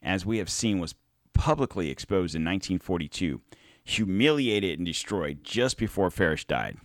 as 0.03 0.25
we 0.25 0.39
have 0.39 0.51
seen, 0.51 0.79
was 0.79 0.95
publicly 1.33 1.91
exposed 1.91 2.35
in 2.35 2.43
1942, 2.43 3.41
humiliated 3.83 4.79
and 4.79 4.87
destroyed 4.87 5.43
just 5.43 5.77
before 5.79 6.11
Farish 6.11 6.47
died. 6.47 6.79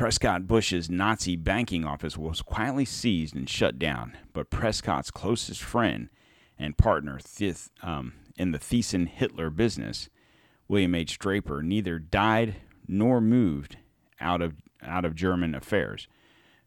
Prescott 0.00 0.46
Bush's 0.46 0.88
Nazi 0.88 1.36
banking 1.36 1.84
office 1.84 2.16
was 2.16 2.40
quietly 2.40 2.86
seized 2.86 3.36
and 3.36 3.46
shut 3.46 3.78
down, 3.78 4.16
but 4.32 4.48
Prescott's 4.48 5.10
closest 5.10 5.62
friend 5.62 6.08
and 6.58 6.78
partner 6.78 7.20
um, 7.82 8.14
in 8.38 8.52
the 8.52 8.58
Thyssen 8.58 9.06
Hitler 9.06 9.50
business, 9.50 10.08
William 10.68 10.94
H. 10.94 11.18
Draper, 11.18 11.62
neither 11.62 11.98
died 11.98 12.56
nor 12.88 13.20
moved 13.20 13.76
out 14.18 14.40
of, 14.40 14.54
out 14.82 15.04
of 15.04 15.14
German 15.14 15.54
affairs. 15.54 16.08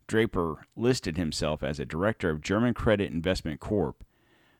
Draper 0.06 0.68
listed 0.76 1.18
himself 1.18 1.64
as 1.64 1.80
a 1.80 1.86
director 1.86 2.30
of 2.30 2.44
German 2.44 2.76
Credit 2.76 3.12
Investment 3.12 3.60
Corp 3.60 4.04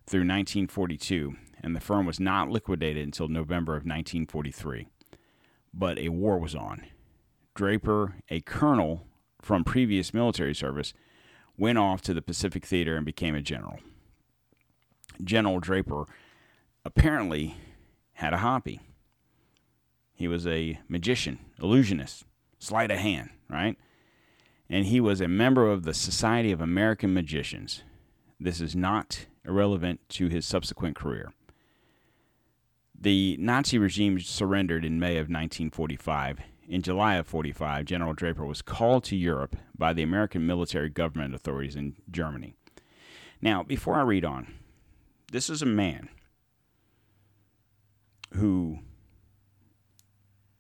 through 0.08 0.22
1942, 0.22 1.36
and 1.62 1.76
the 1.76 1.80
firm 1.80 2.08
was 2.08 2.20
not 2.20 2.50
liquidated 2.50 3.06
until 3.06 3.28
November 3.28 3.74
of 3.74 3.86
1943. 3.86 4.88
But 5.72 6.00
a 6.00 6.10
war 6.10 6.40
was 6.40 6.56
on. 6.56 6.88
Draper, 7.56 8.16
a 8.30 8.42
colonel 8.42 9.08
from 9.42 9.64
previous 9.64 10.14
military 10.14 10.56
service, 10.56 10.94
went 11.58 11.78
off 11.78 12.02
to 12.02 12.14
the 12.14 12.22
Pacific 12.22 12.66
Theater 12.66 12.96
and 12.96 13.06
became 13.06 13.36
a 13.36 13.42
general. 13.42 13.80
General 15.24 15.60
Draper 15.60 16.06
apparently 16.84 17.56
had 18.14 18.34
a 18.34 18.38
hobby. 18.38 18.80
He 20.14 20.28
was 20.28 20.48
a 20.48 20.80
magician, 20.88 21.40
illusionist, 21.62 22.26
sleight 22.60 22.92
of 22.92 22.98
hand, 22.98 23.30
right? 23.50 23.78
and 24.70 24.88
he 24.88 25.00
was 25.00 25.22
a 25.22 25.28
member 25.28 25.70
of 25.70 25.84
the 25.84 25.94
Society 25.94 26.52
of 26.52 26.62
American 26.62 27.14
Magicians. 27.14 27.84
This 28.40 28.60
is 28.60 28.76
not 28.76 29.28
irrelevant 29.46 30.00
to 30.10 30.30
his 30.30 30.48
subsequent 30.48 30.96
career. 30.96 31.32
The 33.00 33.38
Nazi 33.40 33.78
regime 33.78 34.20
surrendered 34.20 34.84
in 34.84 35.00
May 35.00 35.18
of 35.18 35.30
1945. 35.30 36.40
In 36.68 36.82
July 36.82 37.16
of 37.16 37.28
45, 37.28 37.86
General 37.86 38.14
Draper 38.14 38.46
was 38.46 38.62
called 38.62 39.04
to 39.06 39.16
Europe 39.16 39.56
by 39.78 39.94
the 39.94 40.04
American 40.04 40.46
military 40.46 40.90
government 40.90 41.36
authorities 41.36 41.76
in 41.76 41.96
Germany. 42.10 42.56
Now, 43.42 43.64
before 43.64 43.96
I 43.96 44.04
read 44.04 44.24
on, 44.24 44.54
this 45.32 45.50
is 45.50 45.62
a 45.62 45.68
man 45.68 46.10
who 48.32 48.80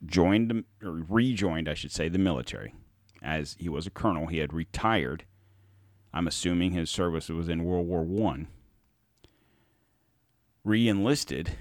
joined 0.05 0.65
or 0.83 1.05
rejoined, 1.07 1.69
I 1.69 1.73
should 1.73 1.91
say, 1.91 2.09
the 2.09 2.17
military 2.17 2.73
as 3.21 3.55
he 3.57 3.69
was 3.69 3.87
a 3.87 3.91
colonel. 3.91 4.27
He 4.27 4.39
had 4.39 4.53
retired. 4.53 5.23
I'm 6.13 6.27
assuming 6.27 6.71
his 6.71 6.89
service 6.89 7.29
was 7.29 7.47
in 7.47 7.63
World 7.63 7.87
War 7.87 8.03
One. 8.03 8.47
Re-enlisted, 10.65 11.57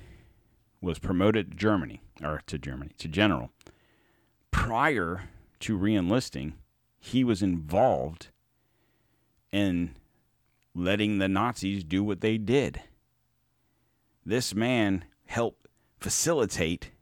was 0.80 0.98
promoted 0.98 1.52
to 1.52 1.56
Germany 1.56 2.02
or 2.22 2.42
to 2.46 2.58
Germany 2.58 2.90
to 2.98 3.08
general. 3.08 3.50
Prior 4.52 5.28
to 5.60 5.76
re-enlisting, 5.76 6.54
he 7.00 7.24
was 7.24 7.42
involved 7.42 8.28
in 9.50 9.96
letting 10.74 11.18
the 11.18 11.28
Nazis 11.28 11.82
do 11.82 12.04
what 12.04 12.20
they 12.20 12.38
did. 12.38 12.80
This 14.24 14.54
man 14.54 15.04
helped 15.26 15.66
facilitate 15.98 16.92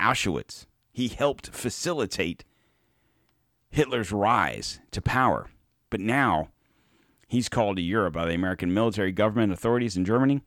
Auschwitz. 0.00 0.66
He 0.92 1.08
helped 1.08 1.50
facilitate 1.50 2.44
Hitler's 3.70 4.10
rise 4.10 4.80
to 4.90 5.02
power. 5.02 5.50
But 5.90 6.00
now 6.00 6.48
he's 7.28 7.48
called 7.48 7.76
to 7.76 7.82
Europe 7.82 8.14
by 8.14 8.26
the 8.26 8.34
American 8.34 8.72
military 8.72 9.12
government 9.12 9.52
authorities 9.52 9.96
in 9.96 10.04
Germany. 10.04 10.40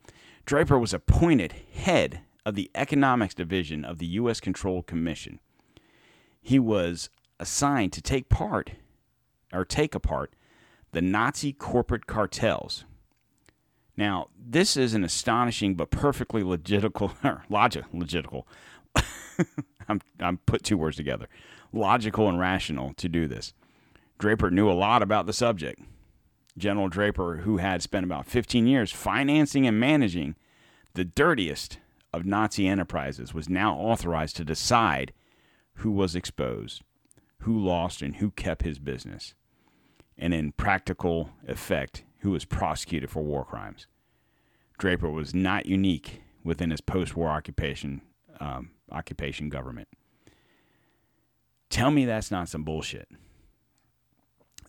Draper 0.44 0.78
was 0.78 0.92
appointed 0.92 1.54
head 1.72 2.22
of 2.44 2.54
the 2.54 2.70
economics 2.74 3.34
division 3.34 3.84
of 3.84 3.98
the 3.98 4.06
U.S. 4.06 4.40
Control 4.40 4.82
Commission. 4.82 5.38
He 6.42 6.58
was 6.58 7.08
assigned 7.40 7.92
to 7.94 8.02
take 8.02 8.28
part 8.28 8.72
or 9.52 9.64
take 9.64 9.94
apart 9.94 10.34
the 10.90 11.00
Nazi 11.00 11.52
corporate 11.52 12.06
cartels. 12.06 12.84
Now, 13.96 14.28
this 14.38 14.76
is 14.76 14.94
an 14.94 15.04
astonishing 15.04 15.74
but 15.74 15.90
perfectly 15.90 16.42
logical, 16.42 17.12
logic, 17.48 17.84
logical. 17.92 18.46
I'm, 19.88 20.00
I'm 20.20 20.38
put 20.38 20.62
two 20.62 20.76
words 20.76 20.96
together 20.96 21.28
logical 21.72 22.28
and 22.28 22.38
rational 22.38 22.92
to 22.94 23.08
do 23.08 23.26
this. 23.26 23.54
Draper 24.18 24.50
knew 24.50 24.70
a 24.70 24.72
lot 24.72 25.02
about 25.02 25.24
the 25.24 25.32
subject. 25.32 25.80
General 26.58 26.88
Draper, 26.88 27.38
who 27.38 27.56
had 27.56 27.80
spent 27.82 28.04
about 28.04 28.26
15 28.26 28.66
years 28.66 28.92
financing 28.92 29.66
and 29.66 29.80
managing 29.80 30.34
the 30.92 31.04
dirtiest 31.04 31.78
of 32.12 32.26
Nazi 32.26 32.68
enterprises, 32.68 33.32
was 33.32 33.48
now 33.48 33.74
authorized 33.74 34.36
to 34.36 34.44
decide 34.44 35.14
who 35.76 35.90
was 35.90 36.14
exposed, 36.14 36.82
who 37.40 37.58
lost, 37.58 38.02
and 38.02 38.16
who 38.16 38.30
kept 38.30 38.62
his 38.62 38.78
business, 38.78 39.34
and 40.16 40.32
in 40.32 40.52
practical 40.52 41.30
effect, 41.46 42.04
who 42.20 42.30
was 42.30 42.44
prosecuted 42.44 43.10
for 43.10 43.22
war 43.22 43.44
crimes. 43.44 43.86
Draper 44.78 45.10
was 45.10 45.34
not 45.34 45.66
unique 45.66 46.22
within 46.44 46.70
his 46.70 46.80
post-war 46.80 47.28
occupation 47.28 48.02
um, 48.40 48.70
occupation 48.90 49.48
government. 49.48 49.88
Tell 51.70 51.90
me 51.90 52.04
that's 52.04 52.30
not 52.30 52.48
some 52.48 52.64
bullshit. 52.64 53.08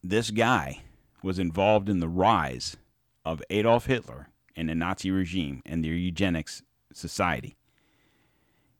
This 0.03 0.31
guy 0.31 0.83
was 1.21 1.39
involved 1.39 1.89
in 1.89 1.99
the 1.99 2.09
rise 2.09 2.77
of 3.25 3.41
Adolf 3.49 3.85
Hitler 3.85 4.29
and 4.55 4.69
the 4.69 4.75
Nazi 4.75 5.11
regime 5.11 5.61
and 5.65 5.83
their 5.83 5.93
eugenics 5.93 6.61
society. 6.93 7.55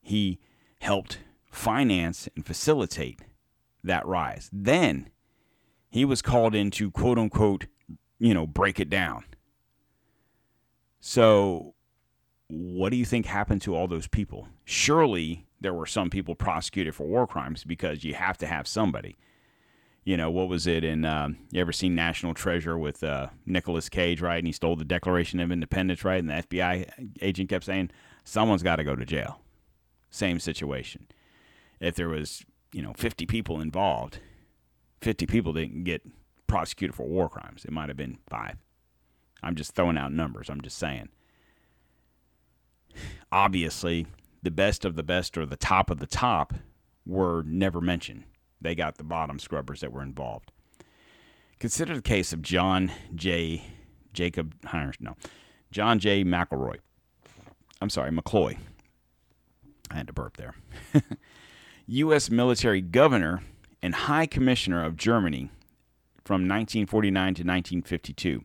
He 0.02 0.40
helped 0.80 1.20
finance 1.54 2.28
and 2.36 2.46
facilitate 2.46 3.22
that 3.84 4.06
rise. 4.06 4.50
Then 4.52 5.10
he 5.90 6.04
was 6.04 6.22
called 6.22 6.56
in 6.56 6.72
to 6.72 6.90
quote 6.92 7.20
unquote, 7.20 7.68
you 8.20 8.34
know, 8.34 8.48
break 8.48 8.80
it 8.80 8.90
down. 8.90 9.24
So, 11.00 11.76
what 12.48 12.90
do 12.90 12.96
you 12.96 13.06
think 13.06 13.26
happened 13.26 13.62
to 13.64 13.76
all 13.76 13.88
those 13.88 14.08
people? 14.08 14.48
Surely 14.64 15.46
there 15.60 15.74
were 15.74 15.86
some 15.86 16.10
people 16.10 16.36
prosecuted 16.36 16.96
for 16.96 17.06
war 17.06 17.28
crimes 17.28 17.64
because 17.64 18.04
you 18.04 18.14
have 18.14 18.38
to 18.40 18.48
have 18.48 18.68
somebody. 18.68 19.18
You 20.06 20.18
know, 20.18 20.30
what 20.30 20.50
was 20.50 20.68
it 20.68 20.84
in, 20.84 21.06
um, 21.06 21.38
you 21.52 21.62
ever 21.62 21.72
seen 21.72 21.96
National 21.96 22.34
Treasure 22.34 22.78
with 22.78 23.04
uh, 23.04 23.28
Nicolas 23.46 23.88
Cage, 23.88 24.22
right? 24.22 24.38
And 24.38 24.48
he 24.48 24.52
stole 24.52 24.76
the 24.76 24.84
Declaration 24.84 25.40
of 25.40 25.52
Independence, 25.52 26.04
right? 26.04 26.20
And 26.20 26.30
the 26.30 26.44
FBI 26.44 27.12
agent 27.22 27.50
kept 27.50 27.64
saying, 27.64 27.92
someone's 28.26 28.64
got 28.64 28.76
to 28.78 28.84
go 28.84 28.96
to 28.96 29.06
jail. 29.06 29.40
Same 30.10 30.40
situation. 30.40 31.08
If 31.84 31.96
there 31.96 32.08
was, 32.08 32.46
you 32.72 32.82
know, 32.82 32.94
50 32.94 33.26
people 33.26 33.60
involved, 33.60 34.20
50 35.02 35.26
people 35.26 35.52
didn't 35.52 35.84
get 35.84 36.02
prosecuted 36.48 36.96
for 36.96 37.06
war 37.06 37.28
crimes. 37.28 37.66
It 37.66 37.72
might 37.72 37.90
have 37.90 37.98
been 37.98 38.20
five. 38.30 38.56
I'm 39.44 39.56
just 39.56 39.76
throwing 39.76 39.98
out 39.98 40.14
numbers. 40.14 40.50
I'm 40.50 40.62
just 40.62 40.78
saying. 40.78 41.10
Obviously, 43.34 44.08
the 44.42 44.50
best 44.50 44.86
of 44.86 44.96
the 44.96 45.04
best 45.04 45.38
or 45.38 45.46
the 45.46 45.58
top 45.58 45.90
of 45.90 46.00
the 46.00 46.08
top 46.08 46.54
were 47.06 47.44
never 47.46 47.82
mentioned. 47.82 48.24
They 48.62 48.76
got 48.76 48.98
the 48.98 49.04
bottom 49.04 49.38
scrubbers 49.38 49.82
that 49.82 49.92
were 49.92 50.02
involved. 50.02 50.54
Consider 51.60 51.96
the 51.96 52.02
case 52.02 52.32
of 52.32 52.42
John 52.42 52.92
J. 53.14 53.64
Jacob 54.14 54.56
no, 55.02 55.16
John 55.70 56.00
J. 56.00 56.24
McElroy. 56.24 56.78
I'm 57.82 57.90
sorry, 57.90 58.12
McCloy. 58.12 58.58
I 59.92 59.96
had 59.96 60.08
to 60.08 60.14
burp 60.14 60.38
there. 60.38 60.56
U.S. 61.94 62.32
military 62.32 62.82
governor 62.82 63.44
and 63.80 63.94
High 63.94 64.26
Commissioner 64.26 64.84
of 64.84 64.98
Germany 64.98 65.52
from 66.26 66.42
1949 66.42 67.14
to 67.14 67.28
1952. 67.44 68.44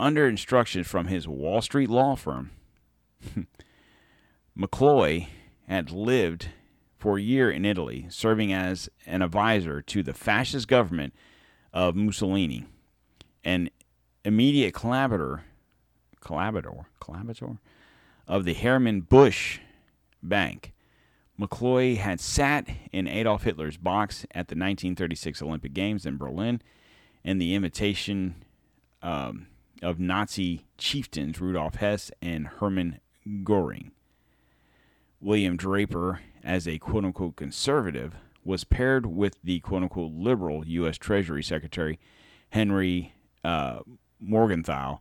Under 0.00 0.26
instructions 0.26 0.88
from 0.88 1.06
his 1.06 1.28
Wall 1.28 1.60
Street 1.62 1.88
law 1.88 2.16
firm, 2.16 2.50
McCloy 4.58 5.28
had 5.68 5.92
lived 5.92 6.48
for 6.98 7.16
a 7.18 7.22
year 7.22 7.48
in 7.48 7.64
Italy, 7.64 8.06
serving 8.08 8.52
as 8.52 8.88
an 9.06 9.22
advisor 9.22 9.80
to 9.82 10.02
the 10.02 10.12
fascist 10.12 10.66
government 10.66 11.14
of 11.72 11.94
Mussolini, 11.94 12.66
an 13.44 13.70
immediate 14.24 14.74
collaborator, 14.74 15.44
collaborator, 16.20 16.86
collaborator 16.98 17.58
of 18.26 18.44
the 18.44 18.54
Hermann 18.54 19.02
Busch 19.02 19.60
Bank. 20.24 20.72
McCloy 21.40 21.96
had 21.96 22.20
sat 22.20 22.68
in 22.92 23.06
Adolf 23.06 23.44
Hitler's 23.44 23.76
box 23.76 24.24
at 24.32 24.48
the 24.48 24.54
1936 24.54 25.40
Olympic 25.42 25.72
Games 25.72 26.04
in 26.04 26.16
Berlin 26.16 26.60
in 27.22 27.38
the 27.38 27.54
imitation 27.54 28.44
um, 29.02 29.46
of 29.82 30.00
Nazi 30.00 30.64
chieftains 30.76 31.40
Rudolf 31.40 31.76
Hess 31.76 32.10
and 32.20 32.46
Hermann 32.46 33.00
Göring. 33.26 33.90
William 35.20 35.56
Draper, 35.56 36.20
as 36.42 36.66
a 36.66 36.78
quote 36.78 37.04
unquote 37.04 37.36
conservative, 37.36 38.14
was 38.44 38.64
paired 38.64 39.06
with 39.06 39.36
the 39.42 39.60
quote 39.60 39.82
unquote 39.82 40.12
liberal 40.12 40.66
U.S. 40.66 40.96
Treasury 40.98 41.42
Secretary 41.42 41.98
Henry 42.50 43.14
uh, 43.44 43.80
Morgenthau 44.20 44.98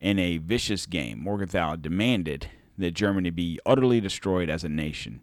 in 0.00 0.18
a 0.18 0.38
vicious 0.38 0.86
game. 0.86 1.18
Morgenthau 1.22 1.76
demanded 1.76 2.50
that 2.76 2.92
Germany 2.92 3.30
be 3.30 3.58
utterly 3.64 4.00
destroyed 4.00 4.50
as 4.50 4.64
a 4.64 4.68
nation, 4.68 5.22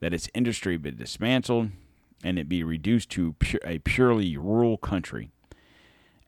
that 0.00 0.14
its 0.14 0.28
industry 0.34 0.76
be 0.76 0.90
dismantled, 0.90 1.70
and 2.22 2.38
it 2.38 2.48
be 2.48 2.62
reduced 2.62 3.10
to 3.10 3.34
a 3.64 3.78
purely 3.78 4.36
rural 4.36 4.76
country. 4.76 5.30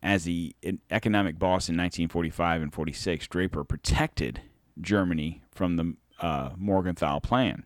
As 0.03 0.25
the 0.25 0.55
economic 0.91 1.39
boss 1.39 1.69
in 1.69 1.77
1945 1.77 2.63
and 2.63 2.73
46, 2.73 3.29
Draper 3.29 3.65
protected 3.65 4.41
Germany 4.81 5.43
from 5.51 5.77
the 5.77 5.97
uh, 6.21 6.51
Morgenthau 6.57 7.21
plan, 7.21 7.65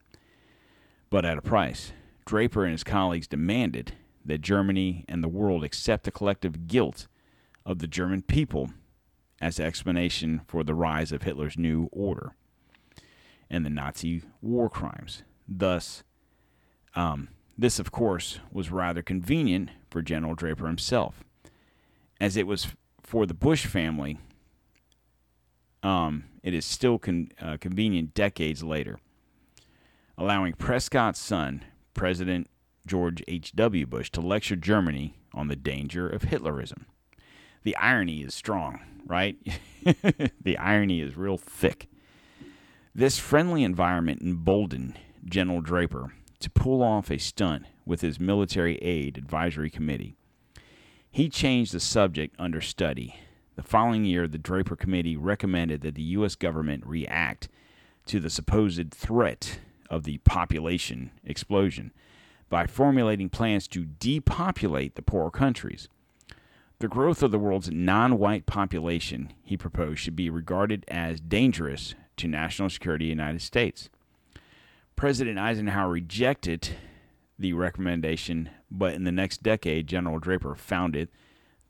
but 1.10 1.24
at 1.24 1.38
a 1.38 1.42
price. 1.42 1.92
Draper 2.26 2.64
and 2.64 2.72
his 2.72 2.84
colleagues 2.84 3.28
demanded 3.28 3.94
that 4.24 4.40
Germany 4.40 5.04
and 5.08 5.22
the 5.22 5.28
world 5.28 5.62
accept 5.62 6.04
the 6.04 6.10
collective 6.10 6.66
guilt 6.66 7.06
of 7.66 7.78
the 7.78 7.86
German 7.86 8.22
people 8.22 8.70
as 9.40 9.60
explanation 9.60 10.40
for 10.48 10.64
the 10.64 10.74
rise 10.74 11.12
of 11.12 11.22
Hitler's 11.22 11.58
new 11.58 11.88
order 11.92 12.34
and 13.50 13.64
the 13.64 13.70
Nazi 13.70 14.22
war 14.40 14.70
crimes. 14.70 15.22
Thus, 15.46 16.02
um, 16.94 17.28
this, 17.56 17.78
of 17.78 17.92
course, 17.92 18.40
was 18.50 18.70
rather 18.70 19.02
convenient 19.02 19.70
for 19.90 20.02
General 20.02 20.34
Draper 20.34 20.66
himself, 20.66 21.24
as 22.20 22.36
it 22.36 22.46
was 22.46 22.68
for 23.02 23.26
the 23.26 23.34
Bush 23.34 23.66
family. 23.66 24.18
Um, 25.82 26.24
it 26.42 26.54
is 26.54 26.64
still 26.64 26.98
con- 26.98 27.30
uh, 27.40 27.58
convenient 27.60 28.14
decades 28.14 28.62
later, 28.62 28.98
allowing 30.16 30.54
Prescott's 30.54 31.20
son, 31.20 31.64
President 31.92 32.48
George 32.86 33.22
H.W. 33.28 33.86
Bush, 33.86 34.10
to 34.10 34.20
lecture 34.20 34.56
Germany 34.56 35.14
on 35.32 35.48
the 35.48 35.56
danger 35.56 36.08
of 36.08 36.22
Hitlerism. 36.22 36.84
The 37.62 37.76
irony 37.76 38.22
is 38.22 38.34
strong, 38.34 38.80
right? 39.06 39.36
the 40.42 40.58
irony 40.58 41.00
is 41.00 41.16
real 41.16 41.38
thick. 41.38 41.88
This 42.94 43.18
friendly 43.18 43.64
environment 43.64 44.22
emboldened 44.22 44.98
General 45.24 45.60
Draper 45.60 46.12
to 46.40 46.50
pull 46.50 46.82
off 46.82 47.10
a 47.10 47.18
stunt 47.18 47.66
with 47.86 48.00
his 48.00 48.20
military 48.20 48.76
aid 48.76 49.16
advisory 49.16 49.70
committee. 49.70 50.16
He 51.10 51.28
changed 51.28 51.72
the 51.72 51.80
subject 51.80 52.34
under 52.38 52.60
study. 52.60 53.16
The 53.56 53.62
following 53.62 54.04
year, 54.04 54.26
the 54.26 54.38
Draper 54.38 54.74
Committee 54.74 55.16
recommended 55.16 55.80
that 55.82 55.94
the 55.94 56.02
U.S. 56.02 56.34
government 56.34 56.84
react 56.84 57.48
to 58.06 58.18
the 58.18 58.30
supposed 58.30 58.90
threat 58.92 59.60
of 59.88 60.02
the 60.04 60.18
population 60.18 61.12
explosion 61.24 61.92
by 62.50 62.66
formulating 62.66 63.28
plans 63.28 63.68
to 63.68 63.84
depopulate 63.84 64.96
the 64.96 65.02
poorer 65.02 65.30
countries. 65.30 65.88
The 66.80 66.88
growth 66.88 67.22
of 67.22 67.30
the 67.30 67.38
world's 67.38 67.70
non 67.70 68.18
white 68.18 68.46
population, 68.46 69.32
he 69.42 69.56
proposed, 69.56 70.00
should 70.00 70.16
be 70.16 70.28
regarded 70.28 70.84
as 70.88 71.20
dangerous 71.20 71.94
to 72.16 72.28
national 72.28 72.70
security 72.70 73.06
of 73.06 73.16
the 73.16 73.22
United 73.22 73.42
States. 73.42 73.88
President 74.96 75.38
Eisenhower 75.38 75.90
rejected 75.90 76.70
the 77.38 77.52
recommendation, 77.52 78.50
but 78.70 78.94
in 78.94 79.04
the 79.04 79.12
next 79.12 79.42
decade, 79.42 79.86
General 79.86 80.18
Draper 80.18 80.54
founded 80.54 81.08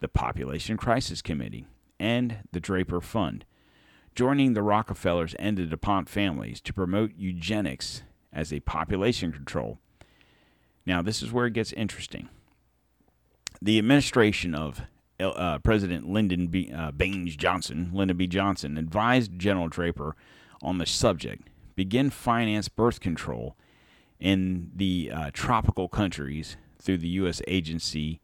the 0.00 0.08
Population 0.08 0.76
Crisis 0.76 1.22
Committee 1.22 1.66
and 1.98 2.38
the 2.52 2.60
Draper 2.60 3.00
Fund, 3.00 3.44
joining 4.14 4.52
the 4.52 4.62
Rockefellers 4.62 5.34
and 5.34 5.56
the 5.56 5.64
DuPont 5.64 6.08
families 6.08 6.60
to 6.60 6.72
promote 6.72 7.12
eugenics 7.16 8.02
as 8.32 8.52
a 8.52 8.60
population 8.60 9.32
control. 9.32 9.78
Now, 10.84 11.00
this 11.00 11.22
is 11.22 11.32
where 11.32 11.46
it 11.46 11.54
gets 11.54 11.72
interesting. 11.72 12.28
The 13.62 13.78
administration 13.78 14.54
of 14.54 14.82
uh, 15.18 15.58
President 15.60 16.08
Lyndon 16.08 16.48
B. 16.48 16.70
Uh, 16.74 16.90
Baines 16.90 17.36
Johnson, 17.36 17.90
Lyndon 17.94 18.16
B. 18.16 18.26
Johnson, 18.26 18.76
advised 18.76 19.38
General 19.38 19.68
Draper 19.68 20.16
on 20.60 20.78
the 20.78 20.86
subject. 20.86 21.48
Begin 21.74 22.10
finance 22.10 22.68
birth 22.68 23.00
control 23.00 23.56
in 24.20 24.70
the 24.74 25.10
uh, 25.12 25.30
tropical 25.32 25.88
countries 25.88 26.56
through 26.80 26.98
the 26.98 27.08
U.S. 27.08 27.42
Agency 27.48 28.20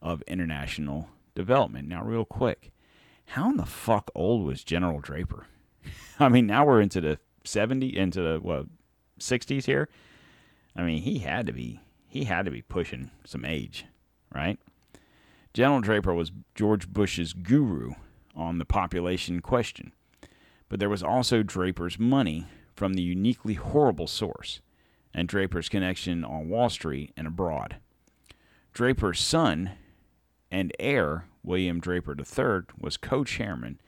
of 0.00 0.22
International 0.22 1.08
Development. 1.34 1.88
Now, 1.88 2.04
real 2.04 2.24
quick, 2.24 2.72
how 3.26 3.50
in 3.50 3.56
the 3.56 3.66
fuck 3.66 4.10
old 4.14 4.44
was 4.44 4.64
General 4.64 5.00
Draper? 5.00 5.46
I 6.20 6.28
mean, 6.28 6.46
now 6.46 6.64
we're 6.64 6.80
into 6.80 7.00
the 7.00 7.18
70, 7.44 7.96
into 7.96 8.20
the 8.20 8.38
what 8.40 8.66
60s 9.18 9.64
here. 9.64 9.88
I 10.76 10.82
mean, 10.82 11.02
he 11.02 11.18
had 11.18 11.46
to 11.46 11.52
be 11.52 11.80
he 12.06 12.24
had 12.24 12.44
to 12.44 12.50
be 12.50 12.60
pushing 12.60 13.10
some 13.24 13.44
age, 13.44 13.86
right? 14.34 14.58
General 15.54 15.80
Draper 15.80 16.14
was 16.14 16.30
George 16.54 16.92
Bush's 16.92 17.32
guru 17.32 17.92
on 18.34 18.58
the 18.58 18.64
population 18.66 19.40
question, 19.40 19.92
but 20.68 20.78
there 20.78 20.90
was 20.90 21.02
also 21.02 21.42
Draper's 21.42 21.98
money 21.98 22.46
from 22.82 22.94
the 22.94 23.02
uniquely 23.02 23.54
horrible 23.54 24.08
source 24.08 24.60
and 25.14 25.28
Draper's 25.28 25.68
connection 25.68 26.24
on 26.24 26.48
Wall 26.48 26.68
Street 26.68 27.12
and 27.16 27.28
abroad. 27.28 27.76
Draper's 28.72 29.20
son 29.20 29.70
and 30.50 30.72
heir, 30.80 31.26
William 31.44 31.78
Draper 31.78 32.16
III, 32.18 32.74
was 32.76 32.96
co 32.96 33.22
chairman 33.22 33.80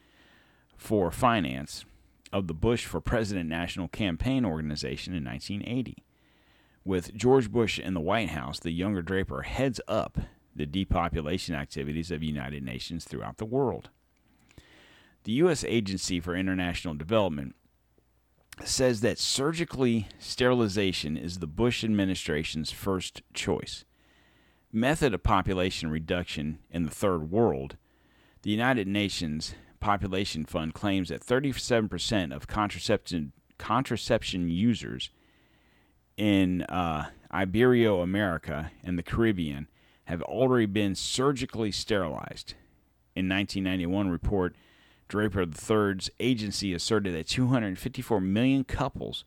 for 0.76 1.10
finance 1.10 1.84
of 2.32 2.46
the 2.46 2.54
Bush 2.54 2.86
for 2.86 3.00
President 3.00 3.48
National 3.48 3.88
Campaign 3.88 4.44
Organization 4.44 5.12
in 5.12 5.24
1980. 5.24 6.04
With 6.84 7.16
George 7.16 7.50
Bush 7.50 7.80
in 7.80 7.94
the 7.94 8.00
White 8.00 8.28
House, 8.28 8.60
the 8.60 8.70
younger 8.70 9.02
Draper 9.02 9.42
heads 9.42 9.80
up 9.88 10.18
the 10.54 10.66
depopulation 10.66 11.56
activities 11.56 12.12
of 12.12 12.22
United 12.22 12.62
Nations 12.62 13.04
throughout 13.04 13.38
the 13.38 13.44
world. 13.44 13.90
The 15.24 15.32
U.S. 15.32 15.64
Agency 15.64 16.20
for 16.20 16.36
International 16.36 16.94
Development 16.94 17.56
says 18.62 19.00
that 19.00 19.18
surgically 19.18 20.08
sterilization 20.18 21.16
is 21.16 21.38
the 21.38 21.46
Bush 21.46 21.82
administration's 21.82 22.70
first 22.70 23.22
choice. 23.32 23.84
Method 24.72 25.14
of 25.14 25.22
population 25.22 25.90
reduction 25.90 26.58
in 26.70 26.84
the 26.84 26.90
third 26.90 27.30
world, 27.30 27.76
the 28.42 28.50
United 28.50 28.86
Nations 28.86 29.54
Population 29.80 30.44
Fund 30.44 30.74
claims 30.74 31.08
that 31.08 31.24
37% 31.24 32.34
of 32.34 32.46
contraception 32.46 33.32
contraception 33.58 34.48
users 34.48 35.10
in 36.16 36.62
uh, 36.62 37.06
Ibero-America 37.32 38.70
and 38.82 38.98
the 38.98 39.02
Caribbean 39.02 39.68
have 40.04 40.22
already 40.22 40.66
been 40.66 40.94
surgically 40.94 41.70
sterilized. 41.70 42.54
In 43.14 43.28
1991 43.28 44.08
report, 44.08 44.56
Draper 45.14 45.42
III's 45.42 46.10
agency 46.18 46.74
asserted 46.74 47.14
that 47.14 47.28
254 47.28 48.20
million 48.20 48.64
couples 48.64 49.24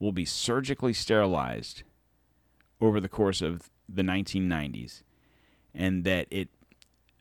will 0.00 0.10
be 0.10 0.24
surgically 0.24 0.92
sterilized 0.92 1.84
over 2.80 2.98
the 2.98 3.08
course 3.08 3.40
of 3.40 3.70
the 3.88 4.02
1990s, 4.02 5.04
and 5.72 6.02
that 6.02 6.26
it 6.32 6.48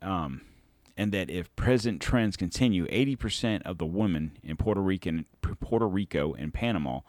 um, 0.01 0.41
and 0.97 1.11
that 1.11 1.29
if 1.29 1.55
present 1.55 2.01
trends 2.01 2.35
continue, 2.35 2.87
80% 2.87 3.61
of 3.61 3.77
the 3.77 3.85
women 3.85 4.39
in 4.43 4.57
Puerto 4.57 4.81
Rican 4.81 5.27
Puerto 5.41 5.87
Rico 5.87 6.33
and 6.33 6.51
Panama 6.51 7.01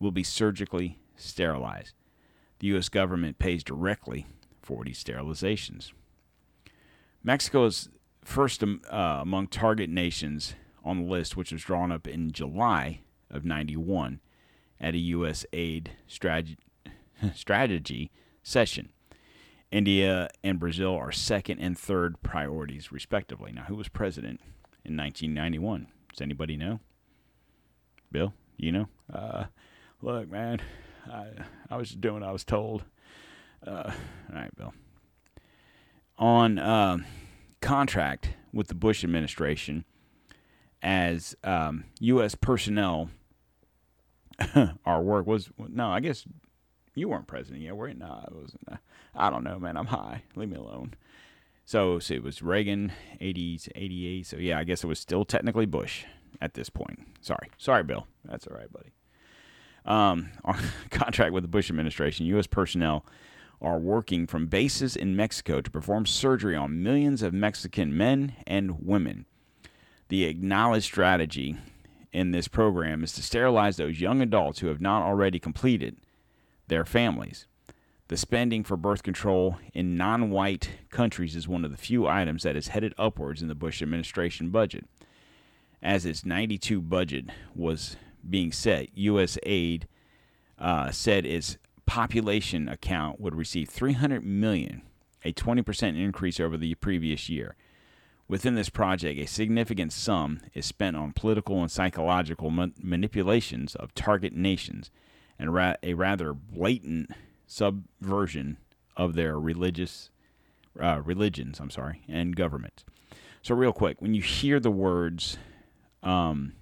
will 0.00 0.10
be 0.10 0.24
surgically 0.24 0.98
sterilized. 1.14 1.94
The 2.58 2.66
U.S. 2.68 2.88
government 2.88 3.38
pays 3.38 3.62
directly 3.62 4.26
for 4.60 4.82
these 4.82 5.02
sterilizations. 5.02 5.92
Mexico 7.22 7.66
is 7.66 7.88
first 8.24 8.62
um, 8.62 8.80
uh, 8.90 9.18
among 9.20 9.48
target 9.48 9.90
nations 9.90 10.54
on 10.84 10.98
the 10.98 11.10
list, 11.10 11.36
which 11.36 11.52
was 11.52 11.62
drawn 11.62 11.92
up 11.92 12.06
in 12.06 12.32
July 12.32 13.00
of 13.30 13.44
91 13.44 14.20
at 14.80 14.94
a 14.94 14.98
U.S. 14.98 15.46
aid 15.52 15.92
strategy, 16.06 16.58
strategy 17.34 18.10
session. 18.42 18.90
India 19.70 20.28
and 20.44 20.58
Brazil 20.58 20.94
are 20.94 21.12
second 21.12 21.58
and 21.58 21.78
third 21.78 22.20
priorities, 22.22 22.92
respectively. 22.92 23.52
Now, 23.52 23.62
who 23.64 23.76
was 23.76 23.88
president 23.88 24.40
in 24.84 24.96
1991? 24.96 25.86
Does 26.10 26.20
anybody 26.20 26.56
know? 26.56 26.80
Bill, 28.10 28.34
you 28.58 28.70
know? 28.70 28.88
Uh, 29.10 29.44
look, 30.02 30.30
man, 30.30 30.60
I, 31.10 31.28
I 31.70 31.76
was 31.76 31.88
just 31.88 32.00
doing 32.02 32.20
what 32.20 32.22
I 32.28 32.32
was 32.32 32.44
told. 32.44 32.84
Uh, 33.66 33.92
all 34.30 34.34
right, 34.34 34.54
Bill. 34.54 34.74
On 36.18 36.58
uh, 36.58 36.98
contract 37.62 38.30
with 38.52 38.68
the 38.68 38.74
Bush 38.74 39.02
administration 39.02 39.84
as 40.82 41.34
um, 41.44 41.84
U.S. 42.00 42.34
personnel, 42.34 43.10
our 44.84 45.00
work 45.00 45.26
was, 45.26 45.50
no, 45.56 45.88
I 45.88 46.00
guess 46.00 46.26
you 46.94 47.08
weren't 47.08 47.26
president 47.26 47.62
yet, 47.62 47.76
were 47.76 47.88
you? 47.88 47.94
No, 47.94 48.06
I 48.06 48.28
wasn't. 48.30 48.62
Uh, 48.70 48.76
I 49.14 49.30
don't 49.30 49.44
know, 49.44 49.58
man. 49.58 49.76
I'm 49.76 49.86
high. 49.86 50.24
Leave 50.34 50.50
me 50.50 50.56
alone. 50.56 50.94
So, 51.64 51.98
so 51.98 52.14
it 52.14 52.22
was 52.22 52.42
Reagan, 52.42 52.92
80 53.20 53.58
to 53.58 53.78
88. 53.78 54.26
So, 54.26 54.36
yeah, 54.36 54.58
I 54.58 54.64
guess 54.64 54.84
it 54.84 54.88
was 54.88 54.98
still 54.98 55.24
technically 55.24 55.66
Bush 55.66 56.04
at 56.40 56.54
this 56.54 56.68
point. 56.68 57.06
Sorry. 57.20 57.50
Sorry, 57.56 57.84
Bill. 57.84 58.06
That's 58.24 58.46
all 58.46 58.56
right, 58.56 58.70
buddy. 58.72 58.92
Um, 59.84 60.30
on 60.44 60.58
contract 60.90 61.32
with 61.32 61.44
the 61.44 61.48
Bush 61.48 61.70
administration, 61.70 62.26
U.S. 62.26 62.46
personnel 62.46 63.06
are 63.62 63.78
working 63.78 64.26
from 64.26 64.46
bases 64.46 64.96
in 64.96 65.16
Mexico 65.16 65.60
to 65.60 65.70
perform 65.70 66.04
surgery 66.04 66.56
on 66.56 66.82
millions 66.82 67.22
of 67.22 67.32
Mexican 67.32 67.96
men 67.96 68.34
and 68.46 68.84
women. 68.84 69.24
The 70.08 70.24
acknowledged 70.24 70.84
strategy 70.84 71.56
in 72.12 72.32
this 72.32 72.48
program 72.48 73.02
is 73.02 73.12
to 73.14 73.22
sterilize 73.22 73.76
those 73.76 74.00
young 74.00 74.20
adults 74.20 74.58
who 74.58 74.66
have 74.66 74.80
not 74.80 75.02
already 75.02 75.38
completed 75.38 75.96
their 76.68 76.84
families. 76.84 77.46
The 78.08 78.16
spending 78.16 78.64
for 78.64 78.76
birth 78.76 79.02
control 79.02 79.58
in 79.72 79.96
non 79.96 80.30
white 80.30 80.68
countries 80.90 81.34
is 81.34 81.48
one 81.48 81.64
of 81.64 81.70
the 81.70 81.78
few 81.78 82.06
items 82.06 82.42
that 82.42 82.56
is 82.56 82.68
headed 82.68 82.94
upwards 82.98 83.40
in 83.40 83.48
the 83.48 83.54
Bush 83.54 83.80
administration 83.80 84.50
budget. 84.50 84.84
As 85.82 86.04
its 86.04 86.24
92 86.24 86.82
budget 86.82 87.26
was 87.54 87.96
being 88.28 88.52
set, 88.52 88.88
U.S. 88.96 89.38
aid 89.44 89.88
uh, 90.58 90.90
said 90.90 91.24
its 91.24 91.56
population 91.86 92.68
account 92.68 93.20
would 93.20 93.34
receive 93.34 93.68
300 93.68 94.24
million, 94.24 94.82
a 95.24 95.32
20% 95.32 96.00
increase 96.02 96.40
over 96.40 96.56
the 96.56 96.74
previous 96.76 97.28
year. 97.28 97.56
Within 98.28 98.54
this 98.54 98.70
project, 98.70 99.20
a 99.20 99.26
significant 99.26 99.92
sum 99.92 100.40
is 100.54 100.64
spent 100.64 100.96
on 100.96 101.12
political 101.12 101.60
and 101.60 101.70
psychological 101.70 102.50
ma- 102.50 102.68
manipulations 102.80 103.74
of 103.74 103.94
target 103.94 104.32
nations 104.32 104.90
and 105.38 105.52
ra- 105.52 105.74
a 105.82 105.94
rather 105.94 106.32
blatant 106.32 107.10
subversion 107.46 108.56
of 108.96 109.14
their 109.14 109.38
religious 109.38 110.10
uh, 110.80 111.02
religions. 111.04 111.60
I'm 111.60 111.70
sorry, 111.70 112.02
and 112.08 112.34
government. 112.34 112.84
So, 113.42 113.54
real 113.54 113.72
quick, 113.72 114.00
when 114.00 114.14
you 114.14 114.22
hear 114.22 114.60
the 114.60 114.70
words, 114.70 115.36
um, 116.02 116.54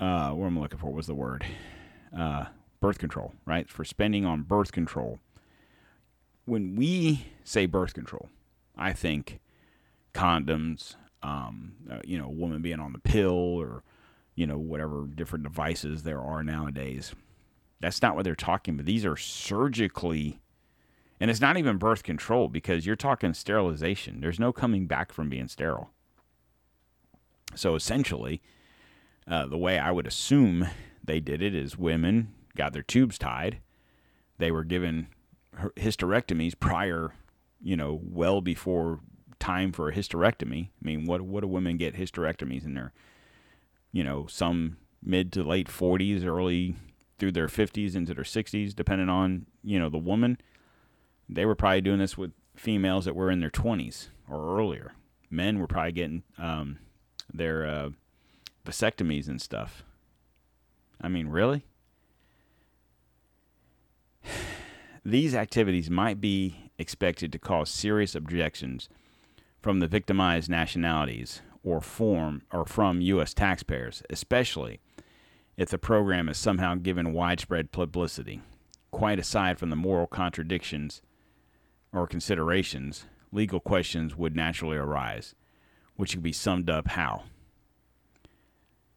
uh, 0.00 0.30
what 0.30 0.46
am 0.46 0.56
I'm 0.56 0.62
looking 0.62 0.78
for 0.78 0.92
was 0.92 1.06
the 1.06 1.14
word 1.14 1.44
uh, 2.16 2.46
birth 2.82 2.98
control, 2.98 3.32
right? 3.46 3.70
For 3.70 3.84
spending 3.84 4.26
on 4.26 4.42
birth 4.42 4.72
control. 4.72 5.18
When 6.44 6.76
we 6.76 7.26
say 7.44 7.64
birth 7.64 7.94
control, 7.94 8.28
I 8.76 8.92
think 8.92 9.40
condoms, 10.12 10.96
um, 11.22 11.76
uh, 11.90 12.00
you 12.04 12.18
know, 12.18 12.26
a 12.26 12.30
woman 12.30 12.60
being 12.60 12.80
on 12.80 12.92
the 12.92 12.98
pill 12.98 13.32
or 13.32 13.82
you 14.34 14.46
know, 14.46 14.58
whatever 14.58 15.06
different 15.06 15.44
devices 15.44 16.02
there 16.02 16.20
are 16.20 16.42
nowadays. 16.42 17.14
That's 17.80 18.00
not 18.00 18.14
what 18.14 18.24
they're 18.24 18.34
talking 18.34 18.74
about. 18.74 18.86
These 18.86 19.04
are 19.04 19.16
surgically, 19.16 20.40
and 21.20 21.30
it's 21.30 21.40
not 21.40 21.56
even 21.56 21.76
birth 21.76 22.02
control 22.02 22.48
because 22.48 22.86
you're 22.86 22.96
talking 22.96 23.34
sterilization. 23.34 24.20
There's 24.20 24.40
no 24.40 24.52
coming 24.52 24.86
back 24.86 25.12
from 25.12 25.28
being 25.28 25.48
sterile. 25.48 25.90
So 27.54 27.74
essentially, 27.74 28.40
uh, 29.28 29.46
the 29.46 29.58
way 29.58 29.78
I 29.78 29.90
would 29.90 30.06
assume 30.06 30.66
they 31.04 31.20
did 31.20 31.42
it 31.42 31.54
is 31.54 31.76
women 31.76 32.32
got 32.56 32.72
their 32.72 32.82
tubes 32.82 33.18
tied. 33.18 33.58
They 34.38 34.50
were 34.50 34.64
given 34.64 35.08
hysterectomies 35.76 36.58
prior, 36.58 37.12
you 37.60 37.76
know, 37.76 38.00
well 38.02 38.40
before 38.40 39.00
time 39.38 39.72
for 39.72 39.88
a 39.88 39.94
hysterectomy. 39.94 40.68
I 40.68 40.84
mean, 40.84 41.06
what 41.06 41.22
what 41.22 41.40
do 41.40 41.48
women 41.48 41.76
get 41.76 41.94
hysterectomies 41.94 42.64
in 42.64 42.74
their 42.74 42.92
you 43.92 44.02
know, 44.02 44.26
some 44.26 44.78
mid 45.02 45.32
to 45.32 45.44
late 45.44 45.68
40s, 45.68 46.24
early 46.24 46.74
through 47.18 47.32
their 47.32 47.46
50s 47.46 47.94
into 47.94 48.14
their 48.14 48.24
60s, 48.24 48.74
depending 48.74 49.08
on, 49.08 49.46
you 49.62 49.78
know, 49.78 49.88
the 49.88 49.98
woman. 49.98 50.38
They 51.28 51.46
were 51.46 51.54
probably 51.54 51.82
doing 51.82 51.98
this 51.98 52.18
with 52.18 52.32
females 52.56 53.04
that 53.04 53.14
were 53.14 53.30
in 53.30 53.40
their 53.40 53.50
20s 53.50 54.08
or 54.28 54.58
earlier. 54.58 54.94
Men 55.30 55.58
were 55.58 55.66
probably 55.66 55.92
getting 55.92 56.22
um, 56.38 56.78
their 57.32 57.66
uh, 57.66 57.90
vasectomies 58.66 59.28
and 59.28 59.40
stuff. 59.40 59.84
I 61.00 61.08
mean, 61.08 61.28
really? 61.28 61.64
These 65.04 65.34
activities 65.34 65.90
might 65.90 66.20
be 66.20 66.70
expected 66.78 67.32
to 67.32 67.38
cause 67.38 67.70
serious 67.70 68.14
objections 68.14 68.88
from 69.60 69.80
the 69.80 69.86
victimized 69.86 70.48
nationalities 70.48 71.42
or 71.64 71.80
form 71.80 72.42
or 72.52 72.64
from 72.64 73.00
U.S. 73.00 73.34
taxpayers, 73.34 74.02
especially 74.10 74.80
if 75.56 75.68
the 75.68 75.78
program 75.78 76.28
is 76.28 76.38
somehow 76.38 76.74
given 76.74 77.12
widespread 77.12 77.72
publicity. 77.72 78.42
Quite 78.90 79.18
aside 79.18 79.58
from 79.58 79.70
the 79.70 79.76
moral 79.76 80.06
contradictions 80.06 81.02
or 81.92 82.06
considerations, 82.06 83.06
legal 83.30 83.60
questions 83.60 84.16
would 84.16 84.36
naturally 84.36 84.76
arise, 84.76 85.34
which 85.96 86.12
could 86.12 86.22
be 86.22 86.32
summed 86.32 86.68
up 86.68 86.88
how. 86.88 87.24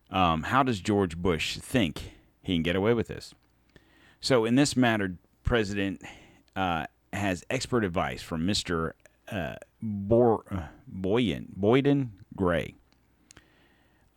Um, 0.10 0.44
how 0.44 0.64
does 0.64 0.80
George 0.80 1.18
Bush 1.18 1.58
think 1.58 2.14
he 2.42 2.56
can 2.56 2.64
get 2.64 2.76
away 2.76 2.94
with 2.94 3.08
this? 3.08 3.34
So, 4.26 4.44
in 4.44 4.56
this 4.56 4.76
matter, 4.76 5.18
President 5.44 6.02
uh, 6.56 6.88
has 7.14 7.44
expert 7.52 7.86
advice 7.86 8.24
from 8.24 8.48
Mr. 8.48 8.94
Uh, 9.32 9.58
Bor- 9.84 10.44
uh, 10.50 10.64
Boyden, 10.88 11.50
Boyden 11.56 12.10
Gray 12.36 12.74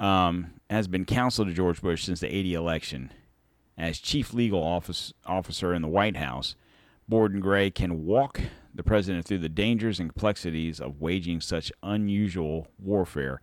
um, 0.00 0.54
has 0.70 0.88
been 0.88 1.04
counsel 1.04 1.44
to 1.44 1.52
George 1.52 1.82
Bush 1.82 2.04
since 2.04 2.20
the 2.20 2.34
80 2.34 2.54
election. 2.54 3.12
As 3.76 3.98
chief 3.98 4.32
legal 4.32 4.62
office, 4.62 5.12
officer 5.26 5.74
in 5.74 5.82
the 5.82 5.88
White 5.88 6.16
House, 6.16 6.56
Boyden 7.06 7.40
Gray 7.40 7.70
can 7.70 8.06
walk 8.06 8.40
the 8.74 8.82
president 8.82 9.26
through 9.26 9.40
the 9.40 9.50
dangers 9.50 10.00
and 10.00 10.08
complexities 10.08 10.80
of 10.80 11.02
waging 11.02 11.42
such 11.42 11.70
unusual 11.82 12.68
warfare 12.78 13.42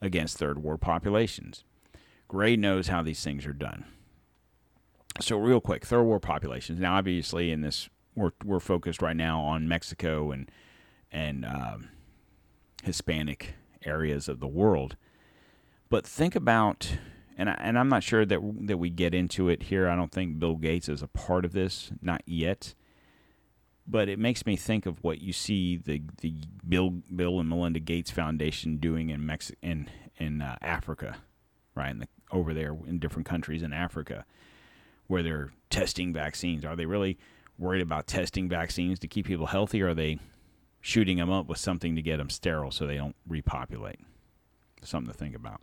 against 0.00 0.38
third 0.38 0.60
world 0.60 0.80
populations. 0.80 1.62
Gray 2.26 2.56
knows 2.56 2.88
how 2.88 3.00
these 3.00 3.22
things 3.22 3.46
are 3.46 3.52
done. 3.52 3.84
So, 5.20 5.36
real 5.36 5.60
quick, 5.60 5.84
third 5.84 6.02
world 6.04 6.22
populations. 6.22 6.80
Now, 6.80 6.96
obviously, 6.96 7.50
in 7.50 7.60
this, 7.60 7.88
we're, 8.14 8.32
we're 8.44 8.60
focused 8.60 9.02
right 9.02 9.16
now 9.16 9.40
on 9.40 9.68
Mexico 9.68 10.30
and 10.30 10.50
and 11.12 11.44
um, 11.44 11.88
Hispanic 12.84 13.54
areas 13.84 14.28
of 14.28 14.40
the 14.40 14.46
world. 14.46 14.96
But 15.88 16.06
think 16.06 16.36
about, 16.36 16.98
and 17.36 17.50
I, 17.50 17.56
and 17.58 17.78
I'm 17.78 17.88
not 17.88 18.02
sure 18.02 18.24
that 18.24 18.40
that 18.66 18.78
we 18.78 18.90
get 18.90 19.14
into 19.14 19.48
it 19.48 19.64
here. 19.64 19.88
I 19.88 19.96
don't 19.96 20.12
think 20.12 20.38
Bill 20.38 20.56
Gates 20.56 20.88
is 20.88 21.02
a 21.02 21.08
part 21.08 21.44
of 21.44 21.52
this, 21.52 21.90
not 22.00 22.22
yet. 22.26 22.74
But 23.86 24.08
it 24.08 24.20
makes 24.20 24.46
me 24.46 24.56
think 24.56 24.86
of 24.86 25.02
what 25.02 25.20
you 25.20 25.32
see 25.32 25.76
the 25.76 26.02
the 26.20 26.34
Bill 26.66 26.90
Bill 27.14 27.40
and 27.40 27.48
Melinda 27.48 27.80
Gates 27.80 28.10
Foundation 28.10 28.76
doing 28.76 29.10
in 29.10 29.26
Mexico 29.26 29.58
in 29.62 29.90
in 30.16 30.40
uh, 30.40 30.56
Africa, 30.62 31.18
right? 31.74 31.90
In 31.90 31.98
the, 31.98 32.08
over 32.30 32.54
there 32.54 32.76
in 32.86 33.00
different 33.00 33.26
countries 33.26 33.62
in 33.62 33.72
Africa, 33.72 34.24
where 35.10 35.22
they're 35.22 35.50
testing 35.68 36.12
vaccines. 36.12 36.64
Are 36.64 36.76
they 36.76 36.86
really 36.86 37.18
worried 37.58 37.82
about 37.82 38.06
testing 38.06 38.48
vaccines 38.48 38.98
to 39.00 39.08
keep 39.08 39.26
people 39.26 39.46
healthy? 39.46 39.82
Or 39.82 39.88
are 39.88 39.94
they 39.94 40.18
shooting 40.80 41.18
them 41.18 41.30
up 41.30 41.46
with 41.46 41.58
something 41.58 41.94
to 41.94 42.02
get 42.02 42.16
them 42.16 42.30
sterile 42.30 42.70
so 42.70 42.86
they 42.86 42.96
don't 42.96 43.16
repopulate. 43.28 44.00
Something 44.82 45.12
to 45.12 45.18
think 45.18 45.36
about. 45.36 45.60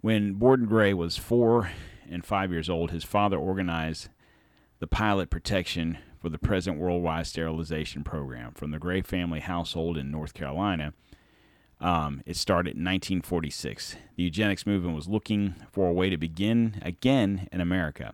When 0.00 0.34
Boyden 0.34 0.66
Gray 0.66 0.92
was 0.94 1.16
four 1.16 1.70
and 2.10 2.24
five 2.24 2.50
years 2.52 2.68
old, 2.68 2.90
his 2.90 3.04
father 3.04 3.36
organized 3.36 4.08
the 4.78 4.86
Pilot 4.86 5.30
Protection 5.30 5.98
for 6.20 6.28
the 6.28 6.38
present 6.38 6.78
worldwide 6.78 7.26
sterilization 7.26 8.04
program 8.04 8.52
from 8.52 8.70
the 8.70 8.78
Gray 8.78 9.00
family 9.00 9.40
household 9.40 9.96
in 9.96 10.10
North 10.10 10.34
Carolina. 10.34 10.92
Um, 11.80 12.22
it 12.26 12.36
started 12.36 12.76
in 12.76 12.84
1946. 12.84 13.96
The 14.16 14.22
eugenics 14.22 14.66
movement 14.66 14.94
was 14.94 15.08
looking 15.08 15.54
for 15.72 15.88
a 15.88 15.92
way 15.92 16.10
to 16.10 16.18
begin 16.18 16.78
again 16.82 17.48
in 17.50 17.60
America. 17.60 18.12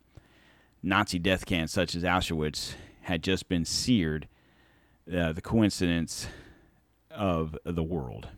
Nazi 0.83 1.19
death 1.19 1.47
camps 1.47 1.73
such 1.73 1.97
as 1.97 2.05
Auschwitz 2.05 2.75
had 3.03 3.23
just 3.23 3.49
been 3.49 3.65
seared, 3.65 4.29
uh, 5.13 5.33
the 5.33 5.41
coincidence 5.41 6.29
of 7.11 7.57
the 7.65 7.83
world. 7.83 8.29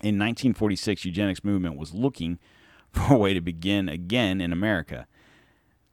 In 0.00 0.18
1946, 0.18 1.04
eugenics 1.04 1.44
movement 1.44 1.76
was 1.76 1.94
looking 1.94 2.40
for 2.92 3.14
a 3.14 3.18
way 3.18 3.34
to 3.34 3.40
begin 3.40 3.88
again 3.88 4.40
in 4.40 4.52
America. 4.52 5.06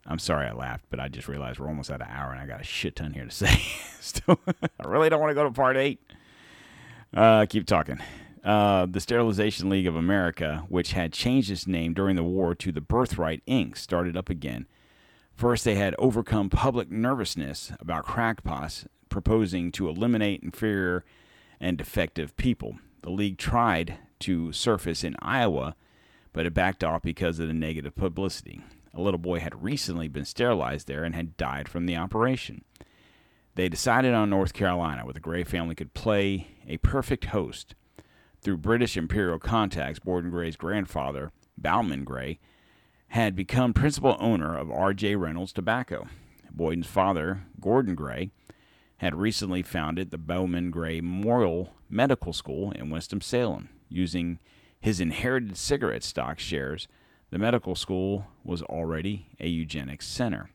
I'm 0.08 0.18
sorry 0.18 0.48
I 0.48 0.54
laughed, 0.54 0.86
but 0.90 1.00
I 1.00 1.10
just 1.10 1.28
realized 1.28 1.60
we're 1.60 1.68
almost 1.68 1.92
at 1.92 2.02
an 2.02 2.08
hour 2.10 2.32
and 2.32 2.42
I 2.42 2.48
got 2.48 2.62
a 2.62 2.64
shit 2.64 2.96
ton 2.96 3.14
here 3.14 3.26
to 3.26 3.32
say. 3.32 3.62
Still, 4.00 4.40
I 4.48 4.88
really 4.88 5.10
don't 5.10 5.20
want 5.20 5.30
to 5.30 5.36
go 5.36 5.44
to 5.44 5.52
part 5.52 5.78
eight. 5.78 6.00
Uh, 7.14 7.46
keep 7.48 7.66
talking. 7.66 8.00
Uh, 8.44 8.86
the 8.86 9.00
Sterilization 9.00 9.70
League 9.70 9.88
of 9.88 9.96
America, 9.96 10.66
which 10.70 10.94
had 10.94 11.12
changed 11.12 11.52
its 11.52 11.68
name 11.68 11.94
during 11.94 12.16
the 12.16 12.24
war 12.24 12.56
to 12.56 12.72
the 12.72 12.82
Birthright 12.82 13.46
Inc., 13.46 13.78
started 13.78 14.16
up 14.16 14.30
again. 14.30 14.68
First, 15.36 15.66
they 15.66 15.76
had 15.76 15.96
overcome 15.98 16.50
public 16.50 16.92
nervousness 16.92 17.72
about 17.80 18.06
crackpots, 18.06 18.86
proposing 19.10 19.72
to 19.74 19.90
eliminate 19.90 20.44
inferior 20.44 21.04
and 21.60 21.78
defective 21.78 22.36
people. 22.38 22.78
The 23.02 23.10
league 23.10 23.38
tried 23.38 23.98
to 24.20 24.52
surface 24.52 25.04
in 25.04 25.16
Iowa, 25.22 25.76
but 26.34 26.46
it 26.46 26.54
backed 26.54 26.84
off 26.84 27.02
because 27.02 27.40
of 27.40 27.48
the 27.48 27.54
negative 27.54 27.96
publicity. 27.96 28.62
A 28.94 29.02
little 29.02 29.18
boy 29.20 29.40
had 29.40 29.64
recently 29.64 30.08
been 30.08 30.26
sterilized 30.26 30.88
there 30.88 31.04
and 31.04 31.16
had 31.16 31.38
died 31.38 31.68
from 31.68 31.86
the 31.86 31.98
operation. 31.98 32.64
They 33.56 33.70
decided 33.70 34.14
on 34.14 34.30
North 34.30 34.54
Carolina, 34.54 35.04
where 35.04 35.14
the 35.14 35.20
Gray 35.20 35.44
family 35.44 35.76
could 35.76 35.94
play 35.94 36.48
a 36.68 36.78
perfect 36.78 37.26
host. 37.26 37.76
Through 38.42 38.58
British 38.58 38.96
imperial 38.96 39.40
contacts, 39.40 40.00
Gordon 40.00 40.32
Gray's 40.32 40.56
grandfather, 40.56 41.32
Bowman 41.58 42.06
Gray, 42.06 42.40
had 43.10 43.36
become 43.36 43.74
principal 43.74 44.16
owner 44.20 44.56
of 44.58 44.72
R.J. 44.72 45.16
Reynolds 45.16 45.52
Tobacco. 45.52 46.08
Boyden's 46.52 46.88
father, 46.88 47.44
Gordon 47.60 47.96
Gray, 47.96 48.32
had 48.98 49.16
recently 49.16 49.62
founded 49.62 50.12
the 50.12 50.18
Bowman 50.18 50.72
Gray 50.72 51.02
Memorial 51.02 51.74
Medical 51.90 52.34
School 52.34 52.72
in 52.72 52.90
Winston-Salem. 52.90 53.70
Using 53.90 54.40
his 54.80 55.00
inherited 55.00 55.58
cigarette 55.58 56.04
stock 56.04 56.40
shares, 56.40 56.88
the 57.32 57.38
medical 57.38 57.76
school 57.76 58.28
was 58.44 58.62
already 58.64 59.28
a 59.40 59.48
eugenics 59.48 60.08
center. 60.08 60.50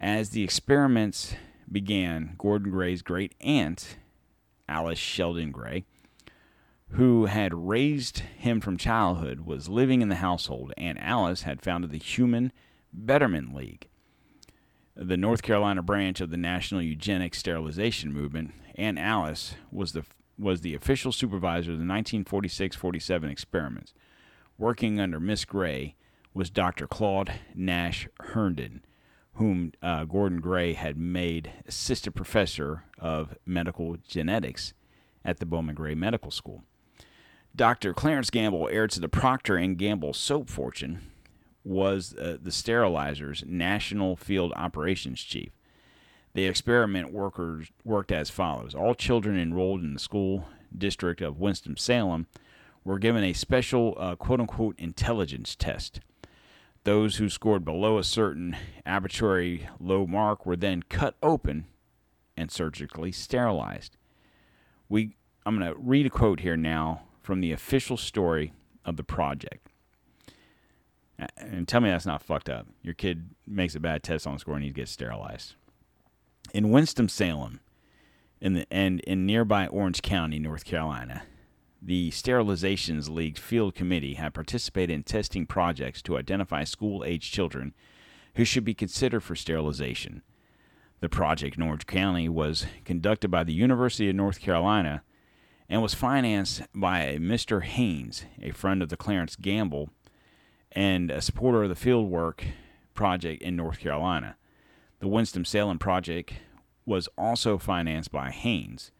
As 0.00 0.30
the 0.30 0.42
experiments 0.44 1.34
began, 1.70 2.34
Gordon 2.38 2.70
Gray's 2.70 3.02
great 3.02 3.34
aunt, 3.40 3.96
Alice 4.68 4.98
Sheldon 4.98 5.50
Gray, 5.50 5.84
who 6.90 7.26
had 7.26 7.68
raised 7.68 8.20
him 8.38 8.60
from 8.60 8.76
childhood, 8.76 9.40
was 9.40 9.68
living 9.68 10.02
in 10.02 10.08
the 10.08 10.16
household. 10.16 10.72
Aunt 10.76 10.98
Alice 11.00 11.42
had 11.42 11.62
founded 11.62 11.90
the 11.90 11.98
Human 11.98 12.52
Betterment 12.92 13.54
League, 13.54 13.88
the 14.96 15.16
North 15.16 15.42
Carolina 15.42 15.82
branch 15.82 16.20
of 16.20 16.30
the 16.30 16.36
National 16.36 16.82
Eugenics 16.82 17.38
Sterilization 17.38 18.12
Movement. 18.12 18.52
Aunt 18.74 18.98
Alice 18.98 19.54
was 19.70 19.92
the 19.92 20.04
was 20.38 20.62
the 20.62 20.74
official 20.74 21.12
supervisor 21.12 21.72
of 21.72 21.78
the 21.78 21.84
1946-47 21.84 23.30
experiments. 23.30 23.92
Working 24.56 24.98
under 24.98 25.20
Miss 25.20 25.44
Gray 25.44 25.96
was 26.32 26.48
Dr. 26.48 26.86
Claude 26.86 27.30
Nash 27.54 28.08
Herndon, 28.20 28.82
whom 29.40 29.72
uh, 29.82 30.04
Gordon 30.04 30.38
Gray 30.38 30.74
had 30.74 30.98
made 30.98 31.50
assistant 31.66 32.14
professor 32.14 32.84
of 32.98 33.38
medical 33.46 33.96
genetics 34.06 34.74
at 35.24 35.38
the 35.38 35.46
Bowman 35.46 35.74
Gray 35.74 35.94
Medical 35.94 36.30
School. 36.30 36.62
Dr. 37.56 37.94
Clarence 37.94 38.28
Gamble, 38.28 38.68
heir 38.70 38.86
to 38.88 39.00
the 39.00 39.08
Procter 39.08 39.56
and 39.56 39.78
Gamble 39.78 40.12
soap 40.12 40.50
fortune, 40.50 41.00
was 41.64 42.14
uh, 42.16 42.36
the 42.42 42.52
sterilizer's 42.52 43.42
national 43.46 44.14
field 44.14 44.52
operations 44.56 45.22
chief. 45.22 45.52
The 46.34 46.44
experiment 46.44 47.10
workers 47.10 47.72
worked 47.82 48.12
as 48.12 48.28
follows: 48.28 48.74
all 48.74 48.94
children 48.94 49.38
enrolled 49.38 49.80
in 49.80 49.94
the 49.94 50.00
school 50.00 50.48
district 50.76 51.22
of 51.22 51.40
Winston 51.40 51.78
Salem 51.78 52.26
were 52.84 52.98
given 52.98 53.24
a 53.24 53.32
special 53.32 53.96
uh, 53.98 54.16
"quote-unquote" 54.16 54.78
intelligence 54.78 55.56
test. 55.56 56.00
Those 56.84 57.16
who 57.16 57.28
scored 57.28 57.64
below 57.64 57.98
a 57.98 58.04
certain 58.04 58.56
arbitrary 58.86 59.68
low 59.78 60.06
mark 60.06 60.46
were 60.46 60.56
then 60.56 60.82
cut 60.82 61.14
open 61.22 61.66
and 62.36 62.50
surgically 62.50 63.12
sterilized. 63.12 63.96
We, 64.88 65.16
I'm 65.44 65.58
going 65.58 65.72
to 65.72 65.78
read 65.78 66.06
a 66.06 66.10
quote 66.10 66.40
here 66.40 66.56
now 66.56 67.02
from 67.22 67.40
the 67.40 67.52
official 67.52 67.96
story 67.96 68.52
of 68.84 68.96
the 68.96 69.04
project. 69.04 69.68
And 71.36 71.68
tell 71.68 71.82
me 71.82 71.90
that's 71.90 72.06
not 72.06 72.22
fucked 72.22 72.48
up. 72.48 72.66
Your 72.82 72.94
kid 72.94 73.28
makes 73.46 73.74
a 73.74 73.80
bad 73.80 74.02
test 74.02 74.26
on 74.26 74.38
score 74.38 74.54
and 74.54 74.64
he 74.64 74.70
gets 74.70 74.90
sterilized. 74.90 75.54
In 76.54 76.70
Winston-Salem, 76.70 77.60
in 78.40 78.54
the 78.54 78.66
and 78.70 79.00
in 79.00 79.26
nearby 79.26 79.66
Orange 79.66 80.00
County, 80.00 80.38
North 80.38 80.64
Carolina, 80.64 81.24
the 81.82 82.10
Sterilizations 82.10 83.08
League 83.08 83.38
Field 83.38 83.74
Committee 83.74 84.14
had 84.14 84.34
participated 84.34 84.94
in 84.94 85.02
testing 85.02 85.46
projects 85.46 86.02
to 86.02 86.18
identify 86.18 86.64
school 86.64 87.04
age 87.04 87.30
children 87.30 87.74
who 88.34 88.44
should 88.44 88.64
be 88.64 88.74
considered 88.74 89.22
for 89.22 89.34
sterilization. 89.34 90.22
The 91.00 91.08
project 91.08 91.56
in 91.56 91.62
Orange 91.62 91.86
County 91.86 92.28
was 92.28 92.66
conducted 92.84 93.30
by 93.30 93.44
the 93.44 93.54
University 93.54 94.08
of 94.10 94.16
North 94.16 94.40
Carolina 94.40 95.02
and 95.68 95.80
was 95.80 95.94
financed 95.94 96.62
by 96.74 97.16
Mr. 97.20 97.62
Hanes, 97.62 98.24
a 98.42 98.50
friend 98.50 98.82
of 98.82 98.90
the 98.90 98.96
Clarence 98.96 99.36
Gamble 99.36 99.90
and 100.72 101.10
a 101.10 101.22
supporter 101.22 101.62
of 101.64 101.68
the 101.68 101.74
fieldwork 101.74 102.42
project 102.94 103.42
in 103.42 103.56
North 103.56 103.78
Carolina. 103.78 104.36
The 104.98 105.08
Winston-Salem 105.08 105.78
project 105.78 106.34
was 106.84 107.08
also 107.16 107.56
financed 107.56 108.12
by 108.12 108.30
Hanes. 108.30 108.90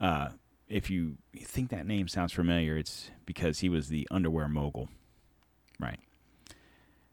Uh, 0.00 0.30
if 0.72 0.88
you 0.88 1.18
think 1.38 1.70
that 1.70 1.86
name 1.86 2.08
sounds 2.08 2.32
familiar, 2.32 2.78
it's 2.78 3.10
because 3.26 3.60
he 3.60 3.68
was 3.68 3.88
the 3.88 4.08
underwear 4.10 4.48
mogul. 4.48 4.88
Right. 5.78 6.00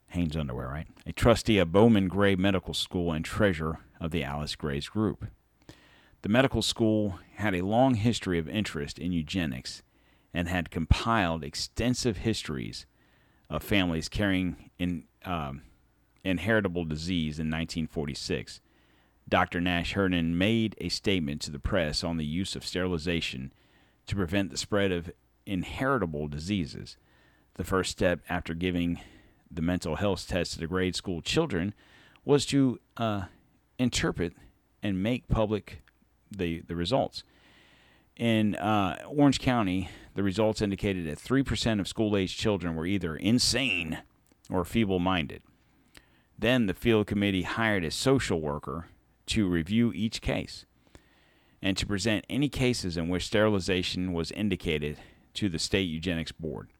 Hanes 0.08 0.36
Underwear, 0.36 0.68
right? 0.68 0.86
A 1.06 1.12
trustee 1.12 1.58
of 1.58 1.70
Bowman 1.70 2.08
Gray 2.08 2.34
Medical 2.34 2.74
School 2.74 3.12
and 3.12 3.24
treasurer 3.24 3.78
of 4.00 4.10
the 4.10 4.24
Alice 4.24 4.56
Gray's 4.56 4.88
Group. 4.88 5.26
The 6.22 6.28
medical 6.28 6.62
school 6.62 7.20
had 7.36 7.54
a 7.54 7.62
long 7.64 7.94
history 7.94 8.38
of 8.38 8.48
interest 8.48 8.98
in 8.98 9.12
eugenics 9.12 9.82
and 10.34 10.48
had 10.48 10.70
compiled 10.70 11.44
extensive 11.44 12.18
histories 12.18 12.86
of 13.48 13.62
families 13.62 14.08
carrying 14.08 14.70
in, 14.78 15.04
um, 15.24 15.62
inheritable 16.24 16.84
disease 16.84 17.38
in 17.38 17.46
1946. 17.46 18.60
Dr. 19.30 19.60
Nash 19.60 19.92
Herndon 19.92 20.36
made 20.36 20.74
a 20.80 20.88
statement 20.88 21.40
to 21.42 21.52
the 21.52 21.60
press 21.60 22.02
on 22.02 22.16
the 22.16 22.26
use 22.26 22.56
of 22.56 22.66
sterilization 22.66 23.52
to 24.06 24.16
prevent 24.16 24.50
the 24.50 24.56
spread 24.56 24.90
of 24.90 25.10
inheritable 25.46 26.26
diseases. 26.26 26.96
The 27.54 27.64
first 27.64 27.92
step 27.92 28.20
after 28.28 28.54
giving 28.54 29.00
the 29.48 29.62
mental 29.62 29.96
health 29.96 30.26
test 30.28 30.54
to 30.54 30.58
the 30.58 30.66
grade 30.66 30.96
school 30.96 31.22
children 31.22 31.74
was 32.24 32.44
to 32.46 32.80
uh, 32.96 33.24
interpret 33.78 34.34
and 34.82 35.00
make 35.00 35.28
public 35.28 35.82
the, 36.30 36.62
the 36.66 36.74
results. 36.74 37.22
In 38.16 38.56
uh, 38.56 39.00
Orange 39.06 39.38
County, 39.38 39.88
the 40.14 40.24
results 40.24 40.60
indicated 40.60 41.06
that 41.06 41.18
3% 41.18 41.78
of 41.78 41.86
school 41.86 42.16
age 42.16 42.36
children 42.36 42.74
were 42.74 42.86
either 42.86 43.14
insane 43.14 43.98
or 44.50 44.64
feeble 44.64 44.98
minded. 44.98 45.42
Then 46.36 46.66
the 46.66 46.74
field 46.74 47.06
committee 47.06 47.42
hired 47.42 47.84
a 47.84 47.90
social 47.90 48.40
worker 48.40 48.88
to 49.30 49.48
review 49.48 49.92
each 49.94 50.20
case 50.20 50.66
and 51.62 51.76
to 51.76 51.86
present 51.86 52.24
any 52.28 52.48
cases 52.48 52.96
in 52.96 53.08
which 53.08 53.26
sterilization 53.26 54.12
was 54.12 54.30
indicated 54.32 54.98
to 55.34 55.48
the 55.48 55.58
state 55.58 55.88
eugenics 55.88 56.32
board, 56.32 56.70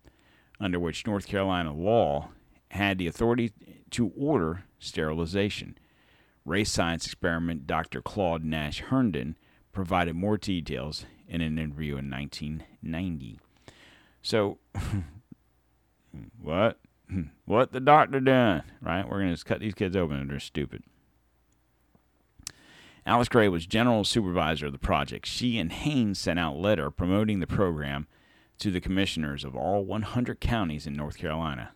under 0.58 0.78
which 0.78 1.06
North 1.06 1.26
Carolina 1.26 1.72
law 1.72 2.30
had 2.70 2.98
the 2.98 3.06
authority 3.06 3.52
to 3.90 4.12
order 4.16 4.64
sterilization. 4.78 5.76
Race 6.44 6.70
science 6.70 7.06
experiment 7.06 7.66
Dr. 7.66 8.00
Claude 8.00 8.44
Nash 8.44 8.80
Herndon 8.80 9.36
provided 9.72 10.14
more 10.16 10.36
details 10.36 11.04
in 11.28 11.40
an 11.40 11.58
interview 11.58 11.96
in 11.96 12.10
1990. 12.10 13.38
So, 14.22 14.58
what? 16.40 16.78
What 17.44 17.72
the 17.72 17.80
doctor 17.80 18.20
done? 18.20 18.62
Right? 18.80 19.04
We're 19.04 19.18
going 19.18 19.30
to 19.30 19.34
just 19.34 19.44
cut 19.44 19.58
these 19.58 19.74
kids 19.74 19.96
open 19.96 20.16
and 20.16 20.30
they're 20.30 20.38
stupid. 20.38 20.84
Alice 23.06 23.28
Gray 23.28 23.48
was 23.48 23.66
general 23.66 24.04
supervisor 24.04 24.66
of 24.66 24.72
the 24.72 24.78
project. 24.78 25.26
She 25.26 25.58
and 25.58 25.72
Hanes 25.72 26.18
sent 26.18 26.38
out 26.38 26.54
a 26.54 26.58
letter 26.58 26.90
promoting 26.90 27.40
the 27.40 27.46
program 27.46 28.06
to 28.58 28.70
the 28.70 28.80
commissioners 28.80 29.42
of 29.42 29.56
all 29.56 29.84
100 29.84 30.40
counties 30.40 30.86
in 30.86 30.92
North 30.92 31.16
Carolina. 31.16 31.72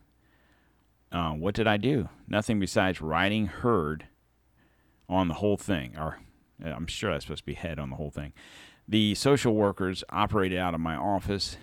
Uh, 1.11 1.31
what 1.31 1.55
did 1.55 1.67
I 1.67 1.77
do? 1.77 2.09
Nothing 2.29 2.61
besides 2.61 3.01
writing 3.01 3.47
Herd 3.47 4.07
on 5.09 5.29
the 5.29 5.35
whole 5.35 5.57
thing, 5.57 5.97
or 5.97 6.19
uh, 6.65 6.69
I'm 6.69 6.87
sure 6.87 7.13
that's 7.13 7.25
supposed 7.25 7.43
to 7.43 7.47
be 7.47 7.55
head 7.55 7.79
on 7.79 7.91
the 7.91 7.97
whole 7.97 8.11
thing. 8.11 8.33
The 8.87 9.15
social 9.15 9.55
workers 9.55 10.05
operated 10.11 10.59
out 10.59 10.75
of 10.75 10.81
my 10.81 10.97
office. 10.97 11.57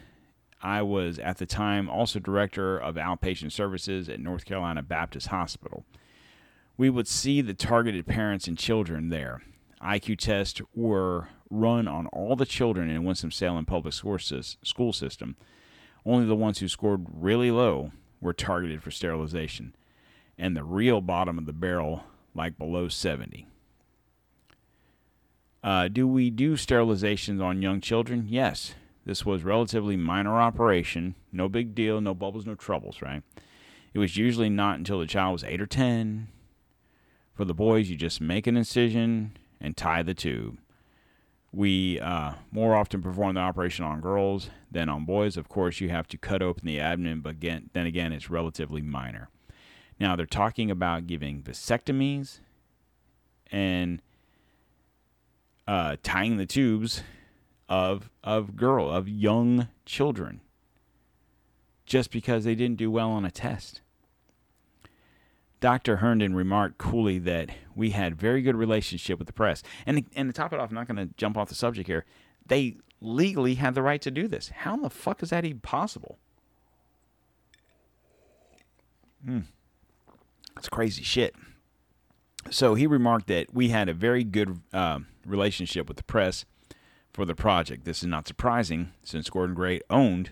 I 0.64 0.82
was 0.82 1.20
at 1.20 1.38
the 1.38 1.46
time 1.46 1.90
also 1.90 2.20
director 2.20 2.78
of 2.78 2.96
outpatient 2.96 3.52
services 3.52 4.10
at 4.10 4.20
North 4.20 4.46
Carolina 4.46 4.82
Baptist 4.82 5.28
Hospital. 5.28 5.86
We 6.78 6.90
would 6.90 7.08
see 7.08 7.42
the 7.42 7.54
targeted 7.54 8.08
parents 8.08 8.48
and 8.48 8.58
children 8.58 9.10
there. 9.10 9.42
IQ 9.84 10.20
tests 10.20 10.62
were 10.76 11.30
run 11.50 11.88
on 11.88 12.08
all 12.08 12.36
the 12.36 12.46
children 12.46 12.90
in 12.90 13.04
Winston-Salem 13.04 13.66
public 13.66 13.94
school 13.94 14.94
system. 14.94 15.36
Only 16.06 16.26
the 16.26 16.36
ones 16.36 16.60
who 16.60 16.68
scored 16.68 17.06
really 17.12 17.52
low 17.52 17.92
were 18.20 18.34
targeted 18.34 18.82
for 18.82 18.92
sterilization, 18.92 19.76
and 20.38 20.56
the 20.56 20.64
real 20.64 21.02
bottom 21.02 21.38
of 21.38 21.46
the 21.46 21.54
barrel, 21.54 22.04
like 22.34 22.58
below 22.58 22.88
70. 22.88 23.48
Uh, 25.64 25.88
do 25.88 26.08
we 26.08 26.30
do 26.30 26.54
sterilizations 26.54 27.44
on 27.44 27.62
young 27.62 27.82
children? 27.82 28.26
Yes. 28.28 28.74
This 29.06 29.26
was 29.26 29.44
relatively 29.44 29.98
minor 29.98 30.40
operation, 30.40 31.16
no 31.32 31.50
big 31.50 31.74
deal, 31.74 32.00
no 32.02 32.14
bubbles, 32.14 32.46
no 32.46 32.54
troubles, 32.54 33.02
right? 33.02 33.24
It 33.94 34.00
was 34.00 34.16
usually 34.16 34.50
not 34.50 34.78
until 34.78 35.00
the 35.00 35.08
child 35.08 35.34
was 35.34 35.44
8 35.44 35.60
or 35.60 35.66
10. 35.66 36.28
For 37.34 37.44
the 37.44 37.54
boys, 37.54 37.90
you 37.90 37.96
just 37.96 38.22
make 38.22 38.46
an 38.46 38.58
incision 38.58 39.38
and 39.62 39.78
tie 39.78 40.04
the 40.04 40.14
tube. 40.14 40.58
We 41.54 42.00
uh, 42.00 42.34
more 42.52 42.76
often 42.76 43.02
perform 43.02 43.36
the 43.36 43.42
operation 43.42 43.86
on 43.86 44.00
girls 44.02 44.50
than 44.72 44.90
on 44.90 45.06
boys. 45.06 45.38
Of 45.38 45.50
course, 45.50 45.82
you 45.82 45.90
have 45.90 46.08
to 46.10 46.18
cut 46.18 46.42
open 46.42 46.66
the 46.66 46.80
abdomen, 46.80 47.20
but 47.20 47.32
again, 47.32 47.70
then 47.74 47.86
again, 47.86 48.14
it's 48.14 48.30
relatively 48.30 48.82
minor. 48.82 49.30
Now, 50.00 50.16
they're 50.16 50.26
talking 50.26 50.72
about 50.72 51.08
giving 51.08 51.44
vasectomies 51.44 52.40
and 53.52 54.02
uh, 55.68 55.98
tying 56.04 56.38
the 56.38 56.46
tubes 56.46 57.04
of 57.70 58.10
of 58.24 58.56
girl 58.56 58.90
of 58.90 59.08
young 59.08 59.70
children 59.86 60.42
just 61.86 62.12
because 62.12 62.44
they 62.44 62.56
didn't 62.56 62.78
do 62.78 62.90
well 62.90 63.12
on 63.12 63.26
a 63.26 63.32
test. 63.32 63.82
Dr. 65.62 65.98
Herndon 65.98 66.36
remarked 66.36 66.80
coolly 66.80 67.20
that 67.20 67.52
we 67.76 67.92
had 67.92 68.20
very 68.20 68.42
good 68.42 68.56
relationship 68.56 69.18
with 69.20 69.28
the 69.28 69.34
press. 69.34 69.64
And 69.86 70.06
and 70.16 70.28
to 70.28 70.34
top 70.34 70.52
it 70.52 70.60
off, 70.60 70.70
I'm 70.70 70.76
not 70.76 70.88
going 70.88 71.08
to 71.08 71.14
jump 71.16 71.38
off 71.38 71.50
the 71.50 71.56
subject 71.56 71.88
here. 71.88 72.04
They 72.46 72.78
legally 73.00 73.56
had 73.56 73.76
the 73.76 73.84
right 73.84 74.02
to 74.02 74.12
do 74.12 74.28
this. 74.28 74.50
How 74.50 74.74
in 74.74 74.82
the 74.82 74.90
fuck 74.90 75.24
is 75.24 75.30
that 75.30 75.46
even 75.46 75.60
possible? 75.62 76.18
Hmm. 79.24 79.42
It's 80.58 80.68
crazy 80.68 81.04
shit. 81.04 81.36
So 82.50 82.74
he 82.74 82.88
remarked 82.88 83.28
that 83.28 83.54
we 83.54 83.70
had 83.70 83.88
a 83.88 83.94
very 83.94 84.24
good 84.24 84.60
uh, 84.74 85.00
relationship 85.26 85.88
with 85.88 85.98
the 85.98 86.04
press 86.04 86.44
for 87.14 87.24
the 87.24 87.36
project. 87.36 87.86
This 87.86 88.00
is 88.00 88.08
not 88.08 88.28
surprising 88.28 88.94
since 89.04 89.30
Gordon 89.30 89.56
Gray 89.56 89.80
owned 89.92 90.32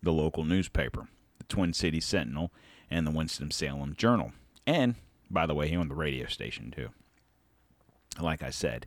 the 0.00 0.12
local 0.12 0.44
newspaper, 0.44 1.08
the 1.38 1.44
Twin 1.44 1.72
Cities 1.72 2.04
Sentinel, 2.04 2.52
and 2.90 3.06
the 3.06 3.10
Winston-Salem 3.10 3.94
Journal. 3.96 4.32
And, 4.66 4.94
by 5.30 5.46
the 5.46 5.54
way, 5.54 5.68
he 5.68 5.76
owned 5.76 5.90
the 5.90 5.94
radio 5.94 6.26
station 6.26 6.70
too. 6.70 6.90
Like 8.20 8.42
I 8.42 8.50
said, 8.50 8.86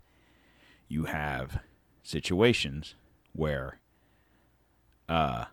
you 0.88 1.06
have 1.06 1.60
situations 2.04 2.96
where 3.34 3.80
uh, 5.10 5.46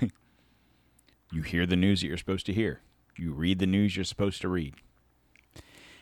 you 1.32 1.42
hear 1.42 1.66
the 1.66 1.76
news 1.76 2.00
that 2.00 2.06
you're 2.06 2.16
supposed 2.16 2.46
to 2.46 2.52
hear, 2.52 2.80
you 3.16 3.32
read 3.32 3.58
the 3.58 3.66
news 3.66 3.96
you're 3.96 4.04
supposed 4.04 4.40
to 4.42 4.48
read. 4.48 4.74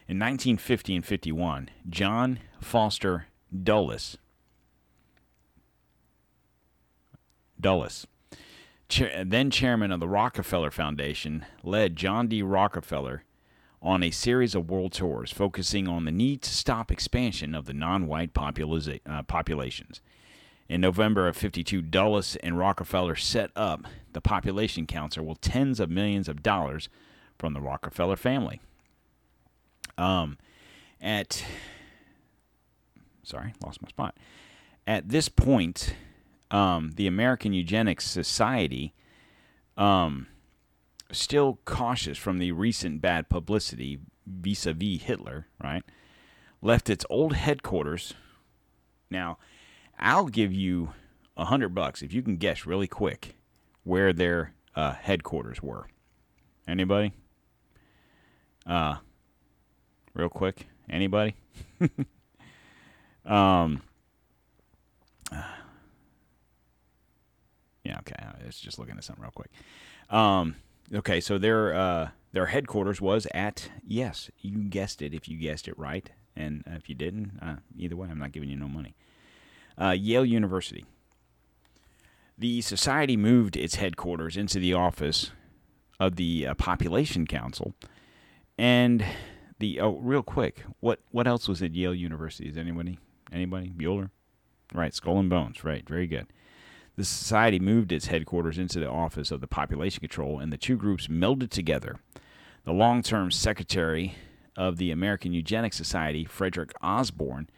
In 0.07 0.19
1950 0.19 0.97
and 0.97 1.07
51, 1.07 1.71
John 1.89 2.41
Foster 2.61 3.27
Dulles, 3.63 4.19
Dulles, 7.61 8.07
then 9.25 9.51
chairman 9.51 9.93
of 9.93 10.01
the 10.01 10.09
Rockefeller 10.09 10.71
Foundation, 10.71 11.45
led 11.63 11.95
John 11.95 12.27
D. 12.27 12.43
Rockefeller 12.43 13.25
on 13.83 14.03
a 14.03 14.11
series 14.11 14.55
of 14.55 14.71
world 14.71 14.93
tours 14.93 15.33
focusing 15.33 15.89
on 15.89 16.05
the 16.05 16.13
need 16.13 16.43
to 16.43 16.51
stop 16.51 16.91
expansion 16.91 17.55
of 17.55 17.65
the 17.65 17.73
non-white 17.73 18.31
uh, 18.37 19.23
populations. 19.23 20.01
In 20.69 20.81
November 20.81 21.27
of 21.27 21.37
52, 21.37 21.83
Dulles 21.83 22.37
and 22.37 22.59
Rockefeller 22.59 23.17
set 23.17 23.51
up 23.57 23.87
the 24.13 24.21
Population 24.21 24.87
Council 24.87 25.25
with 25.25 25.41
tens 25.41 25.81
of 25.81 25.91
millions 25.91 26.29
of 26.29 26.43
dollars 26.43 26.89
from 27.39 27.55
the 27.55 27.61
Rockefeller 27.61 28.17
family. 28.17 28.61
Um, 29.99 30.39
at 31.01 31.43
sorry, 33.23 33.55
lost 33.65 33.83
my 33.83 33.89
spot. 33.89 34.17
At 34.87 35.09
this 35.09 35.29
point, 35.29 35.95
um, 36.51 36.93
the 36.97 37.07
American 37.07 37.53
Eugenics 37.53 38.07
Society 38.07 38.95
um, 39.77 40.27
still 41.13 41.59
cautious 41.65 42.19
from 42.19 42.39
the 42.39 42.53
recent 42.53 43.01
bad 43.01 43.29
publicity 43.29 43.99
vis 44.27 44.67
a 44.67 44.73
vis 44.73 45.03
Hitler, 45.03 45.47
right? 45.63 45.83
Left 46.63 46.91
its 46.91 47.05
old 47.11 47.35
headquarters. 47.35 48.15
Now, 49.11 49.39
I'll 49.99 50.29
give 50.29 50.53
you 50.53 50.91
a 51.37 51.47
hundred 51.47 51.75
bucks 51.75 52.03
if 52.03 52.13
you 52.13 52.23
can 52.23 52.37
guess 52.37 52.67
really 52.67 52.87
quick 52.87 53.37
where 53.83 54.13
their 54.13 54.55
uh, 54.75 54.93
headquarters 54.93 55.63
were. 55.63 55.87
Anybody? 56.69 57.13
Uh, 58.67 58.97
real 60.15 60.29
quick. 60.29 60.67
Anybody? 60.89 61.35
um. 63.25 63.83
Yeah, 67.83 67.99
okay. 68.01 68.15
It's 68.47 68.61
just 68.61 68.79
looking 68.79 68.99
at 68.99 69.05
something 69.05 69.23
real 69.23 69.33
quick. 69.35 69.51
Um, 70.11 70.55
Okay, 70.93 71.21
so 71.21 71.39
their 71.39 71.73
uh, 71.75 72.09
their 72.33 72.47
headquarters 72.47 73.01
was 73.01 73.27
at 73.33 73.71
yes, 73.87 74.31
you 74.41 74.59
guessed 74.65 75.03
it. 75.03 75.15
If 75.15 75.29
you 75.29 75.39
guessed 75.39 75.69
it 75.69 75.79
right, 75.79 76.11
and 76.35 76.65
if 76.67 76.89
you 76.89 76.95
didn't, 76.95 77.39
uh, 77.41 77.57
either 77.77 77.97
way, 77.97 78.09
I'm 78.11 78.19
not 78.19 78.33
giving 78.33 78.49
you 78.49 78.57
no 78.57 78.69
money. 78.69 78.95
Uh, 79.81 79.91
Yale 79.91 80.25
University. 80.25 80.85
The 82.37 82.61
society 82.63 83.17
moved 83.17 83.57
its 83.57 83.77
headquarters 83.77 84.37
into 84.37 84.59
the 84.59 84.73
office 84.73 85.31
of 86.01 86.17
the 86.17 86.47
uh, 86.47 86.55
Population 86.55 87.27
Council, 87.27 87.75
and 88.59 89.05
the 89.61 89.81
oh, 89.81 89.99
real 89.99 90.23
quick, 90.23 90.65
what 90.81 91.01
what 91.13 91.29
else 91.29 91.47
was 91.47 91.63
at 91.63 91.75
Yale 91.75 91.95
University? 91.95 92.49
Is 92.49 92.57
anybody 92.57 92.99
anybody 93.33 93.71
Bueller? 93.71 94.11
Right, 94.75 94.95
Skull 94.95 95.19
and 95.19 95.31
Bones. 95.31 95.63
Right, 95.63 95.87
very 95.89 96.07
good. 96.07 96.27
The 96.97 97.05
society 97.05 97.59
moved 97.59 97.93
its 97.93 98.07
headquarters 98.07 98.59
into 98.59 98.81
the 98.81 98.91
Office 98.91 99.31
of 99.31 99.41
the 99.41 99.47
Population 99.47 100.01
Control, 100.01 100.39
and 100.39 100.53
the 100.53 100.59
two 100.59 100.77
groups 100.77 101.07
melded 101.07 101.51
together. 101.51 102.01
The 102.65 102.73
long 102.73 103.03
term 103.03 103.31
secretary 103.31 104.15
of 104.57 104.77
the 104.77 104.91
American 104.91 105.33
Eugenics 105.33 105.77
Society, 105.77 106.25
Frederick 106.25 106.73
Osborn, 106.83 107.49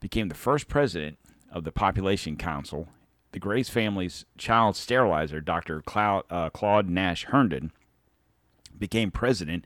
became 0.00 0.28
the 0.28 0.34
first 0.34 0.68
president 0.68 1.18
of 1.50 1.64
the 1.64 1.72
Population 1.72 2.36
Council. 2.36 2.88
The 3.32 3.38
Gray's 3.38 3.70
family's 3.70 4.26
child 4.36 4.76
sterilizer, 4.76 5.40
Dr. 5.40 5.82
Uh, 5.86 6.50
Claude 6.50 6.90
Nash 6.90 7.24
Herndon, 7.24 7.72
became 8.78 9.10
president 9.10 9.64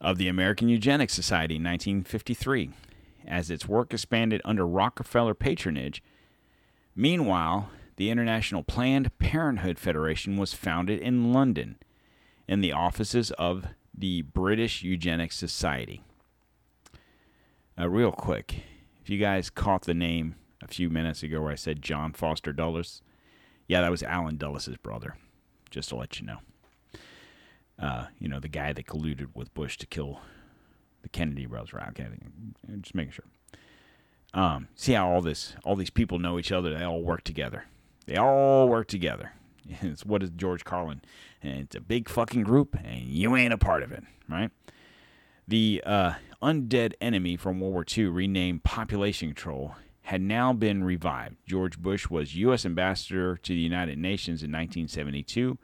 of 0.00 0.18
the 0.18 0.26
American 0.26 0.68
Eugenics 0.68 1.14
Society 1.14 1.56
in 1.56 1.62
1953 1.62 2.70
as 3.26 3.50
its 3.50 3.68
work 3.68 3.92
expanded 3.94 4.40
under 4.44 4.66
Rockefeller 4.66 5.34
patronage. 5.34 6.02
Meanwhile, 6.96 7.70
the 8.02 8.10
International 8.10 8.64
Planned 8.64 9.16
Parenthood 9.18 9.78
Federation 9.78 10.36
was 10.36 10.52
founded 10.52 10.98
in 10.98 11.32
London 11.32 11.76
in 12.48 12.60
the 12.60 12.72
offices 12.72 13.30
of 13.38 13.66
the 13.96 14.22
British 14.22 14.82
Eugenics 14.82 15.36
Society. 15.36 16.02
Uh, 17.78 17.88
real 17.88 18.10
quick, 18.10 18.64
if 19.00 19.08
you 19.08 19.20
guys 19.20 19.50
caught 19.50 19.82
the 19.82 19.94
name 19.94 20.34
a 20.60 20.66
few 20.66 20.90
minutes 20.90 21.22
ago 21.22 21.40
where 21.40 21.52
I 21.52 21.54
said 21.54 21.80
John 21.80 22.12
Foster 22.12 22.52
Dulles, 22.52 23.02
yeah, 23.68 23.82
that 23.82 23.90
was 23.92 24.02
Allen 24.02 24.36
Dulles' 24.36 24.76
brother, 24.82 25.14
just 25.70 25.90
to 25.90 25.94
let 25.94 26.18
you 26.18 26.26
know. 26.26 26.38
Uh, 27.78 28.06
you 28.18 28.26
know, 28.26 28.40
the 28.40 28.48
guy 28.48 28.72
that 28.72 28.84
colluded 28.84 29.28
with 29.36 29.54
Bush 29.54 29.78
to 29.78 29.86
kill 29.86 30.18
the 31.02 31.08
Kennedy 31.08 31.46
brothers, 31.46 31.72
right? 31.72 31.90
Okay, 31.90 32.08
just 32.80 32.96
making 32.96 33.12
sure. 33.12 33.26
Um, 34.34 34.66
see 34.74 34.94
how 34.94 35.08
all 35.08 35.22
this, 35.22 35.54
all 35.64 35.76
these 35.76 35.88
people 35.88 36.18
know 36.18 36.36
each 36.36 36.50
other. 36.50 36.76
They 36.76 36.84
all 36.84 37.04
work 37.04 37.22
together. 37.22 37.66
They 38.06 38.16
all 38.16 38.68
work 38.68 38.88
together. 38.88 39.32
It's 39.80 40.04
what 40.04 40.22
is 40.24 40.30
George 40.30 40.64
Carlin? 40.64 41.02
And 41.40 41.60
it's 41.60 41.76
a 41.76 41.80
big 41.80 42.08
fucking 42.08 42.42
group, 42.42 42.76
and 42.84 43.02
you 43.02 43.36
ain't 43.36 43.52
a 43.52 43.58
part 43.58 43.82
of 43.84 43.92
it, 43.92 44.02
right? 44.28 44.50
The 45.46 45.82
uh, 45.86 46.12
undead 46.42 46.94
enemy 47.00 47.36
from 47.36 47.60
World 47.60 47.72
War 47.72 47.84
II, 47.96 48.06
renamed 48.06 48.64
Population 48.64 49.28
Control, 49.28 49.76
had 50.02 50.20
now 50.20 50.52
been 50.52 50.82
revived. 50.82 51.36
George 51.46 51.78
Bush 51.78 52.10
was 52.10 52.34
U.S. 52.34 52.66
ambassador 52.66 53.36
to 53.36 53.52
the 53.52 53.60
United 53.60 53.98
Nations 53.98 54.42
in 54.42 54.50
1972 54.50 55.58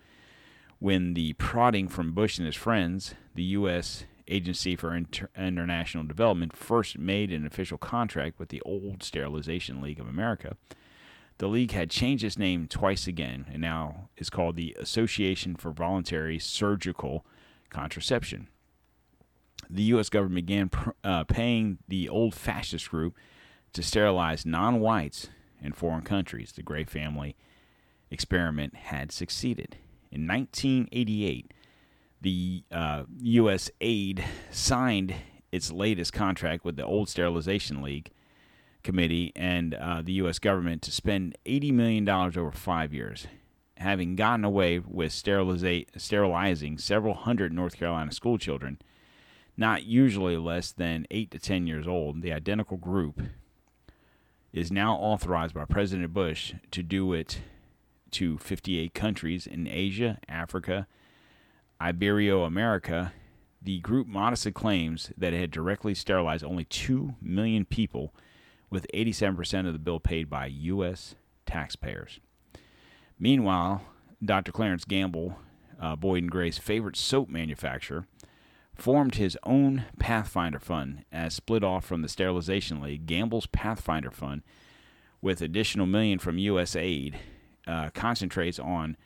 when 0.78 1.14
the 1.14 1.32
prodding 1.34 1.88
from 1.88 2.12
Bush 2.12 2.38
and 2.38 2.46
his 2.46 2.54
friends, 2.54 3.14
the 3.34 3.42
U.S. 3.42 4.04
Agency 4.28 4.76
for 4.76 4.94
Inter- 4.94 5.28
International 5.36 6.04
Development 6.04 6.56
first 6.56 6.98
made 6.98 7.32
an 7.32 7.46
official 7.46 7.78
contract 7.78 8.38
with 8.38 8.50
the 8.50 8.62
old 8.62 9.02
Sterilization 9.02 9.80
League 9.80 9.98
of 9.98 10.08
America, 10.08 10.56
the 11.38 11.46
league 11.48 11.72
had 11.72 11.90
changed 11.90 12.24
its 12.24 12.36
name 12.36 12.66
twice 12.66 13.06
again 13.06 13.46
and 13.50 13.62
now 13.62 14.08
is 14.16 14.28
called 14.28 14.56
the 14.56 14.76
Association 14.78 15.54
for 15.56 15.70
Voluntary 15.70 16.38
Surgical 16.38 17.24
Contraception. 17.70 18.48
The 19.70 19.84
U.S. 19.84 20.08
government 20.08 20.46
began 20.46 20.70
uh, 21.04 21.24
paying 21.24 21.78
the 21.86 22.08
old 22.08 22.34
fascist 22.34 22.90
group 22.90 23.16
to 23.72 23.82
sterilize 23.82 24.44
non 24.44 24.80
whites 24.80 25.28
in 25.60 25.72
foreign 25.72 26.02
countries. 26.02 26.52
The 26.52 26.62
Gray 26.62 26.84
family 26.84 27.36
experiment 28.10 28.74
had 28.74 29.12
succeeded. 29.12 29.76
In 30.10 30.26
1988, 30.26 31.52
the 32.20 32.64
uh, 32.72 33.04
U.S. 33.20 33.70
aid 33.80 34.24
signed 34.50 35.14
its 35.52 35.70
latest 35.70 36.12
contract 36.12 36.64
with 36.64 36.76
the 36.76 36.84
old 36.84 37.08
Sterilization 37.08 37.82
League 37.82 38.10
Committee 38.82 39.32
and 39.36 39.74
uh, 39.74 40.02
the 40.02 40.12
U.S. 40.14 40.38
government 40.38 40.82
to 40.82 40.92
spend 40.92 41.36
$80 41.46 41.72
million 41.72 42.08
over 42.08 42.52
five 42.52 42.92
years. 42.94 43.26
Having 43.76 44.16
gotten 44.16 44.44
away 44.44 44.80
with 44.80 45.12
sterilizing 45.12 46.78
several 46.78 47.14
hundred 47.14 47.52
North 47.52 47.76
Carolina 47.76 48.12
school 48.12 48.38
children, 48.38 48.78
not 49.56 49.84
usually 49.84 50.36
less 50.36 50.72
than 50.72 51.06
8 51.10 51.30
to 51.32 51.38
10 51.38 51.66
years 51.66 51.86
old, 51.86 52.22
the 52.22 52.32
identical 52.32 52.76
group 52.76 53.22
is 54.52 54.72
now 54.72 54.94
authorized 54.94 55.54
by 55.54 55.64
President 55.64 56.12
Bush 56.12 56.54
to 56.70 56.82
do 56.82 57.12
it 57.12 57.40
to 58.12 58.38
58 58.38 58.94
countries 58.94 59.46
in 59.46 59.66
Asia, 59.66 60.18
Africa, 60.28 60.86
Ibero-America. 61.80 63.12
The 63.60 63.80
group 63.80 64.06
modestly 64.06 64.52
claims 64.52 65.12
that 65.16 65.32
it 65.32 65.40
had 65.40 65.50
directly 65.50 65.94
sterilized 65.94 66.44
only 66.44 66.64
2 66.64 67.16
million 67.20 67.64
people, 67.64 68.14
with 68.70 68.86
87% 68.92 69.66
of 69.66 69.72
the 69.72 69.78
bill 69.78 70.00
paid 70.00 70.28
by 70.28 70.46
U.S. 70.46 71.14
taxpayers. 71.46 72.20
Meanwhile, 73.18 73.82
Dr. 74.24 74.52
Clarence 74.52 74.84
Gamble, 74.84 75.38
uh, 75.80 75.96
Boyden 75.96 76.28
Gray's 76.28 76.58
favorite 76.58 76.96
soap 76.96 77.28
manufacturer, 77.28 78.06
formed 78.74 79.16
his 79.16 79.36
own 79.42 79.84
Pathfinder 79.98 80.60
Fund 80.60 81.04
as 81.10 81.34
split 81.34 81.64
off 81.64 81.84
from 81.84 82.02
the 82.02 82.08
Sterilization 82.08 82.80
League. 82.80 83.06
Gamble's 83.06 83.46
Pathfinder 83.46 84.10
Fund, 84.10 84.42
with 85.20 85.40
additional 85.40 85.86
million 85.86 86.18
from 86.18 86.38
U.S. 86.38 86.76
aid, 86.76 87.18
uh, 87.66 87.90
concentrates 87.90 88.58
on 88.58 88.96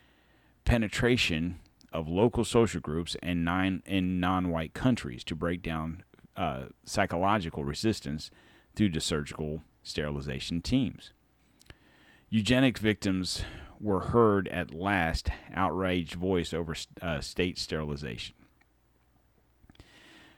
penetration 0.65 1.59
of 1.93 2.09
local 2.09 2.45
social 2.45 2.81
groups 2.81 3.17
and 3.23 3.45
nine 3.45 3.83
in 3.87 4.21
non-white 4.21 4.75
countries 4.75 5.25
to 5.25 5.35
break 5.35 5.63
down 5.63 6.03
uh, 6.37 6.65
psychological 6.85 7.65
resistance 7.65 8.31
through 8.75 8.91
the 8.91 9.01
surgical 9.01 9.63
sterilization 9.83 10.61
teams. 10.61 11.13
Eugenic 12.31 12.79
victims 12.79 13.43
were 13.81 14.01
heard 14.01 14.49
at 14.49 14.73
last, 14.73 15.29
outraged 15.53 16.15
voice 16.15 16.55
over 16.55 16.75
uh, 17.01 17.21
state 17.21 17.59
sterilization. 17.59 18.35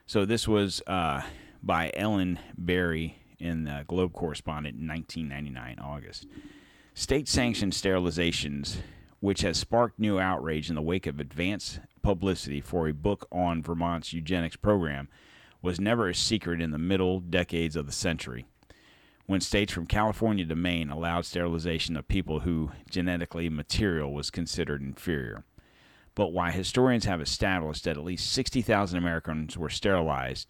So 0.07 0.24
this 0.24 0.49
was 0.49 0.82
uh, 0.87 1.22
by 1.62 1.91
Ellen 1.95 2.39
Barry 2.57 3.18
in 3.39 3.64
the 3.64 3.85
Globe 3.87 4.12
Correspondent 4.12 4.78
in 4.80 4.89
1999 4.89 5.78
August. 5.78 6.26
State-sanctioned 6.95 7.72
sterilizations, 7.72 8.76
which 9.20 9.41
has 9.41 9.59
sparked 9.59 9.99
new 9.99 10.18
outrage 10.18 10.68
in 10.68 10.74
the 10.74 10.82
wake 10.82 11.07
of 11.07 11.18
advance 11.18 11.80
publicity 12.03 12.61
for 12.61 12.87
a 12.87 12.93
book 12.93 13.26
on 13.32 13.62
Vermont's 13.62 14.12
eugenics 14.12 14.57
program, 14.57 15.09
was 15.65 15.81
never 15.81 16.09
a 16.09 16.15
secret 16.15 16.61
in 16.61 16.71
the 16.71 16.79
middle 16.79 17.21
decades 17.21 17.75
of 17.77 17.87
the 17.87 17.93
century 17.93 18.47
when 19.27 19.41
states 19.41 19.73
from 19.73 19.87
California 19.87 20.45
to 20.45 20.55
Maine 20.55 20.91
allowed 20.91 21.25
sterilization 21.25 21.97
of 21.97 22.07
people 22.07 22.41
who 22.41 22.71
genetically 22.91 23.49
material 23.49 24.12
was 24.12 24.31
considered 24.31 24.83
inferior 24.83 25.45
but 26.15 26.33
why 26.33 26.51
historians 26.51 27.05
have 27.07 27.21
established 27.21 27.85
that 27.85 27.97
at 27.97 28.05
least 28.05 28.31
60,000 28.33 28.97
Americans 28.97 29.59
were 29.59 29.71
sterilized, 29.71 30.49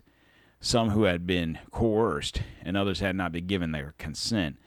some 0.61 0.91
who 0.91 1.05
had 1.05 1.27
been 1.27 1.59
coerced 1.71 2.43
and 2.63 2.77
others 2.77 3.01
had 3.01 3.17
not 3.17 3.33
been 3.33 3.47
given 3.47 3.73
their 3.73 3.95
consent, 3.99 4.59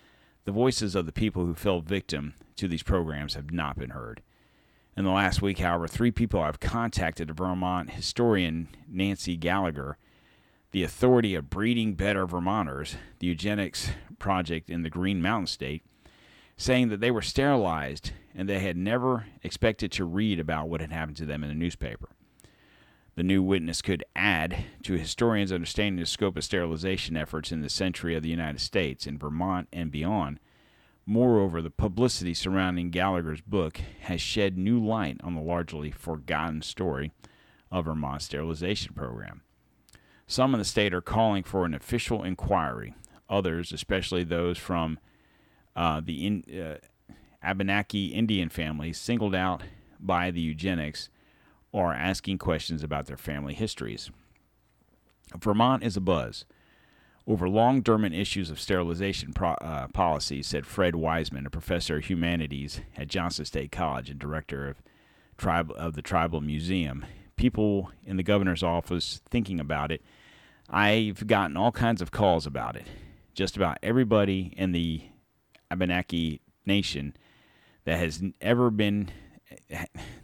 the 0.46 0.52
voices 0.52 0.96
of 0.96 1.06
the 1.06 1.12
people 1.12 1.46
who 1.46 1.54
fell 1.54 1.82
victim 1.82 2.34
to 2.56 2.68
these 2.68 2.84
programs 2.84 3.36
have 3.36 3.52
not 3.52 3.78
been 3.78 3.92
heard. 3.92 4.22
In 4.96 5.04
the 5.04 5.12
last 5.12 5.42
week, 5.42 5.60
however, 5.60 5.88
three 5.88 6.12
people 6.12 6.44
have 6.44 6.60
contacted 6.60 7.30
a 7.30 7.34
Vermont 7.34 7.92
historian 7.92 8.70
Nancy 8.88 9.38
Gallagher, 9.38 9.98
the 10.78 10.84
authority 10.84 11.34
of 11.34 11.50
Breeding 11.50 11.96
Better 11.96 12.28
Vermonters, 12.28 12.98
the 13.18 13.26
eugenics 13.26 13.90
project 14.20 14.70
in 14.70 14.84
the 14.84 14.92
Green 14.92 15.24
Mountain 15.24 15.48
State, 15.48 15.84
saying 16.56 16.90
that 16.90 17.00
they 17.00 17.10
were 17.10 17.24
sterilized 17.24 18.12
and 18.36 18.48
they 18.48 18.60
had 18.60 18.78
never 18.78 19.26
expected 19.42 19.92
to 19.94 20.06
read 20.06 20.40
about 20.40 20.70
what 20.70 20.80
had 20.80 20.92
happened 20.92 21.18
to 21.18 21.26
them 21.26 21.42
in 21.42 21.50
the 21.50 21.56
newspaper. 21.56 22.10
The 23.16 23.24
new 23.24 23.42
witness 23.42 23.82
could 23.82 24.04
add 24.16 24.66
to 24.84 24.94
historians' 24.94 25.52
understanding 25.52 26.00
of 26.00 26.06
the 26.06 26.12
scope 26.12 26.38
of 26.38 26.44
sterilization 26.44 27.18
efforts 27.18 27.52
in 27.52 27.62
the 27.62 27.70
century 27.70 28.16
of 28.16 28.22
the 28.22 28.30
United 28.30 28.62
States, 28.62 29.08
in 29.08 29.18
Vermont, 29.18 29.70
and 29.74 29.90
beyond. 29.90 30.40
Moreover, 31.08 31.60
the 31.60 31.72
publicity 31.72 32.36
surrounding 32.36 32.92
Gallagher's 32.92 33.42
book 33.42 33.82
has 34.02 34.22
shed 34.22 34.60
new 34.60 34.80
light 34.80 35.20
on 35.24 35.34
the 35.34 35.42
largely 35.42 35.90
forgotten 35.90 36.62
story 36.62 37.14
of 37.72 37.86
Vermont's 37.86 38.26
sterilization 38.26 38.94
program. 38.94 39.42
Some 40.28 40.54
in 40.54 40.60
the 40.60 40.66
state 40.66 40.94
are 40.94 41.02
calling 41.02 41.44
for 41.44 41.66
an 41.66 41.74
official 41.74 42.24
inquiry. 42.24 42.94
Others, 43.30 43.72
especially 43.72 44.24
those 44.24 44.58
from 44.58 45.00
uh, 45.76 46.02
the 46.04 46.26
in, 46.26 46.44
uh, 46.54 46.78
Abenaki 47.42 48.08
Indian 48.08 48.50
families 48.50 49.00
singled 49.00 49.36
out 49.36 49.64
by 50.00 50.32
the 50.32 50.42
eugenics 50.42 51.10
are 51.74 51.94
asking 51.94 52.38
questions 52.38 52.84
about 52.84 53.06
their 53.06 53.18
family 53.18 53.54
histories. 53.54 54.10
Vermont 55.36 55.84
is 55.84 55.98
a 55.98 56.02
buzz 56.02 56.46
over 57.28 57.50
long 57.50 57.82
dormant 57.82 58.16
issues 58.16 58.50
of 58.50 58.60
sterilization 58.60 59.34
pro- 59.34 59.52
uh, 59.52 59.88
policy, 59.90 60.42
said 60.42 60.66
Fred 60.66 60.96
Wiseman, 60.96 61.46
a 61.46 61.50
professor 61.50 61.98
of 61.98 62.06
humanities 62.06 62.80
at 62.96 63.10
Johnson 63.10 63.44
State 63.44 63.72
College 63.72 64.10
and 64.10 64.20
director 64.20 64.70
of, 64.70 64.78
tribe, 65.38 65.72
of 65.76 65.96
the 65.96 66.02
Tribal 66.02 66.40
Museum. 66.40 67.06
People 67.36 67.92
in 68.06 68.16
the 68.16 68.24
governor's 68.24 68.64
office 68.64 69.22
thinking 69.30 69.60
about 69.60 69.92
it. 69.92 70.02
I've 70.70 71.28
gotten 71.28 71.58
all 71.58 71.72
kinds 71.72 72.02
of 72.02 72.12
calls 72.12 72.46
about 72.46 72.76
it. 72.76 72.86
Just 73.34 73.56
about 73.56 73.78
everybody 73.82 74.54
in 74.58 74.72
the 74.72 75.02
Abenaki 75.72 76.42
nation 76.66 77.16
that 77.86 78.00
has 78.00 78.22
ever 78.42 78.70
been 78.70 79.10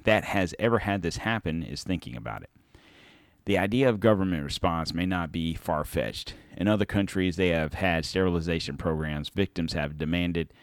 that 0.03 0.25
has 0.25 0.53
ever 0.59 0.79
had 0.79 1.01
this 1.01 1.17
happen 1.17 1.63
is 1.63 1.83
thinking 1.83 2.15
about 2.15 2.43
it. 2.43 2.49
The 3.45 3.57
idea 3.57 3.89
of 3.89 3.99
government 3.99 4.43
response 4.43 4.93
may 4.93 5.05
not 5.05 5.31
be 5.31 5.53
far 5.53 5.83
fetched. 5.83 6.33
In 6.55 6.67
other 6.67 6.85
countries, 6.85 7.35
they 7.35 7.49
have 7.49 7.73
had 7.73 8.05
sterilization 8.05 8.77
programs. 8.77 9.29
Victims 9.29 9.73
have 9.73 9.97
demanded 9.97 10.53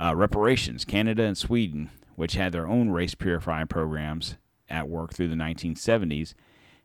uh, 0.00 0.14
reparations. 0.14 0.84
Canada 0.84 1.24
and 1.24 1.36
Sweden, 1.36 1.90
which 2.14 2.34
had 2.34 2.52
their 2.52 2.68
own 2.68 2.90
race 2.90 3.14
purifying 3.14 3.66
programs 3.66 4.36
at 4.68 4.88
work 4.88 5.12
through 5.12 5.28
the 5.28 5.34
1970s, 5.34 6.34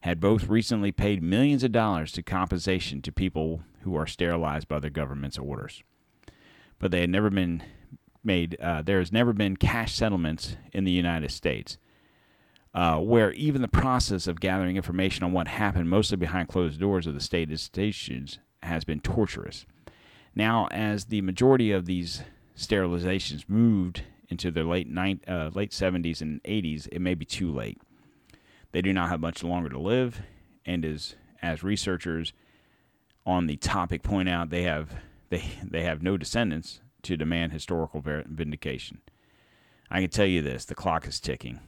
had 0.02 0.20
both 0.20 0.48
recently 0.48 0.92
paid 0.92 1.22
millions 1.24 1.64
of 1.64 1.72
dollars 1.72 2.12
to 2.14 2.24
compensation 2.24 3.02
to 3.02 3.12
people 3.12 3.64
who 3.82 3.96
are 3.96 4.08
sterilized 4.08 4.68
by 4.68 4.80
their 4.80 4.90
government's 4.90 5.38
orders 5.38 5.84
but 6.80 6.92
they 6.92 7.02
had 7.02 7.10
never 7.10 7.30
been 7.30 7.64
made. 8.24 8.60
Uh, 8.60 8.82
there 8.82 9.00
has 9.00 9.12
never 9.12 9.34
been 9.34 9.58
cash 9.58 9.94
settlements 9.94 10.58
in 10.74 10.84
the 10.84 10.92
United 10.92 11.32
States, 11.32 11.78
uh, 12.74 12.98
where 13.00 13.32
even 13.34 13.62
the 13.62 13.68
process 13.68 14.28
of 14.28 14.40
gathering 14.40 14.76
information 14.76 15.24
on 15.24 15.32
what 15.32 15.48
happened, 15.48 15.90
mostly 15.90 16.18
behind 16.18 16.48
closed 16.48 16.80
doors 16.80 17.08
of 17.08 17.14
the 17.14 17.20
state 17.20 17.50
institutions, 17.50 18.40
has 18.64 18.84
been 18.84 19.00
torturous. 19.00 19.66
Now, 20.36 20.68
as 20.72 21.06
the 21.06 21.22
majority 21.22 21.72
of 21.72 21.86
these 21.86 22.24
sterilizations 22.56 23.48
moved 23.48 24.04
into 24.30 24.52
their 24.52 24.66
late 24.66 24.88
uh, 25.28 25.50
late 25.54 25.72
70s 25.72 26.22
and 26.22 26.44
80s, 26.44 26.88
it 26.92 27.00
may 27.00 27.16
be 27.16 27.26
too 27.26 27.52
late. 27.52 27.82
They 28.72 28.82
do 28.82 28.94
not 28.94 29.10
have 29.10 29.20
much 29.20 29.44
longer 29.44 29.70
to 29.70 29.80
live, 29.80 30.22
and 30.66 30.86
as 30.86 31.16
as 31.42 31.64
researchers 31.64 32.34
on 33.26 33.48
the 33.48 33.58
topic 33.58 34.04
point 34.04 34.30
out, 34.30 34.50
they 34.50 34.64
have 34.64 34.96
they, 35.30 35.44
they 35.64 35.84
have 35.84 36.02
no 36.02 36.18
descendants 36.18 36.82
to 37.04 37.18
demand 37.18 37.52
historical 37.52 38.02
vindication. 38.02 39.02
I 39.90 40.02
can 40.02 40.10
tell 40.10 40.26
you 40.26 40.42
this 40.42 40.66
the 40.66 40.76
clock 40.76 41.08
is 41.08 41.20
ticking. 41.20 41.60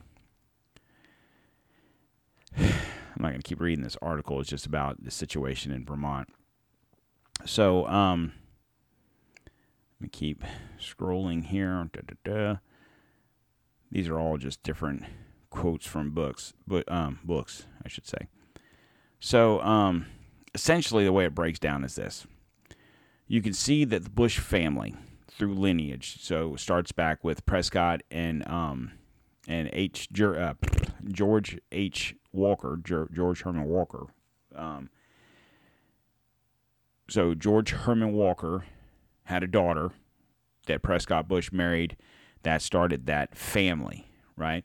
I'm 2.58 3.24
not 3.24 3.30
going 3.30 3.42
to 3.42 3.48
keep 3.48 3.60
reading 3.60 3.84
this 3.84 3.98
article. 4.02 4.40
It's 4.40 4.50
just 4.50 4.66
about 4.66 5.04
the 5.04 5.12
situation 5.12 5.72
in 5.72 5.86
Vermont. 5.86 6.30
So, 7.46 7.86
um, 7.88 8.34
let 10.00 10.02
me 10.02 10.10
keep 10.10 10.44
scrolling 10.80 11.46
here. 11.46 11.90
Da, 11.92 12.02
da, 12.08 12.16
da. 12.24 12.56
These 13.92 14.08
are 14.08 14.18
all 14.20 14.38
just 14.38 14.64
different 14.64 15.04
quotes 15.50 15.86
from 15.86 16.12
books, 16.12 16.54
but 16.68 16.90
um, 16.92 17.20
books, 17.24 17.66
I 17.84 17.88
should 17.88 18.08
say. 18.08 18.28
So, 19.20 19.62
um, 19.62 20.06
essentially, 20.54 21.04
the 21.04 21.12
way 21.12 21.26
it 21.26 21.36
breaks 21.36 21.60
down 21.60 21.84
is 21.84 21.96
this: 21.96 22.26
you 23.28 23.42
can 23.42 23.54
see 23.54 23.86
that 23.86 24.04
the 24.04 24.10
Bush 24.10 24.40
family 24.40 24.96
through 25.40 25.56
lineage. 25.56 26.18
So 26.22 26.56
it 26.56 26.60
starts 26.60 26.92
back 26.92 27.24
with 27.24 27.46
Prescott 27.46 28.02
and 28.12 28.46
um, 28.48 28.92
and 29.48 29.70
H 29.72 30.10
uh, 30.22 30.54
George 31.08 31.58
H 31.72 32.16
Walker, 32.34 32.80
George 32.84 33.42
Herman 33.42 33.66
Walker. 33.66 34.08
Um, 34.56 34.90
so 37.10 37.34
George 37.34 37.72
Herman 37.72 38.14
Walker 38.14 38.66
had 39.24 39.42
a 39.42 39.48
daughter 39.48 39.92
that 40.68 40.84
Prescott 40.84 41.28
Bush 41.28 41.52
married. 41.52 41.96
That 42.44 42.62
started 42.62 43.06
that 43.08 43.36
family, 43.36 44.08
right? 44.38 44.64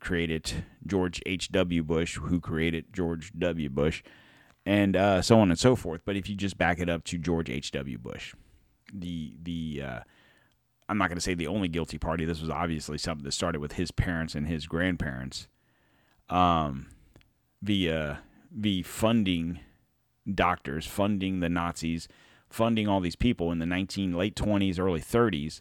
Created 0.00 0.64
George 0.86 1.20
H. 1.26 1.50
W. 1.52 1.82
Bush, 1.82 2.16
who 2.16 2.40
created 2.40 2.86
George 2.92 3.32
W. 3.38 3.68
Bush, 3.68 4.02
and 4.64 4.96
uh, 4.96 5.22
so 5.22 5.38
on 5.40 5.50
and 5.50 5.58
so 5.58 5.76
forth. 5.76 6.00
But 6.04 6.16
if 6.16 6.28
you 6.28 6.34
just 6.34 6.58
back 6.58 6.78
it 6.78 6.88
up 6.88 7.04
to 7.04 7.18
George 7.18 7.50
H. 7.50 7.70
W. 7.72 7.98
Bush, 7.98 8.34
the 8.92 9.34
the 9.42 9.82
uh, 9.84 10.00
I'm 10.88 10.98
not 10.98 11.08
going 11.08 11.18
to 11.18 11.22
say 11.22 11.34
the 11.34 11.46
only 11.46 11.68
guilty 11.68 11.98
party. 11.98 12.24
This 12.24 12.40
was 12.40 12.50
obviously 12.50 12.98
something 12.98 13.24
that 13.24 13.32
started 13.32 13.60
with 13.60 13.72
his 13.72 13.90
parents 13.92 14.34
and 14.34 14.46
his 14.48 14.66
grandparents, 14.66 15.46
um, 16.28 16.88
via 17.62 18.20
the 18.50 18.82
funding 18.82 19.60
doctors, 20.34 20.86
funding 20.86 21.40
the 21.40 21.48
Nazis, 21.48 22.08
funding 22.48 22.88
all 22.88 23.00
these 23.00 23.16
people 23.16 23.52
in 23.52 23.60
the 23.60 23.66
19 23.66 24.14
late 24.14 24.34
20s, 24.34 24.78
early 24.78 25.00
30s, 25.00 25.60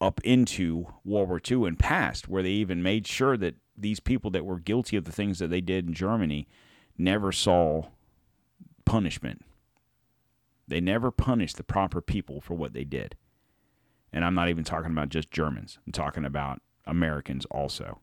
up 0.00 0.20
into 0.22 0.86
World 1.04 1.28
War 1.28 1.40
II 1.50 1.66
and 1.66 1.78
past, 1.78 2.28
where 2.28 2.42
they 2.42 2.50
even 2.50 2.82
made 2.82 3.06
sure 3.06 3.36
that 3.36 3.56
these 3.76 4.00
people 4.00 4.30
that 4.32 4.44
were 4.44 4.58
guilty 4.58 4.96
of 4.96 5.04
the 5.04 5.12
things 5.12 5.38
that 5.38 5.48
they 5.48 5.60
did 5.60 5.86
in 5.86 5.94
Germany 5.94 6.46
never 6.96 7.32
saw 7.32 7.82
punishment. 8.84 9.44
They 10.66 10.80
never 10.80 11.10
punished 11.10 11.56
the 11.56 11.64
proper 11.64 12.00
people 12.00 12.40
for 12.40 12.54
what 12.54 12.72
they 12.72 12.84
did. 12.84 13.16
And 14.12 14.24
I'm 14.24 14.34
not 14.34 14.48
even 14.48 14.64
talking 14.64 14.90
about 14.90 15.08
just 15.08 15.30
Germans, 15.30 15.78
I'm 15.86 15.92
talking 15.92 16.24
about 16.24 16.60
Americans 16.86 17.44
also. 17.50 18.00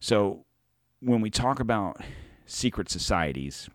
So 0.00 0.44
when 1.00 1.20
we 1.20 1.30
talk 1.30 1.60
about 1.60 2.00
secret 2.46 2.88
societies, 2.90 3.68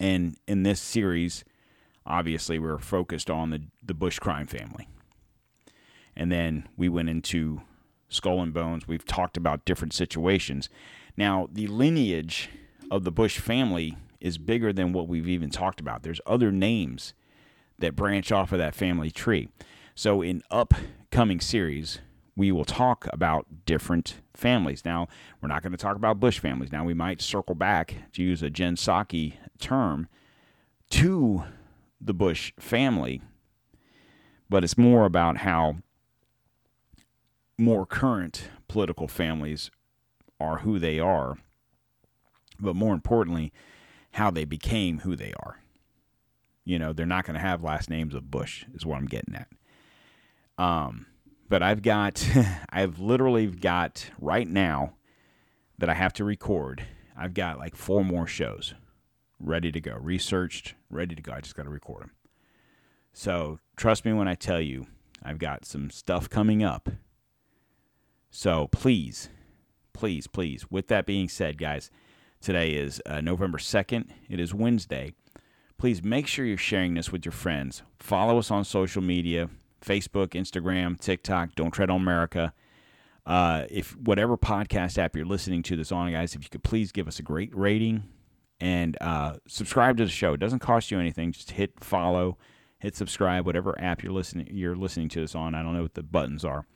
and 0.00 0.36
in 0.46 0.62
this 0.62 0.80
series, 0.80 1.44
obviously, 2.06 2.58
we're 2.58 2.78
focused 2.78 3.30
on 3.30 3.50
the, 3.50 3.62
the 3.82 3.94
Bush 3.94 4.18
crime 4.18 4.46
family. 4.46 4.88
And 6.18 6.32
then 6.32 6.68
we 6.76 6.88
went 6.88 7.08
into 7.08 7.62
Skull 8.08 8.42
and 8.42 8.52
Bones. 8.52 8.88
We've 8.88 9.04
talked 9.04 9.36
about 9.36 9.64
different 9.64 9.94
situations. 9.94 10.68
Now, 11.16 11.48
the 11.50 11.68
lineage 11.68 12.50
of 12.90 13.04
the 13.04 13.12
Bush 13.12 13.38
family 13.38 13.96
is 14.20 14.36
bigger 14.36 14.72
than 14.72 14.92
what 14.92 15.06
we've 15.06 15.28
even 15.28 15.48
talked 15.48 15.80
about. 15.80 16.02
There's 16.02 16.20
other 16.26 16.50
names 16.50 17.14
that 17.78 17.94
branch 17.94 18.32
off 18.32 18.50
of 18.50 18.58
that 18.58 18.74
family 18.74 19.12
tree. 19.12 19.48
So, 19.94 20.20
in 20.20 20.42
upcoming 20.50 21.40
series, 21.40 22.00
we 22.34 22.50
will 22.50 22.64
talk 22.64 23.06
about 23.12 23.46
different 23.64 24.16
families. 24.34 24.84
Now, 24.84 25.06
we're 25.40 25.48
not 25.48 25.62
going 25.62 25.72
to 25.72 25.78
talk 25.78 25.96
about 25.96 26.18
Bush 26.18 26.40
families. 26.40 26.72
Now, 26.72 26.84
we 26.84 26.94
might 26.94 27.20
circle 27.20 27.54
back 27.54 27.94
to 28.14 28.22
use 28.24 28.42
a 28.42 28.50
Jen 28.50 28.74
Psaki 28.74 29.34
term 29.60 30.08
to 30.90 31.44
the 32.00 32.14
Bush 32.14 32.52
family, 32.58 33.22
but 34.50 34.64
it's 34.64 34.78
more 34.78 35.04
about 35.04 35.38
how 35.38 35.76
more 37.58 37.84
current 37.84 38.48
political 38.68 39.08
families 39.08 39.70
are 40.40 40.58
who 40.58 40.78
they 40.78 41.00
are, 41.00 41.36
but 42.60 42.76
more 42.76 42.94
importantly, 42.94 43.52
how 44.12 44.30
they 44.30 44.44
became 44.44 45.00
who 45.00 45.16
they 45.16 45.32
are. 45.42 45.60
You 46.64 46.78
know, 46.78 46.92
they're 46.92 47.06
not 47.06 47.24
going 47.24 47.34
to 47.34 47.40
have 47.40 47.62
last 47.62 47.90
names 47.90 48.14
of 48.14 48.30
Bush, 48.30 48.64
is 48.74 48.86
what 48.86 48.96
I'm 48.96 49.06
getting 49.06 49.34
at. 49.34 49.48
Um, 50.62 51.06
but 51.48 51.62
I've 51.62 51.82
got, 51.82 52.26
I've 52.70 53.00
literally 53.00 53.46
got 53.46 54.10
right 54.20 54.48
now 54.48 54.94
that 55.78 55.88
I 55.88 55.94
have 55.94 56.12
to 56.14 56.24
record. 56.24 56.84
I've 57.16 57.34
got 57.34 57.58
like 57.58 57.74
four 57.74 58.04
more 58.04 58.26
shows 58.26 58.74
ready 59.40 59.72
to 59.72 59.80
go, 59.80 59.96
researched, 59.96 60.74
ready 60.90 61.14
to 61.14 61.22
go. 61.22 61.32
I 61.32 61.40
just 61.40 61.56
got 61.56 61.64
to 61.64 61.70
record 61.70 62.02
them. 62.02 62.10
So 63.12 63.58
trust 63.76 64.04
me 64.04 64.12
when 64.12 64.28
I 64.28 64.34
tell 64.34 64.60
you, 64.60 64.86
I've 65.22 65.38
got 65.38 65.64
some 65.64 65.90
stuff 65.90 66.28
coming 66.28 66.62
up. 66.62 66.88
So 68.30 68.68
please, 68.68 69.28
please, 69.92 70.26
please. 70.26 70.70
With 70.70 70.88
that 70.88 71.06
being 71.06 71.28
said, 71.28 71.58
guys, 71.58 71.90
today 72.40 72.74
is 72.74 73.00
uh, 73.06 73.20
November 73.20 73.58
2nd. 73.58 74.10
It 74.28 74.40
is 74.40 74.54
Wednesday. 74.54 75.12
Please 75.78 76.02
make 76.02 76.26
sure 76.26 76.44
you're 76.44 76.56
sharing 76.56 76.94
this 76.94 77.12
with 77.12 77.24
your 77.24 77.32
friends. 77.32 77.82
Follow 77.98 78.38
us 78.38 78.50
on 78.50 78.64
social 78.64 79.02
media 79.02 79.48
Facebook, 79.80 80.28
Instagram, 80.28 80.98
TikTok, 80.98 81.54
Don't 81.54 81.70
Tread 81.70 81.90
on 81.90 82.00
America. 82.00 82.52
Uh, 83.24 83.64
if 83.70 83.96
whatever 83.96 84.36
podcast 84.36 84.98
app 84.98 85.14
you're 85.14 85.26
listening 85.26 85.62
to 85.62 85.76
this 85.76 85.92
on, 85.92 86.10
guys, 86.10 86.34
if 86.34 86.42
you 86.42 86.48
could 86.48 86.62
please 86.62 86.92
give 86.92 87.06
us 87.06 87.18
a 87.18 87.22
great 87.22 87.54
rating 87.54 88.02
and 88.60 88.96
uh, 89.00 89.34
subscribe 89.46 89.96
to 89.98 90.04
the 90.04 90.10
show. 90.10 90.32
It 90.32 90.40
doesn't 90.40 90.60
cost 90.60 90.90
you 90.90 90.98
anything. 90.98 91.32
Just 91.32 91.52
hit 91.52 91.72
follow, 91.78 92.38
hit 92.78 92.96
subscribe, 92.96 93.46
whatever 93.46 93.78
app 93.80 94.02
you're 94.02 94.12
listening 94.12 94.48
you're 94.50 94.76
listening 94.76 95.08
to 95.10 95.20
this 95.20 95.34
on. 95.34 95.54
I 95.54 95.62
don't 95.62 95.74
know 95.74 95.82
what 95.82 95.94
the 95.94 96.02
buttons 96.02 96.44
are, 96.44 96.66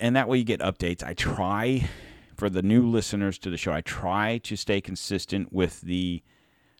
and 0.00 0.16
that 0.16 0.28
way 0.28 0.38
you 0.38 0.44
get 0.44 0.60
updates. 0.60 1.02
I 1.02 1.14
try 1.14 1.88
for 2.36 2.48
the 2.48 2.62
new 2.62 2.86
listeners 2.86 3.38
to 3.38 3.50
the 3.50 3.56
show. 3.56 3.72
I 3.72 3.80
try 3.80 4.38
to 4.38 4.56
stay 4.56 4.80
consistent 4.80 5.52
with 5.52 5.80
the 5.82 6.22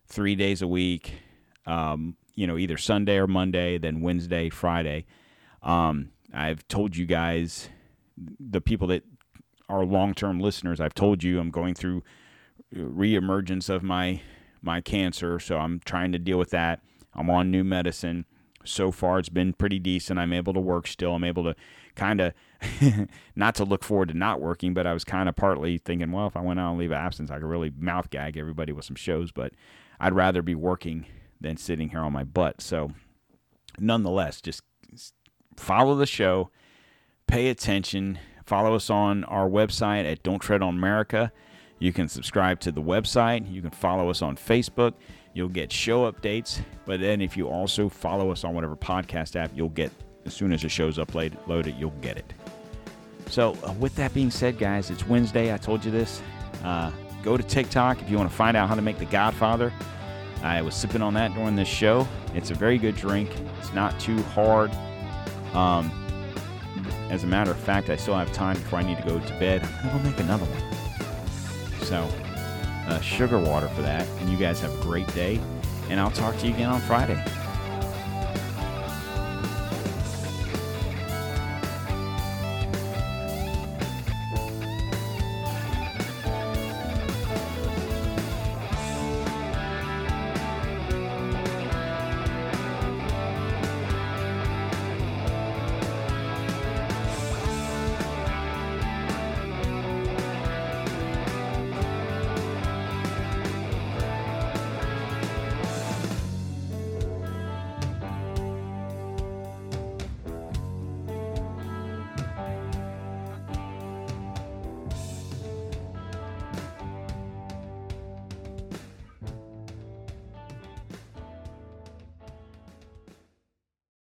three 0.07 0.35
days 0.35 0.63
a 0.63 0.69
week. 0.69 1.15
Um, 1.67 2.17
you 2.35 2.47
know, 2.47 2.57
either 2.57 2.77
Sunday 2.77 3.17
or 3.19 3.27
Monday, 3.27 3.79
then 3.79 4.01
Wednesday, 4.01 4.49
Friday. 4.49 5.05
Um, 5.63 6.11
I've 6.33 6.67
told 6.69 6.97
you 6.97 7.07
guys, 7.07 7.69
the 8.17 8.61
people 8.61 8.89
that 8.89 9.05
are 9.69 9.85
long 9.85 10.15
term 10.15 10.41
listeners, 10.41 10.81
I've 10.81 10.95
told 10.95 11.23
you 11.23 11.39
I'm 11.39 11.51
going 11.51 11.75
through 11.75 12.03
reemergence 12.75 13.69
of 13.69 13.83
my 13.83 14.21
my 14.63 14.81
cancer, 14.81 15.41
so 15.41 15.59
I'm 15.59 15.81
trying 15.85 16.13
to 16.13 16.19
deal 16.19 16.39
with 16.39 16.51
that. 16.51 16.81
I'm 17.15 17.29
on 17.31 17.51
new 17.51 17.65
medicine. 17.65 18.27
So 18.65 18.93
far, 18.93 19.19
it's 19.19 19.29
been 19.29 19.53
pretty 19.53 19.81
decent. 19.81 20.21
I'm 20.21 20.33
able 20.33 20.55
to 20.55 20.61
work 20.61 20.87
still. 20.87 21.15
I'm 21.15 21.25
able 21.25 21.43
to 21.45 21.57
kind 21.97 22.21
of 22.21 22.33
not 23.37 23.55
to 23.57 23.65
look 23.65 23.85
forward 23.85 24.09
to 24.09 24.15
not 24.15 24.41
working, 24.41 24.75
but 24.75 24.87
I 24.87 24.93
was 24.93 25.05
kind 25.05 25.29
of 25.29 25.37
partly 25.37 25.79
thinking, 25.79 26.13
well, 26.13 26.27
if 26.27 26.37
I 26.37 26.41
went 26.41 26.61
out 26.61 26.71
and 26.71 26.79
leave 26.79 26.93
absence, 26.93 27.31
I 27.31 27.39
could 27.39 27.47
really 27.47 27.73
mouth 27.77 28.11
gag 28.11 28.37
everybody 28.37 28.73
with 28.73 28.85
some 28.85 28.97
shows, 28.97 29.33
but 29.33 29.53
I'd 30.01 30.15
rather 30.15 30.43
be 30.43 30.55
working 30.55 31.07
than 31.41 31.57
sitting 31.57 31.91
here 31.91 32.01
on 32.01 32.13
my 32.13 32.25
butt. 32.25 32.61
So, 32.61 32.93
nonetheless, 33.79 34.41
just 34.41 34.63
follow 35.57 35.97
the 35.97 36.07
show, 36.07 36.51
pay 37.27 37.49
attention, 37.49 38.19
follow 38.47 38.75
us 38.75 38.91
on 38.91 39.25
our 39.25 39.49
website 39.49 40.11
at 40.11 40.23
Don't 40.23 40.41
Tread 40.41 40.63
on 40.63 40.77
America. 40.77 41.33
You 41.79 41.93
can 41.93 42.09
subscribe 42.09 42.61
to 42.61 42.71
the 42.71 42.83
website. 42.83 43.53
You 43.53 43.61
can 43.61 43.73
follow 43.73 44.09
us 44.09 44.23
on 44.23 44.37
Facebook. 44.37 44.95
You'll 45.35 45.49
get 45.49 45.73
show 45.73 46.11
updates. 46.11 46.61
But 46.85 47.01
then, 47.01 47.21
if 47.21 47.37
you 47.37 47.49
also 47.49 47.89
follow 47.89 48.31
us 48.31 48.45
on 48.45 48.55
whatever 48.55 48.77
podcast 48.77 49.35
app, 49.35 49.51
you'll 49.53 49.69
get 49.69 49.91
as 50.25 50.35
soon 50.35 50.53
as 50.53 50.63
the 50.63 50.69
show's 50.69 50.99
uploaded, 50.99 51.79
you'll 51.79 51.91
get 52.01 52.17
it. 52.17 52.33
So, 53.29 53.57
uh, 53.65 53.73
with 53.79 53.95
that 53.97 54.13
being 54.13 54.31
said, 54.31 54.59
guys, 54.59 54.91
it's 54.91 55.07
Wednesday. 55.07 55.53
I 55.53 55.57
told 55.57 55.85
you 55.85 55.91
this. 55.91 56.23
Uh, 56.63 56.91
go 57.23 57.37
to 57.37 57.43
TikTok 57.43 58.03
if 58.03 58.11
you 58.11 58.17
want 58.17 58.31
to 58.31 58.37
find 58.37 58.57
out 58.57 58.69
how 58.69 58.75
to 58.75 58.83
make 58.83 58.99
the 58.99 59.07
Godfather. 59.07 59.73
I 60.43 60.61
was 60.61 60.75
sipping 60.75 61.03
on 61.03 61.15
that 61.15 61.35
during 61.35 61.57
this 61.57 61.69
show. 61.69 62.07
It's 62.35 62.51
a 62.51 62.55
very 62.55 62.79
good 62.79 62.97
drink. 62.97 63.31
It's 63.59 63.73
not 63.73 63.99
too 64.01 64.21
hard. 64.23 64.73
Um, 65.55 65.91
as 67.11 67.25
a 67.25 67.27
matter 67.27 67.51
of 67.51 67.59
fact, 67.59 67.91
I 67.91 67.97
still 67.97 68.17
have 68.17 68.33
time 68.33 68.57
before 68.57 68.79
I 68.79 68.83
need 68.83 68.97
to 68.99 69.05
go 69.05 69.21
to 69.21 69.39
bed. 69.39 69.63
To 69.63 70.01
make 70.03 70.19
another 70.19 70.47
one. 70.47 71.85
So, 71.85 72.09
uh, 72.89 73.01
sugar 73.01 73.39
water 73.39 73.69
for 73.69 73.83
that. 73.83 74.07
And 74.21 74.29
you 74.29 74.37
guys 74.37 74.61
have 74.61 74.73
a 74.79 74.83
great 74.83 75.07
day. 75.15 75.41
And 75.89 76.01
I'll 76.01 76.11
talk 76.11 76.37
to 76.39 76.47
you 76.47 76.55
again 76.55 76.71
on 76.71 76.81
Friday. 76.81 77.23